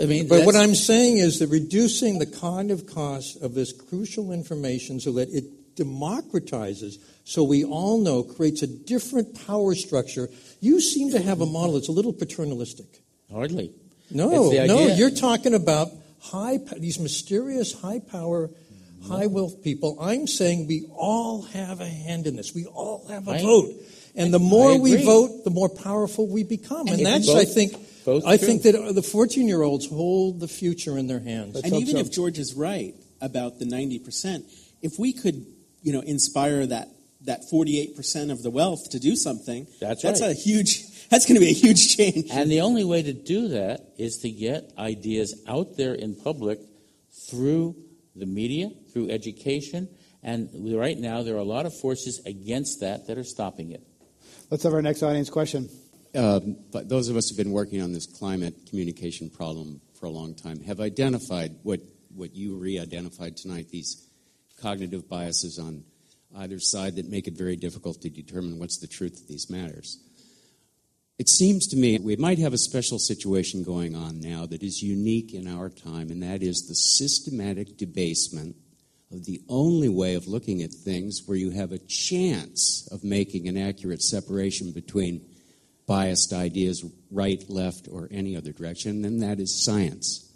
I 0.00 0.06
mean, 0.06 0.28
But 0.28 0.46
what 0.46 0.56
I'm 0.56 0.74
saying 0.74 1.18
is 1.18 1.38
that 1.40 1.48
reducing 1.48 2.18
the 2.18 2.26
cognitive 2.26 2.86
cost 2.86 3.42
of 3.42 3.54
this 3.54 3.72
crucial 3.72 4.32
information 4.32 5.00
so 5.00 5.12
that 5.12 5.28
it 5.30 5.44
democratizes, 5.76 6.96
so 7.24 7.42
we 7.42 7.64
all 7.64 7.98
know, 8.00 8.22
creates 8.22 8.62
a 8.62 8.66
different 8.66 9.46
power 9.46 9.74
structure. 9.74 10.28
You 10.60 10.80
seem 10.80 11.10
to 11.10 11.20
have 11.20 11.40
a 11.40 11.46
model 11.46 11.74
that's 11.74 11.88
a 11.88 11.92
little 11.92 12.12
paternalistic. 12.12 13.02
hardly. 13.32 13.72
No, 14.10 14.50
no, 14.50 14.86
you're 14.86 15.10
talking 15.10 15.54
about 15.54 15.88
high, 16.20 16.58
these 16.76 16.98
mysterious 17.00 17.72
high 17.72 17.98
power, 18.00 18.50
high 19.08 19.26
wealth 19.26 19.62
people. 19.62 19.96
I'm 20.00 20.26
saying 20.26 20.66
we 20.66 20.86
all 20.94 21.42
have 21.42 21.80
a 21.80 21.88
hand 21.88 22.26
in 22.26 22.36
this. 22.36 22.54
We 22.54 22.66
all 22.66 23.06
have 23.08 23.26
a 23.28 23.32
I- 23.32 23.42
vote. 23.42 23.72
And 24.16 24.32
the 24.32 24.38
more 24.38 24.78
we 24.78 25.04
vote, 25.04 25.42
the 25.42 25.50
more 25.50 25.68
powerful 25.68 26.28
we 26.28 26.44
become. 26.44 26.86
And, 26.86 26.98
And 26.98 27.06
that's, 27.06 27.26
both- 27.26 27.38
I 27.38 27.44
think, 27.44 27.74
both 28.04 28.24
I 28.26 28.36
true. 28.36 28.46
think 28.46 28.62
that 28.62 28.74
uh, 28.74 28.92
the 28.92 29.02
14 29.02 29.48
year 29.48 29.62
olds 29.62 29.88
hold 29.88 30.40
the 30.40 30.48
future 30.48 30.96
in 30.98 31.06
their 31.06 31.20
hands. 31.20 31.56
and 31.56 31.74
even 31.74 31.96
if 31.96 32.10
George 32.10 32.38
is 32.38 32.54
right 32.54 32.94
about 33.20 33.58
the 33.58 33.64
90%, 33.64 34.42
if 34.82 34.98
we 34.98 35.12
could, 35.12 35.46
you 35.82 35.92
know, 35.92 36.00
inspire 36.00 36.66
that 36.66 36.88
that 37.22 37.40
48% 37.50 38.30
of 38.30 38.42
the 38.42 38.50
wealth 38.50 38.90
to 38.90 38.98
do 39.00 39.16
something, 39.16 39.66
That's 39.80 40.02
that's 40.02 40.20
right. 40.20 40.30
a 40.30 40.34
huge 40.34 40.84
that's 41.08 41.26
going 41.26 41.36
to 41.36 41.40
be 41.40 41.50
a 41.50 41.54
huge 41.54 41.96
change. 41.96 42.30
And 42.30 42.50
the 42.50 42.60
only 42.60 42.84
way 42.84 43.02
to 43.02 43.12
do 43.12 43.48
that 43.48 43.94
is 43.98 44.18
to 44.18 44.30
get 44.30 44.72
ideas 44.78 45.42
out 45.48 45.76
there 45.76 45.94
in 45.94 46.14
public 46.16 46.60
through 47.30 47.76
the 48.14 48.26
media, 48.26 48.70
through 48.92 49.10
education, 49.10 49.88
and 50.22 50.50
right 50.76 50.98
now 50.98 51.22
there 51.22 51.34
are 51.34 51.38
a 51.38 51.44
lot 51.44 51.66
of 51.66 51.74
forces 51.78 52.20
against 52.26 52.80
that 52.80 53.06
that 53.06 53.18
are 53.18 53.24
stopping 53.24 53.72
it. 53.72 53.82
Let's 54.50 54.62
have 54.64 54.74
our 54.74 54.82
next 54.82 55.02
audience 55.02 55.30
question. 55.30 55.68
Um, 56.14 56.56
but 56.72 56.88
those 56.88 57.08
of 57.08 57.16
us 57.16 57.28
who've 57.28 57.38
been 57.38 57.50
working 57.50 57.82
on 57.82 57.92
this 57.92 58.06
climate 58.06 58.54
communication 58.68 59.30
problem 59.30 59.80
for 59.98 60.06
a 60.06 60.10
long 60.10 60.34
time 60.34 60.60
have 60.60 60.80
identified 60.80 61.56
what, 61.64 61.80
what 62.14 62.34
you 62.36 62.56
re 62.56 62.78
identified 62.78 63.36
tonight 63.36 63.68
these 63.70 64.08
cognitive 64.60 65.08
biases 65.08 65.58
on 65.58 65.82
either 66.36 66.60
side 66.60 66.96
that 66.96 67.10
make 67.10 67.26
it 67.26 67.36
very 67.36 67.56
difficult 67.56 68.00
to 68.02 68.10
determine 68.10 68.58
what's 68.58 68.78
the 68.78 68.86
truth 68.86 69.20
of 69.20 69.28
these 69.28 69.50
matters. 69.50 69.98
It 71.18 71.28
seems 71.28 71.66
to 71.68 71.76
me 71.76 71.98
we 71.98 72.16
might 72.16 72.38
have 72.38 72.52
a 72.52 72.58
special 72.58 72.98
situation 72.98 73.64
going 73.64 73.96
on 73.96 74.20
now 74.20 74.46
that 74.46 74.62
is 74.62 74.82
unique 74.82 75.34
in 75.34 75.48
our 75.48 75.68
time, 75.68 76.10
and 76.10 76.22
that 76.22 76.42
is 76.42 76.66
the 76.66 76.74
systematic 76.74 77.76
debasement 77.76 78.56
of 79.12 79.24
the 79.24 79.40
only 79.48 79.88
way 79.88 80.14
of 80.14 80.26
looking 80.26 80.62
at 80.62 80.72
things 80.72 81.22
where 81.26 81.36
you 81.36 81.50
have 81.50 81.72
a 81.72 81.78
chance 81.78 82.88
of 82.90 83.04
making 83.04 83.48
an 83.48 83.56
accurate 83.56 84.02
separation 84.02 84.72
between 84.72 85.24
biased 85.86 86.32
ideas, 86.32 86.84
right, 87.10 87.42
left, 87.48 87.88
or 87.90 88.08
any 88.10 88.36
other 88.36 88.52
direction, 88.52 89.02
then 89.02 89.18
that 89.20 89.40
is 89.40 89.64
science. 89.64 90.30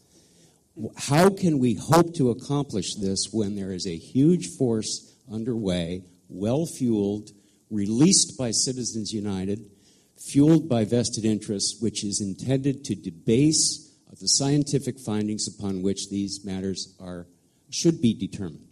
How 0.97 1.31
can 1.31 1.59
we 1.59 1.75
hope 1.75 2.15
to 2.15 2.31
accomplish 2.31 2.95
this 2.95 3.29
when 3.33 3.57
there 3.57 3.73
is 3.73 3.87
a 3.87 3.97
huge 3.97 4.49
force 4.57 5.15
underway, 5.33 6.05
well 6.29 6.67
fueled, 6.67 7.31
released 7.71 8.39
by 8.39 8.51
Citizens 8.51 9.13
United, 9.13 9.71
fueled 10.17 10.69
by 10.69 10.85
vested 10.85 11.25
interests, 11.25 11.81
which 11.81 12.05
is 12.05 12.21
intended 12.21 12.85
to 12.85 12.95
debase 12.95 13.89
the 14.21 14.27
scientific 14.27 14.99
findings 14.99 15.47
upon 15.47 15.83
which 15.83 16.11
these 16.11 16.45
matters 16.45 16.95
are 17.01 17.27
should 17.71 18.01
be 18.01 18.15
determined. 18.15 18.67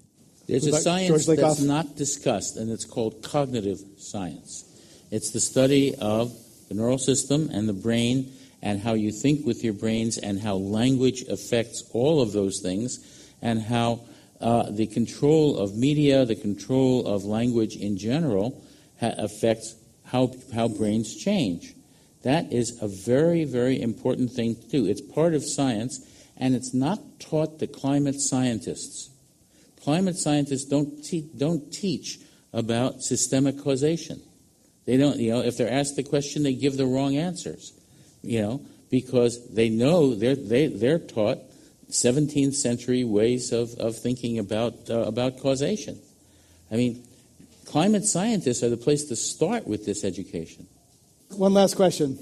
There's 0.48 0.66
a 0.66 0.80
science 0.80 1.26
that's 1.26 1.60
not 1.60 1.96
discussed, 1.96 2.56
and 2.56 2.70
it's 2.70 2.84
called 2.84 3.22
cognitive 3.22 3.80
science. 3.98 4.64
It's 5.10 5.30
the 5.30 5.40
study 5.40 5.94
of 5.96 6.36
the 6.68 6.74
neural 6.74 6.98
system 6.98 7.48
and 7.52 7.68
the 7.68 7.72
brain 7.72 8.32
and 8.62 8.80
how 8.80 8.94
you 8.94 9.12
think 9.12 9.46
with 9.46 9.62
your 9.62 9.72
brains 9.72 10.18
and 10.18 10.40
how 10.40 10.54
language 10.56 11.22
affects 11.28 11.88
all 11.92 12.20
of 12.20 12.32
those 12.32 12.60
things 12.60 12.98
and 13.42 13.62
how 13.62 14.00
uh, 14.40 14.70
the 14.70 14.86
control 14.86 15.58
of 15.58 15.76
media, 15.76 16.24
the 16.24 16.36
control 16.36 17.06
of 17.06 17.24
language 17.24 17.76
in 17.76 17.96
general, 17.96 18.62
ha- 19.00 19.14
affects 19.18 19.76
how, 20.04 20.32
how 20.54 20.68
brains 20.68 21.16
change. 21.16 21.74
That 22.22 22.52
is 22.52 22.80
a 22.82 22.88
very, 22.88 23.44
very 23.44 23.80
important 23.80 24.32
thing 24.32 24.56
to 24.56 24.68
do. 24.68 24.86
It's 24.86 25.00
part 25.00 25.34
of 25.34 25.44
science, 25.44 26.04
and 26.36 26.54
it's 26.54 26.74
not 26.74 27.20
taught 27.20 27.58
to 27.60 27.66
climate 27.66 28.20
scientists. 28.20 29.10
Climate 29.82 30.16
scientists 30.16 30.64
don't, 30.64 31.04
te- 31.04 31.30
don't 31.36 31.72
teach 31.72 32.18
about 32.52 33.02
systemic 33.02 33.62
causation. 33.62 34.20
They 34.86 34.96
don't, 34.96 35.18
you 35.18 35.32
know, 35.32 35.42
if 35.42 35.56
they're 35.56 35.70
asked 35.70 35.96
the 35.96 36.04
question, 36.04 36.44
they 36.44 36.54
give 36.54 36.76
the 36.76 36.86
wrong 36.86 37.16
answers, 37.16 37.72
you 38.22 38.40
know, 38.40 38.60
because 38.88 39.48
they 39.52 39.68
know 39.68 40.14
they're, 40.14 40.36
they, 40.36 40.68
they're 40.68 41.00
taught 41.00 41.38
17th 41.90 42.54
century 42.54 43.04
ways 43.04 43.52
of, 43.52 43.74
of 43.74 43.98
thinking 43.98 44.38
about, 44.38 44.88
uh, 44.88 45.00
about 45.00 45.40
causation. 45.40 46.00
I 46.70 46.76
mean, 46.76 47.04
climate 47.66 48.04
scientists 48.04 48.62
are 48.62 48.68
the 48.68 48.76
place 48.76 49.04
to 49.06 49.16
start 49.16 49.66
with 49.66 49.84
this 49.84 50.04
education. 50.04 50.68
One 51.30 51.52
last 51.52 51.74
question. 51.74 52.18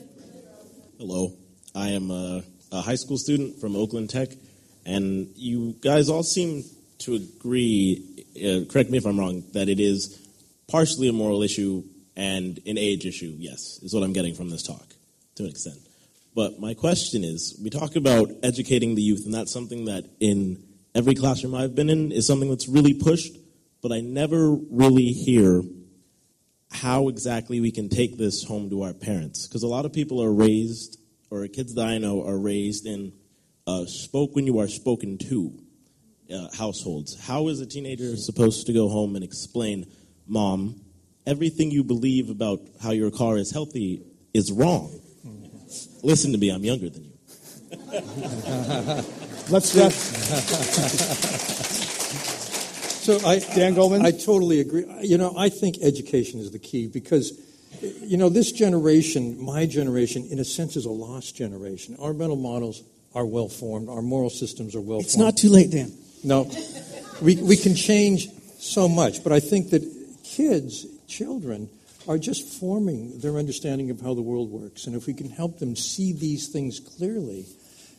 Hello. 0.98 1.34
I 1.74 1.88
am 1.90 2.10
a, 2.10 2.42
a 2.72 2.80
high 2.80 2.94
school 2.94 3.18
student 3.18 3.60
from 3.60 3.76
Oakland 3.76 4.08
Tech, 4.08 4.28
and 4.86 5.28
you 5.36 5.76
guys 5.80 6.08
all 6.08 6.22
seem 6.22 6.64
to 7.00 7.14
agree, 7.16 8.24
uh, 8.36 8.70
correct 8.72 8.90
me 8.90 8.98
if 8.98 9.06
I'm 9.06 9.18
wrong, 9.18 9.44
that 9.52 9.68
it 9.68 9.80
is 9.80 10.18
partially 10.68 11.08
a 11.08 11.12
moral 11.12 11.42
issue 11.42 11.84
and 12.16 12.60
an 12.66 12.78
age 12.78 13.06
issue, 13.06 13.34
yes, 13.38 13.80
is 13.82 13.92
what 13.92 14.02
I'm 14.02 14.12
getting 14.12 14.34
from 14.34 14.50
this 14.50 14.62
talk 14.62 14.86
to 15.36 15.44
an 15.44 15.50
extent. 15.50 15.78
But 16.34 16.58
my 16.58 16.74
question 16.74 17.24
is 17.24 17.58
we 17.62 17.70
talk 17.70 17.96
about 17.96 18.30
educating 18.42 18.94
the 18.94 19.02
youth, 19.02 19.24
and 19.24 19.34
that's 19.34 19.52
something 19.52 19.86
that 19.86 20.04
in 20.20 20.62
every 20.94 21.14
classroom 21.14 21.54
I've 21.54 21.74
been 21.74 21.90
in 21.90 22.12
is 22.12 22.26
something 22.26 22.48
that's 22.48 22.68
really 22.68 22.94
pushed, 22.94 23.36
but 23.82 23.92
I 23.92 24.00
never 24.00 24.52
really 24.52 25.12
hear 25.12 25.62
how 26.70 27.08
exactly 27.08 27.60
we 27.60 27.70
can 27.70 27.88
take 27.88 28.18
this 28.18 28.42
home 28.42 28.68
to 28.70 28.82
our 28.82 28.92
parents. 28.92 29.46
Because 29.46 29.62
a 29.62 29.68
lot 29.68 29.84
of 29.84 29.92
people 29.92 30.22
are 30.22 30.32
raised, 30.32 30.98
or 31.30 31.46
kids 31.46 31.74
that 31.74 31.86
I 31.86 31.98
know 31.98 32.26
are 32.26 32.38
raised 32.38 32.86
in 32.86 33.12
uh, 33.66 33.86
spoke 33.86 34.34
when 34.34 34.46
you 34.46 34.58
are 34.58 34.68
spoken 34.68 35.18
to 35.18 35.52
uh, 36.34 36.48
households. 36.56 37.18
How 37.20 37.48
is 37.48 37.60
a 37.60 37.66
teenager 37.66 38.16
supposed 38.16 38.66
to 38.66 38.72
go 38.72 38.88
home 38.88 39.14
and 39.14 39.24
explain, 39.24 39.86
Mom, 40.26 40.80
everything 41.26 41.70
you 41.70 41.84
believe 41.84 42.30
about 42.30 42.60
how 42.82 42.90
your 42.90 43.10
car 43.10 43.36
is 43.36 43.50
healthy 43.50 44.02
is 44.32 44.52
wrong? 44.52 45.00
Listen 46.02 46.32
to 46.32 46.38
me, 46.38 46.50
I'm 46.50 46.64
younger 46.64 46.90
than 46.90 47.04
you. 47.04 47.10
Let's 49.50 49.74
get. 49.74 49.92
So 53.04 53.18
I, 53.26 53.38
Dan 53.38 53.74
Goleman, 53.74 54.02
I 54.02 54.12
totally 54.12 54.60
agree. 54.60 54.86
You 55.02 55.18
know, 55.18 55.34
I 55.36 55.50
think 55.50 55.76
education 55.82 56.40
is 56.40 56.52
the 56.52 56.58
key 56.58 56.86
because, 56.86 57.38
you 58.00 58.16
know, 58.16 58.30
this 58.30 58.50
generation, 58.50 59.38
my 59.44 59.66
generation, 59.66 60.26
in 60.30 60.38
a 60.38 60.44
sense, 60.44 60.74
is 60.76 60.86
a 60.86 60.90
lost 60.90 61.36
generation. 61.36 61.96
Our 62.00 62.14
mental 62.14 62.36
models 62.36 62.82
are 63.14 63.26
well 63.26 63.50
formed. 63.50 63.90
Our 63.90 64.00
moral 64.00 64.30
systems 64.30 64.74
are 64.74 64.80
well 64.80 65.00
formed. 65.00 65.04
It's 65.04 65.18
not 65.18 65.36
too 65.36 65.50
late, 65.50 65.70
Dan. 65.70 65.92
No, 66.22 66.50
we 67.20 67.36
we 67.36 67.58
can 67.58 67.74
change 67.74 68.28
so 68.58 68.88
much, 68.88 69.22
but 69.22 69.32
I 69.32 69.40
think 69.40 69.68
that 69.70 69.82
kids, 70.24 70.86
children, 71.06 71.68
are 72.08 72.18
just 72.18 72.60
forming 72.60 73.18
their 73.20 73.38
understanding 73.38 73.90
of 73.90 74.00
how 74.00 74.14
the 74.14 74.22
world 74.22 74.50
works, 74.50 74.86
and 74.86 74.94
if 74.94 75.06
we 75.06 75.14
can 75.14 75.30
help 75.30 75.58
them 75.58 75.74
see 75.74 76.12
these 76.12 76.48
things 76.48 76.80
clearly 76.80 77.46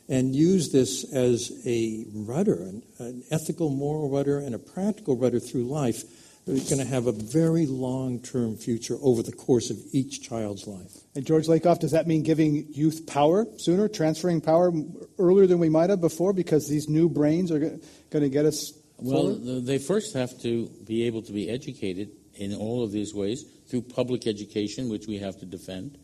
and 0.07 0.35
use 0.35 0.71
this 0.71 1.11
as 1.13 1.51
a 1.65 2.05
rudder, 2.13 2.61
an, 2.61 2.83
an 2.99 3.23
ethical, 3.31 3.69
moral 3.69 4.09
rudder, 4.09 4.37
and 4.37 4.53
a 4.53 4.59
practical 4.59 5.15
rudder 5.15 5.39
through 5.39 5.63
life, 5.63 6.03
we're 6.45 6.55
going 6.55 6.77
to 6.77 6.85
have 6.85 7.07
a 7.07 7.11
very 7.11 7.65
long 7.65 8.19
term 8.19 8.55
future 8.55 8.97
over 9.01 9.23
the 9.23 9.31
course 9.31 9.71
of 9.71 9.77
each 9.91 10.21
child's 10.21 10.67
life. 10.67 10.91
And 11.15 11.25
George 11.25 11.47
Lakoff, 11.47 11.79
does 11.79 11.91
that 11.91 12.05
mean 12.05 12.21
giving 12.21 12.67
youth 12.71 13.07
power 13.07 13.47
sooner, 13.57 13.87
transferring 13.87 14.41
power 14.41 14.71
earlier 15.17 15.47
than 15.47 15.57
we 15.57 15.69
might 15.69 15.89
have 15.89 16.01
before 16.01 16.33
because 16.33 16.69
these 16.69 16.87
new 16.87 17.09
brains 17.09 17.51
are 17.51 17.59
going 17.59 17.81
to 18.11 18.29
get 18.29 18.45
us? 18.45 18.73
Well, 18.97 19.35
forward? 19.35 19.65
they 19.65 19.79
first 19.79 20.13
have 20.13 20.39
to 20.43 20.67
be 20.85 21.07
able 21.07 21.23
to 21.23 21.31
be 21.31 21.49
educated 21.49 22.11
in 22.35 22.53
all 22.53 22.83
of 22.83 22.91
these 22.91 23.13
ways 23.13 23.43
through 23.69 23.81
public 23.81 24.27
education, 24.27 24.89
which 24.89 25.07
we 25.07 25.17
have 25.19 25.39
to 25.39 25.45
defend. 25.45 25.97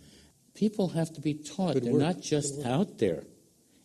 People 0.56 0.90
have 0.90 1.12
to 1.14 1.22
be 1.22 1.34
taught. 1.36 1.74
Good 1.74 1.86
They're 1.86 1.94
work. 1.94 2.02
not 2.02 2.22
just 2.22 2.66
out 2.66 2.98
there. 2.98 3.24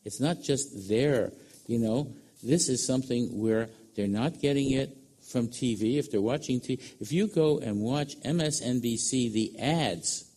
It's 0.05 0.21
not 0.21 0.43
just 0.43 0.89
there. 0.89 1.33
You 1.67 1.79
know, 1.79 2.15
this 2.43 2.69
is 2.69 2.87
something 2.87 3.41
where 3.41 3.69
they're 3.95 4.07
not 4.07 4.41
getting 4.41 4.73
it 4.73 4.97
from 5.31 5.49
TV. 5.49 5.99
If 5.99 6.11
they're 6.11 6.21
watching 6.21 6.61
TV, 6.61 6.81
if 7.01 7.13
you 7.13 7.27
go 7.29 7.59
and 7.59 7.81
watch 7.81 8.17
MSNBC, 8.25 9.33
the 9.33 9.59
ads 9.59 10.31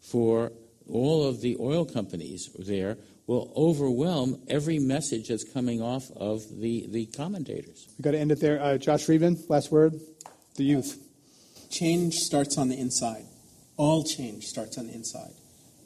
for 0.00 0.52
all 0.88 1.26
of 1.26 1.40
the 1.40 1.56
oil 1.60 1.84
companies 1.84 2.50
there 2.58 2.96
will 3.26 3.52
overwhelm 3.56 4.42
every 4.48 4.78
message 4.78 5.28
that's 5.28 5.44
coming 5.44 5.80
off 5.80 6.10
of 6.16 6.42
the, 6.60 6.86
the 6.88 7.06
commentators. 7.06 7.86
we 7.98 8.02
got 8.02 8.10
to 8.12 8.18
end 8.18 8.32
it 8.32 8.40
there. 8.40 8.60
Uh, 8.60 8.78
Josh 8.78 9.04
Freedman, 9.04 9.42
last 9.48 9.70
word. 9.70 9.94
The 10.56 10.64
youth. 10.64 10.98
Change 11.72 12.14
starts 12.14 12.58
on 12.58 12.68
the 12.68 12.78
inside. 12.78 13.24
All 13.78 14.04
change 14.04 14.44
starts 14.44 14.76
on 14.76 14.88
the 14.88 14.92
inside. 14.92 15.32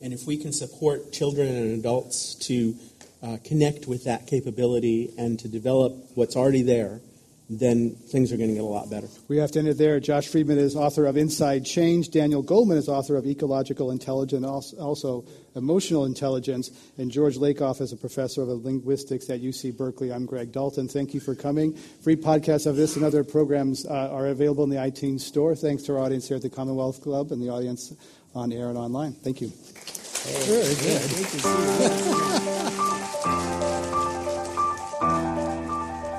And 0.03 0.13
if 0.13 0.27
we 0.27 0.37
can 0.37 0.53
support 0.53 1.13
children 1.13 1.47
and 1.47 1.79
adults 1.79 2.35
to 2.47 2.75
uh, 3.23 3.39
connect 3.45 3.87
with 3.87 4.05
that 4.05 4.27
capability 4.27 5.15
and 5.17 5.39
to 5.39 5.49
develop 5.49 5.95
what's 6.17 6.35
already 6.35 6.63
there, 6.63 7.01
then 7.49 7.95
things 7.95 8.33
are 8.33 8.37
going 8.37 8.49
to 8.49 8.55
get 8.55 8.65
a 8.65 8.67
lot 8.67 8.91
better. 8.91 9.09
We 9.29 9.37
have 9.37 9.53
to 9.53 9.61
end 9.61 9.69
it 9.69 9.79
there. 9.79 10.01
Josh 10.01 10.27
Freedman 10.27 10.59
is 10.59 10.75
author 10.75 11.07
of 11.07 11.17
Inside 11.17 11.65
Change. 11.65 12.11
Daniel 12.11 12.43
Goleman 12.43 12.77
is 12.77 12.89
author 12.89 13.17
of 13.17 13.25
Ecological 13.27 13.93
Intelligence, 13.93 14.45
also, 14.45 14.77
also 14.79 15.25
Emotional 15.55 16.05
Intelligence. 16.07 16.71
And 16.99 17.11
George 17.11 17.37
Lakoff 17.37 17.81
is 17.81 17.93
a 17.93 17.97
professor 17.97 18.43
of 18.43 18.49
linguistics 18.49 19.31
at 19.31 19.41
UC 19.41 19.77
Berkeley. 19.77 20.13
I'm 20.13 20.27
Greg 20.27 20.51
Dalton. 20.51 20.89
Thank 20.89 21.15
you 21.15 21.21
for 21.21 21.37
coming. 21.37 21.75
Free 22.03 22.17
podcasts 22.17 22.67
of 22.67 22.75
this 22.75 22.97
and 22.97 23.05
other 23.05 23.23
programs 23.23 23.87
uh, 23.87 24.11
are 24.11 24.27
available 24.27 24.65
in 24.65 24.71
the 24.71 24.77
iTunes 24.77 25.21
Store. 25.21 25.55
Thanks 25.55 25.85
to 25.85 25.95
our 25.95 26.01
audience 26.03 26.27
here 26.27 26.37
at 26.37 26.43
the 26.43 26.51
Commonwealth 26.51 27.01
Club 27.01 27.31
and 27.31 27.41
the 27.41 27.51
audience 27.51 27.95
on 28.35 28.53
air 28.53 28.69
and 28.69 28.79
online. 28.79 29.13
Thank 29.13 29.41
you. 29.41 29.53
Very 30.27 30.75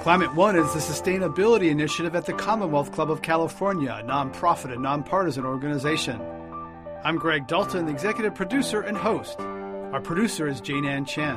Climate 0.08 0.36
One 0.36 0.56
is 0.56 0.72
the 0.72 0.80
sustainability 0.80 1.70
initiative 1.70 2.16
at 2.16 2.26
the 2.26 2.32
Commonwealth 2.32 2.94
Club 2.94 3.12
of 3.12 3.22
California, 3.22 3.92
a 3.92 4.06
nonprofit 4.06 4.72
and 4.72 4.82
nonpartisan 4.82 5.44
organization. 5.44 6.22
I'm 7.04 7.18
Greg 7.18 7.46
Dalton, 7.46 7.88
the 7.88 7.92
executive 7.92 8.34
producer 8.34 8.80
and 8.80 8.96
host. 8.96 9.38
Our 9.42 10.00
producer 10.00 10.48
is 10.48 10.62
Jane 10.62 10.86
Ann 10.86 11.04
Chen. 11.04 11.36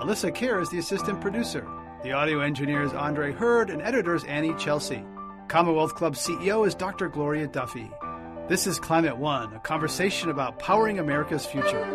Alyssa 0.00 0.34
Kerr 0.34 0.60
is 0.60 0.70
the 0.70 0.78
assistant 0.78 1.20
producer. 1.20 1.64
The 2.02 2.10
audio 2.10 2.40
engineer 2.40 2.82
is 2.82 2.92
Andre 2.94 3.30
Hurd, 3.30 3.70
and 3.70 3.80
editor 3.80 4.16
is 4.16 4.24
Annie 4.24 4.56
Chelsea. 4.58 5.04
Commonwealth 5.46 5.94
Club 5.94 6.16
CEO 6.16 6.66
is 6.66 6.74
Dr. 6.74 7.08
Gloria 7.08 7.46
Duffy. 7.46 7.92
This 8.48 8.66
is 8.66 8.80
Climate 8.80 9.18
One, 9.18 9.54
a 9.54 9.60
conversation 9.60 10.30
about 10.30 10.58
powering 10.58 10.98
America's 10.98 11.46
future. 11.46 11.86